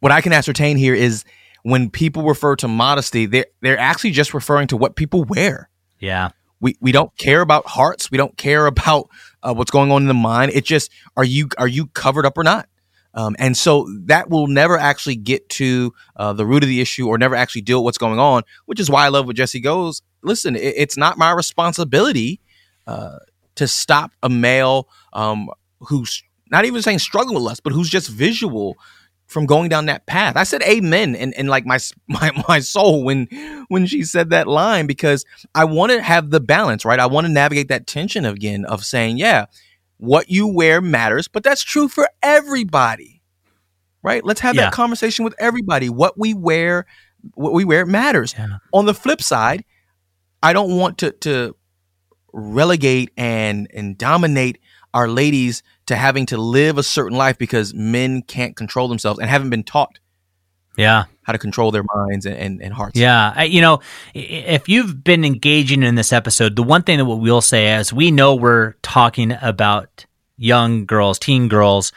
what 0.00 0.12
I 0.12 0.20
can 0.20 0.32
ascertain 0.32 0.76
here 0.76 0.94
is 0.94 1.24
when 1.64 1.90
people 1.90 2.22
refer 2.22 2.54
to 2.56 2.68
modesty, 2.68 3.26
they're 3.26 3.46
they're 3.62 3.78
actually 3.78 4.12
just 4.12 4.32
referring 4.34 4.68
to 4.68 4.76
what 4.76 4.96
people 4.96 5.24
wear. 5.24 5.68
Yeah. 5.98 6.30
We 6.60 6.76
we 6.80 6.92
don't 6.92 7.14
care 7.16 7.40
about 7.40 7.66
hearts. 7.66 8.10
We 8.10 8.18
don't 8.18 8.36
care 8.36 8.66
about 8.66 9.08
uh, 9.42 9.54
what's 9.54 9.70
going 9.70 9.90
on 9.90 10.02
in 10.02 10.08
the 10.08 10.14
mind. 10.14 10.52
It 10.54 10.64
just 10.64 10.92
are 11.16 11.24
you 11.24 11.48
are 11.58 11.66
you 11.66 11.86
covered 11.88 12.26
up 12.26 12.38
or 12.38 12.44
not? 12.44 12.68
Um, 13.14 13.34
and 13.38 13.56
so 13.56 13.88
that 14.06 14.28
will 14.28 14.46
never 14.46 14.76
actually 14.76 15.16
get 15.16 15.48
to 15.50 15.94
uh, 16.16 16.32
the 16.32 16.44
root 16.44 16.62
of 16.62 16.68
the 16.68 16.80
issue 16.80 17.06
or 17.06 17.16
never 17.16 17.34
actually 17.34 17.62
deal 17.62 17.78
with 17.78 17.84
what's 17.84 17.98
going 17.98 18.18
on, 18.18 18.42
which 18.66 18.80
is 18.80 18.90
why 18.90 19.06
I 19.06 19.08
love 19.08 19.26
what 19.26 19.36
Jessie 19.36 19.60
goes. 19.60 20.02
Listen, 20.22 20.56
it, 20.56 20.74
it's 20.76 20.96
not 20.96 21.16
my 21.16 21.30
responsibility 21.30 22.40
uh, 22.86 23.18
to 23.54 23.68
stop 23.68 24.10
a 24.22 24.28
male 24.28 24.88
um, 25.12 25.48
who's 25.80 26.24
not 26.50 26.64
even 26.64 26.82
saying 26.82 26.98
struggling 26.98 27.34
with 27.34 27.44
lust, 27.44 27.62
but 27.62 27.72
who's 27.72 27.88
just 27.88 28.10
visual 28.10 28.76
from 29.26 29.46
going 29.46 29.68
down 29.68 29.86
that 29.86 30.06
path. 30.06 30.36
I 30.36 30.44
said 30.44 30.62
amen 30.62 31.16
and, 31.16 31.34
and 31.34 31.48
like 31.48 31.66
my, 31.66 31.78
my 32.08 32.30
my 32.48 32.60
soul 32.60 33.04
when 33.04 33.26
when 33.68 33.86
she 33.86 34.02
said 34.02 34.30
that 34.30 34.46
line 34.46 34.86
because 34.86 35.24
I 35.54 35.64
want 35.64 35.92
to 35.92 36.02
have 36.02 36.30
the 36.30 36.40
balance, 36.40 36.84
right? 36.84 37.00
I 37.00 37.06
want 37.06 37.26
to 37.26 37.32
navigate 37.32 37.68
that 37.68 37.86
tension 37.86 38.24
again 38.24 38.64
of 38.64 38.84
saying, 38.84 39.18
yeah, 39.18 39.46
what 39.98 40.30
you 40.30 40.46
wear 40.46 40.80
matters, 40.80 41.28
but 41.28 41.42
that's 41.42 41.62
true 41.62 41.88
for 41.88 42.08
everybody. 42.22 43.22
Right? 44.02 44.22
Let's 44.22 44.40
have 44.40 44.54
yeah. 44.54 44.64
that 44.64 44.72
conversation 44.74 45.24
with 45.24 45.34
everybody. 45.38 45.88
What 45.88 46.18
we 46.18 46.34
wear, 46.34 46.84
what 47.32 47.54
we 47.54 47.64
wear 47.64 47.86
matters. 47.86 48.34
Yeah. 48.36 48.58
On 48.74 48.84
the 48.84 48.92
flip 48.92 49.22
side, 49.22 49.64
I 50.42 50.52
don't 50.52 50.76
want 50.76 50.98
to 50.98 51.12
to 51.12 51.56
relegate 52.34 53.12
and 53.16 53.66
and 53.72 53.96
dominate 53.96 54.58
our 54.92 55.08
ladies 55.08 55.62
to 55.86 55.96
having 55.96 56.26
to 56.26 56.36
live 56.36 56.78
a 56.78 56.82
certain 56.82 57.16
life 57.16 57.38
because 57.38 57.74
men 57.74 58.22
can't 58.22 58.56
control 58.56 58.88
themselves 58.88 59.18
and 59.18 59.28
haven't 59.28 59.50
been 59.50 59.64
taught 59.64 59.98
yeah 60.76 61.04
how 61.22 61.32
to 61.32 61.38
control 61.38 61.70
their 61.70 61.84
minds 61.94 62.26
and, 62.26 62.36
and, 62.36 62.62
and 62.62 62.74
hearts 62.74 62.98
yeah 62.98 63.32
I, 63.34 63.44
you 63.44 63.60
know 63.60 63.80
if 64.14 64.68
you've 64.68 65.04
been 65.04 65.24
engaging 65.24 65.82
in 65.82 65.94
this 65.94 66.12
episode 66.12 66.56
the 66.56 66.62
one 66.62 66.82
thing 66.82 66.98
that 66.98 67.04
we'll 67.04 67.40
say 67.40 67.74
is 67.76 67.92
we 67.92 68.10
know 68.10 68.34
we're 68.34 68.72
talking 68.82 69.36
about 69.40 70.06
young 70.36 70.84
girls 70.84 71.18
teen 71.18 71.48
girls 71.48 71.92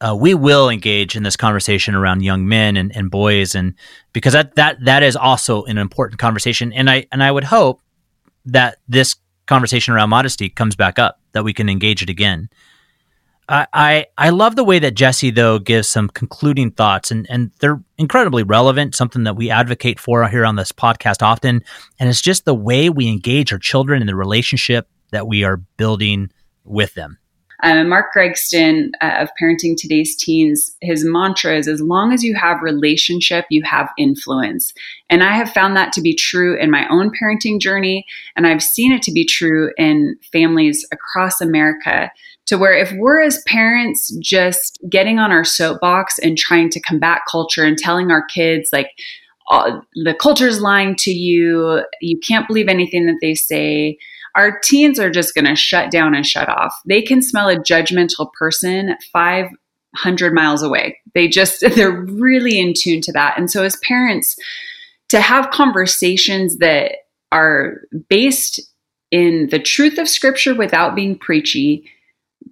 uh, 0.00 0.16
we 0.18 0.34
will 0.34 0.70
engage 0.70 1.14
in 1.14 1.22
this 1.22 1.36
conversation 1.36 1.94
around 1.94 2.22
young 2.22 2.48
men 2.48 2.76
and, 2.76 2.94
and 2.96 3.10
boys, 3.10 3.54
and 3.54 3.74
because 4.12 4.32
that 4.32 4.54
that 4.54 4.82
that 4.84 5.02
is 5.02 5.14
also 5.14 5.64
an 5.64 5.76
important 5.76 6.18
conversation. 6.18 6.72
And 6.72 6.88
I 6.88 7.06
and 7.12 7.22
I 7.22 7.30
would 7.30 7.44
hope 7.44 7.82
that 8.46 8.78
this 8.88 9.16
conversation 9.46 9.92
around 9.92 10.08
modesty 10.08 10.48
comes 10.48 10.74
back 10.74 10.98
up, 10.98 11.20
that 11.32 11.44
we 11.44 11.52
can 11.52 11.68
engage 11.68 12.02
it 12.02 12.08
again. 12.08 12.48
I, 13.50 14.06
I, 14.16 14.30
love 14.30 14.54
the 14.54 14.62
way 14.62 14.78
that 14.78 14.94
Jessie 14.94 15.30
though 15.30 15.58
gives 15.58 15.88
some 15.88 16.08
concluding 16.08 16.70
thoughts 16.70 17.10
and, 17.10 17.26
and 17.28 17.50
they're 17.58 17.82
incredibly 17.98 18.44
relevant, 18.44 18.94
something 18.94 19.24
that 19.24 19.34
we 19.34 19.50
advocate 19.50 19.98
for 19.98 20.26
here 20.28 20.46
on 20.46 20.54
this 20.54 20.70
podcast 20.70 21.20
often. 21.20 21.64
And 21.98 22.08
it's 22.08 22.20
just 22.20 22.44
the 22.44 22.54
way 22.54 22.90
we 22.90 23.08
engage 23.08 23.52
our 23.52 23.58
children 23.58 24.02
in 24.02 24.06
the 24.06 24.14
relationship 24.14 24.88
that 25.10 25.26
we 25.26 25.42
are 25.42 25.56
building 25.56 26.30
with 26.64 26.94
them. 26.94 27.18
Um, 27.62 27.88
Mark 27.88 28.06
Gregston 28.16 28.90
uh, 29.00 29.16
of 29.18 29.30
Parenting 29.40 29.76
Today's 29.76 30.16
Teens, 30.16 30.76
his 30.80 31.04
mantra 31.04 31.56
is 31.56 31.68
as 31.68 31.80
long 31.80 32.12
as 32.12 32.22
you 32.22 32.34
have 32.34 32.62
relationship, 32.62 33.44
you 33.50 33.62
have 33.64 33.90
influence. 33.98 34.72
And 35.08 35.22
I 35.22 35.34
have 35.34 35.52
found 35.52 35.76
that 35.76 35.92
to 35.94 36.00
be 36.00 36.14
true 36.14 36.58
in 36.58 36.70
my 36.70 36.86
own 36.88 37.10
parenting 37.10 37.60
journey. 37.60 38.04
And 38.36 38.46
I've 38.46 38.62
seen 38.62 38.92
it 38.92 39.02
to 39.02 39.12
be 39.12 39.24
true 39.24 39.72
in 39.76 40.16
families 40.32 40.86
across 40.92 41.40
America 41.40 42.10
to 42.46 42.58
where 42.58 42.72
if 42.72 42.92
we're 42.96 43.22
as 43.22 43.42
parents 43.46 44.12
just 44.20 44.78
getting 44.88 45.18
on 45.18 45.30
our 45.30 45.44
soapbox 45.44 46.18
and 46.18 46.36
trying 46.36 46.70
to 46.70 46.80
combat 46.80 47.20
culture 47.30 47.64
and 47.64 47.78
telling 47.78 48.10
our 48.10 48.24
kids, 48.26 48.70
like, 48.72 48.90
uh, 49.50 49.80
the 50.04 50.14
culture's 50.14 50.60
lying 50.60 50.94
to 50.96 51.10
you, 51.10 51.82
you 52.00 52.18
can't 52.18 52.46
believe 52.46 52.68
anything 52.68 53.06
that 53.06 53.18
they 53.20 53.34
say 53.34 53.98
our 54.34 54.58
teens 54.60 54.98
are 54.98 55.10
just 55.10 55.34
going 55.34 55.46
to 55.46 55.56
shut 55.56 55.90
down 55.90 56.14
and 56.14 56.26
shut 56.26 56.48
off. 56.48 56.74
They 56.86 57.02
can 57.02 57.22
smell 57.22 57.48
a 57.48 57.56
judgmental 57.56 58.32
person 58.38 58.96
500 59.12 60.34
miles 60.34 60.62
away. 60.62 60.98
They 61.14 61.28
just, 61.28 61.60
they're 61.74 62.00
really 62.00 62.58
in 62.58 62.74
tune 62.76 63.00
to 63.02 63.12
that. 63.12 63.38
And 63.38 63.50
so, 63.50 63.62
as 63.62 63.76
parents, 63.82 64.36
to 65.08 65.20
have 65.20 65.50
conversations 65.50 66.58
that 66.58 66.92
are 67.32 67.82
based 68.08 68.60
in 69.10 69.48
the 69.50 69.58
truth 69.58 69.98
of 69.98 70.08
scripture 70.08 70.54
without 70.54 70.94
being 70.94 71.18
preachy, 71.18 71.90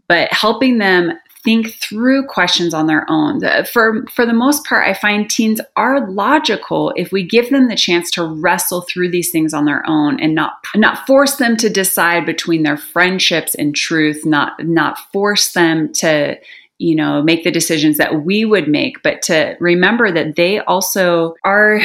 but 0.09 0.33
helping 0.33 0.79
them 0.79 1.13
think 1.49 1.81
through 1.81 2.27
questions 2.27 2.75
on 2.75 2.87
their 2.87 3.07
own. 3.09 3.41
For 3.73 4.05
for 4.13 4.27
the 4.27 4.35
most 4.35 4.67
part, 4.67 4.87
I 4.87 4.93
find 4.93 5.31
teens 5.31 5.63
are 5.77 6.07
logical 6.11 6.93
if 6.95 7.11
we 7.11 7.27
give 7.27 7.49
them 7.49 7.69
the 7.69 7.75
chance 7.75 8.11
to 8.11 8.25
wrestle 8.25 8.83
through 8.83 9.11
these 9.11 9.31
things 9.31 9.55
on 9.55 9.65
their 9.65 9.83
own 9.89 10.21
and 10.21 10.35
not 10.35 10.53
not 10.77 11.07
force 11.07 11.37
them 11.37 11.57
to 11.57 11.71
decide 11.71 12.27
between 12.27 12.65
their 12.65 12.77
friendships 12.77 13.55
and 13.55 13.75
truth, 13.75 14.27
not 14.27 14.63
not 14.63 14.99
force 15.11 15.53
them 15.53 15.91
to 15.95 16.39
you 16.77 16.95
know 16.95 17.23
make 17.23 17.45
the 17.45 17.51
decisions 17.51 17.97
that 17.97 18.27
we 18.27 18.45
would 18.45 18.69
make, 18.69 19.03
but 19.03 19.23
to 19.23 19.57
remember 19.59 20.13
that 20.13 20.37
they 20.37 20.59
also 20.59 21.35
are 21.45 21.81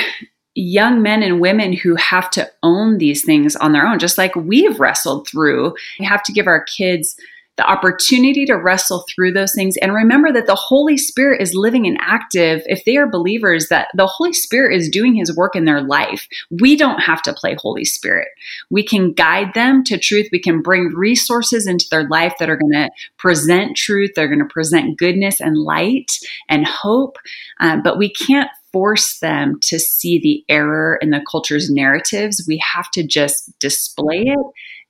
young 0.55 1.01
men 1.01 1.24
and 1.24 1.39
women 1.39 1.72
who 1.72 1.95
have 1.95 2.30
to 2.32 2.51
own 2.64 2.97
these 2.97 3.24
things 3.24 3.55
on 3.55 3.72
their 3.72 3.88
own, 3.88 3.97
just 3.97 4.18
like 4.18 4.36
we've 4.36 4.78
wrestled 4.78 5.26
through. 5.26 5.74
We 5.99 6.05
have 6.05 6.22
to 6.24 6.34
give 6.34 6.47
our 6.47 6.66
kids 6.66 7.16
the 7.56 7.70
opportunity 7.70 8.45
to 8.45 8.56
wrestle 8.56 9.06
through 9.08 9.32
those 9.32 9.54
things 9.54 9.78
and 9.78 9.93
remember 9.93 10.32
that 10.32 10.47
the 10.47 10.56
Holy 10.56 10.97
Spirit 10.97 11.39
is 11.39 11.54
living 11.54 11.86
and 11.86 11.97
active. 12.01 12.62
If 12.66 12.84
they 12.84 12.97
are 12.97 13.08
believers, 13.08 13.68
that 13.70 13.89
the 13.93 14.08
Holy 14.08 14.34
Spirit 14.34 14.76
is 14.76 14.89
doing 14.89 15.14
his 15.14 15.36
work 15.36 15.56
in 15.56 15.66
their 15.66 15.82
life. 15.82 16.28
We 16.49 16.76
don't 16.76 16.99
have 17.01 17.22
to 17.24 17.34
play 17.34 17.56
Holy 17.60 17.86
Spirit. 17.86 18.30
We 18.72 18.84
can 18.84 19.14
guide 19.14 19.54
them 19.54 19.84
to 19.86 19.99
truth. 19.99 20.30
We 20.32 20.39
can 20.39 20.64
bring 20.64 20.88
resources 20.95 21.68
into 21.68 21.86
their 21.91 22.08
life 22.08 22.34
that 22.39 22.49
are 22.49 22.58
going 22.58 22.74
to 22.74 22.89
present 23.18 23.78
truth. 23.78 24.12
They're 24.16 24.28
going 24.28 24.39
to 24.39 24.45
present 24.45 24.97
goodness 24.97 25.39
and 25.39 25.56
light 25.58 26.12
and 26.49 26.66
hope. 26.66 27.18
Um, 27.60 27.84
but 27.84 27.99
we 27.99 28.12
can't 28.12 28.49
force 28.72 29.20
them 29.20 29.60
to 29.62 29.78
see 29.80 30.20
the 30.20 30.43
error 30.51 30.97
in 30.99 31.12
the 31.12 31.24
culture's 31.30 31.70
narratives. 31.70 32.43
We 32.47 32.60
have 32.74 32.89
to 32.91 33.06
just 33.06 33.51
display 33.60 34.24
it 34.26 34.45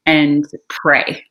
and 0.05 0.45
pray. 0.69 1.23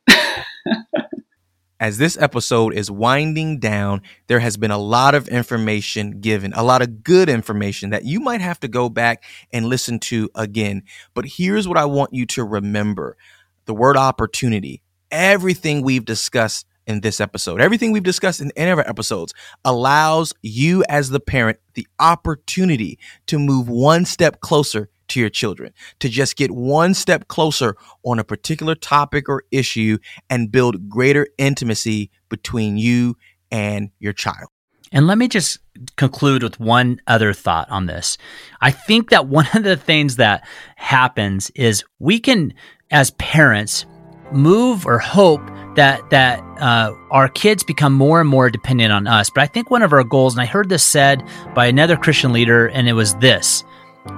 as 1.79 1.97
this 1.97 2.17
episode 2.17 2.73
is 2.73 2.89
winding 2.89 3.59
down, 3.59 4.01
there 4.27 4.39
has 4.39 4.55
been 4.55 4.71
a 4.71 4.77
lot 4.77 5.15
of 5.15 5.27
information 5.27 6.21
given, 6.21 6.53
a 6.53 6.63
lot 6.63 6.81
of 6.81 7.03
good 7.03 7.27
information 7.27 7.89
that 7.89 8.05
you 8.05 8.21
might 8.21 8.39
have 8.39 8.57
to 8.57 8.69
go 8.69 8.87
back 8.87 9.23
and 9.51 9.65
listen 9.65 9.99
to 9.99 10.29
again. 10.33 10.83
But 11.13 11.25
here's 11.25 11.67
what 11.67 11.77
I 11.77 11.83
want 11.83 12.13
you 12.13 12.25
to 12.27 12.43
remember 12.45 13.17
the 13.65 13.73
word 13.73 13.97
opportunity. 13.97 14.81
Everything 15.11 15.81
we've 15.81 16.05
discussed 16.05 16.65
in 16.87 17.01
this 17.01 17.19
episode, 17.19 17.61
everything 17.61 17.91
we've 17.91 18.03
discussed 18.03 18.39
in 18.39 18.51
any 18.55 18.71
of 18.71 18.77
our 18.77 18.87
episodes 18.87 19.33
allows 19.65 20.33
you 20.41 20.85
as 20.87 21.09
the 21.09 21.19
parent 21.19 21.59
the 21.73 21.87
opportunity 21.99 22.97
to 23.27 23.39
move 23.39 23.67
one 23.67 24.05
step 24.05 24.39
closer 24.39 24.89
to 25.09 25.19
your 25.19 25.29
children, 25.29 25.73
to 25.99 26.09
just 26.09 26.35
get 26.35 26.51
one 26.51 26.93
step 26.93 27.27
closer 27.27 27.75
on 28.03 28.19
a 28.19 28.23
particular 28.23 28.75
topic 28.75 29.29
or 29.29 29.43
issue 29.51 29.97
and 30.29 30.51
build 30.51 30.89
greater 30.89 31.27
intimacy 31.37 32.09
between 32.29 32.77
you 32.77 33.15
and 33.51 33.89
your 33.99 34.13
child. 34.13 34.49
And 34.91 35.07
let 35.07 35.17
me 35.17 35.27
just 35.27 35.57
conclude 35.95 36.43
with 36.43 36.59
one 36.59 37.01
other 37.07 37.33
thought 37.33 37.69
on 37.69 37.87
this. 37.87 38.17
I 38.61 38.71
think 38.71 39.09
that 39.09 39.27
one 39.27 39.47
of 39.53 39.63
the 39.63 39.75
things 39.75 40.17
that 40.17 40.45
happens 40.75 41.49
is 41.55 41.83
we 41.99 42.19
can, 42.19 42.53
as 42.91 43.11
parents, 43.11 43.87
move 44.31 44.85
or 44.85 44.99
hope 44.99 45.41
that 45.75 46.07
that 46.11 46.39
uh, 46.59 46.93
our 47.11 47.27
kids 47.27 47.63
become 47.63 47.93
more 47.93 48.21
and 48.21 48.29
more 48.29 48.49
dependent 48.49 48.91
on 48.91 49.07
us. 49.07 49.29
But 49.29 49.41
I 49.41 49.47
think 49.47 49.71
one 49.71 49.81
of 49.81 49.93
our 49.93 50.03
goals, 50.03 50.33
and 50.33 50.41
I 50.41 50.45
heard 50.45 50.69
this 50.69 50.83
said 50.83 51.23
by 51.55 51.65
another 51.65 51.97
Christian 51.97 52.31
leader, 52.31 52.67
and 52.67 52.87
it 52.87 52.93
was 52.93 53.15
this: 53.15 53.63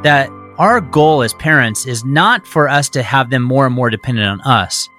that 0.04 0.30
our 0.58 0.80
goal 0.80 1.22
as 1.22 1.34
parents 1.34 1.86
is 1.86 2.06
not 2.06 2.48
for 2.48 2.70
us 2.70 2.90
to 2.90 3.04
have 3.04 3.30
them 3.30 3.44
more 3.44 3.66
and 3.66 3.76
more 3.76 3.90
dependent 3.90 4.28
on 4.28 4.42
us, 4.42 4.90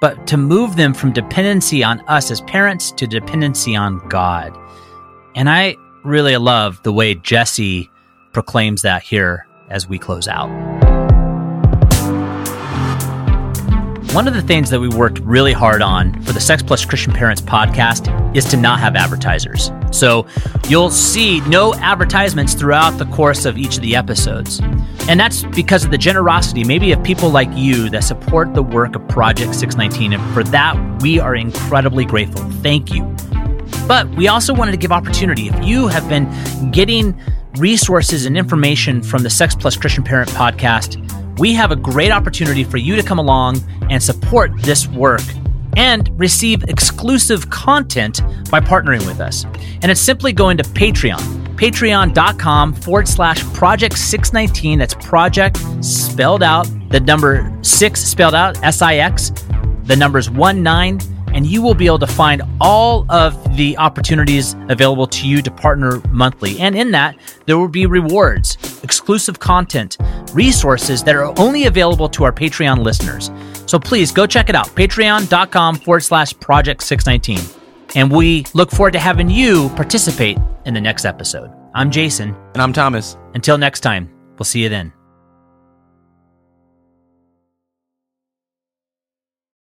but 0.00 0.26
to 0.26 0.36
move 0.36 0.76
them 0.76 0.92
from 0.92 1.12
dependency 1.12 1.82
on 1.82 2.00
us 2.08 2.30
as 2.30 2.42
parents 2.42 2.92
to 2.92 3.06
dependency 3.06 3.74
on 3.74 4.06
God. 4.08 4.56
And 5.34 5.48
I 5.48 5.76
really 6.04 6.36
love 6.36 6.82
the 6.82 6.92
way 6.92 7.14
Jessie 7.14 7.90
proclaims 8.32 8.82
that 8.82 9.02
here 9.02 9.46
as 9.70 9.88
we 9.88 9.98
close 9.98 10.28
out. 10.28 10.75
One 14.16 14.26
of 14.26 14.32
the 14.32 14.40
things 14.40 14.70
that 14.70 14.80
we 14.80 14.88
worked 14.88 15.18
really 15.18 15.52
hard 15.52 15.82
on 15.82 16.22
for 16.22 16.32
the 16.32 16.40
Sex 16.40 16.62
Plus 16.62 16.86
Christian 16.86 17.12
Parents 17.12 17.42
podcast 17.42 18.34
is 18.34 18.46
to 18.46 18.56
not 18.56 18.80
have 18.80 18.96
advertisers. 18.96 19.70
So 19.92 20.26
you'll 20.68 20.88
see 20.90 21.40
no 21.40 21.74
advertisements 21.74 22.54
throughout 22.54 22.92
the 22.92 23.04
course 23.04 23.44
of 23.44 23.58
each 23.58 23.76
of 23.76 23.82
the 23.82 23.94
episodes. 23.94 24.58
And 25.06 25.20
that's 25.20 25.42
because 25.42 25.84
of 25.84 25.90
the 25.90 25.98
generosity, 25.98 26.64
maybe 26.64 26.92
of 26.92 27.02
people 27.04 27.28
like 27.28 27.50
you 27.52 27.90
that 27.90 28.04
support 28.04 28.54
the 28.54 28.62
work 28.62 28.96
of 28.96 29.06
Project 29.06 29.50
Six19. 29.50 30.14
And 30.14 30.32
for 30.34 30.42
that, 30.44 31.02
we 31.02 31.18
are 31.20 31.34
incredibly 31.34 32.06
grateful. 32.06 32.42
Thank 32.62 32.94
you. 32.94 33.14
But 33.86 34.08
we 34.16 34.28
also 34.28 34.54
wanted 34.54 34.70
to 34.70 34.78
give 34.78 34.92
opportunity. 34.92 35.48
If 35.48 35.62
you 35.62 35.88
have 35.88 36.08
been 36.08 36.70
getting 36.70 37.14
resources 37.58 38.24
and 38.24 38.34
information 38.38 39.02
from 39.02 39.24
the 39.24 39.30
Sex 39.30 39.54
Plus 39.54 39.76
Christian 39.76 40.04
Parent 40.04 40.30
podcast, 40.30 41.02
we 41.38 41.52
have 41.54 41.70
a 41.70 41.76
great 41.76 42.10
opportunity 42.10 42.64
for 42.64 42.76
you 42.76 42.96
to 42.96 43.02
come 43.02 43.18
along 43.18 43.60
and 43.90 44.02
support 44.02 44.50
this 44.62 44.88
work 44.88 45.20
and 45.76 46.10
receive 46.18 46.64
exclusive 46.64 47.50
content 47.50 48.20
by 48.50 48.60
partnering 48.60 49.06
with 49.06 49.20
us. 49.20 49.44
And 49.82 49.90
it's 49.90 50.00
simply 50.00 50.32
going 50.32 50.56
to 50.56 50.62
Patreon, 50.62 51.18
patreon.com 51.56 52.74
forward 52.74 53.06
slash 53.06 53.42
project 53.52 53.98
619. 53.98 54.78
That's 54.78 54.94
project 54.94 55.58
spelled 55.82 56.42
out, 56.42 56.66
the 56.90 57.00
number 57.00 57.56
six 57.62 58.02
spelled 58.02 58.34
out, 58.34 58.62
S 58.62 58.80
I 58.80 58.96
X, 58.96 59.32
the 59.84 59.96
numbers 59.96 60.30
one 60.30 60.62
nine 60.62 60.98
and 61.36 61.46
you 61.46 61.60
will 61.60 61.74
be 61.74 61.86
able 61.86 61.98
to 61.98 62.06
find 62.06 62.42
all 62.62 63.04
of 63.12 63.56
the 63.56 63.76
opportunities 63.76 64.56
available 64.70 65.06
to 65.06 65.28
you 65.28 65.42
to 65.42 65.50
partner 65.50 66.00
monthly. 66.08 66.58
And 66.58 66.74
in 66.74 66.90
that, 66.92 67.14
there 67.44 67.58
will 67.58 67.68
be 67.68 67.84
rewards, 67.84 68.56
exclusive 68.82 69.38
content, 69.38 69.98
resources 70.32 71.04
that 71.04 71.14
are 71.14 71.38
only 71.38 71.66
available 71.66 72.08
to 72.08 72.24
our 72.24 72.32
Patreon 72.32 72.82
listeners. 72.82 73.30
So 73.66 73.78
please 73.78 74.12
go 74.12 74.26
check 74.26 74.48
it 74.48 74.54
out, 74.54 74.68
patreon.com 74.68 75.76
forward 75.76 76.00
slash 76.00 76.32
project 76.40 76.82
619. 76.82 77.38
And 77.94 78.10
we 78.10 78.46
look 78.54 78.70
forward 78.70 78.92
to 78.92 78.98
having 78.98 79.28
you 79.28 79.68
participate 79.70 80.38
in 80.64 80.72
the 80.72 80.80
next 80.80 81.04
episode. 81.04 81.50
I'm 81.74 81.90
Jason. 81.90 82.34
And 82.54 82.62
I'm 82.62 82.72
Thomas. 82.72 83.18
Until 83.34 83.58
next 83.58 83.80
time, 83.80 84.10
we'll 84.38 84.44
see 84.44 84.62
you 84.62 84.70
then. 84.70 84.95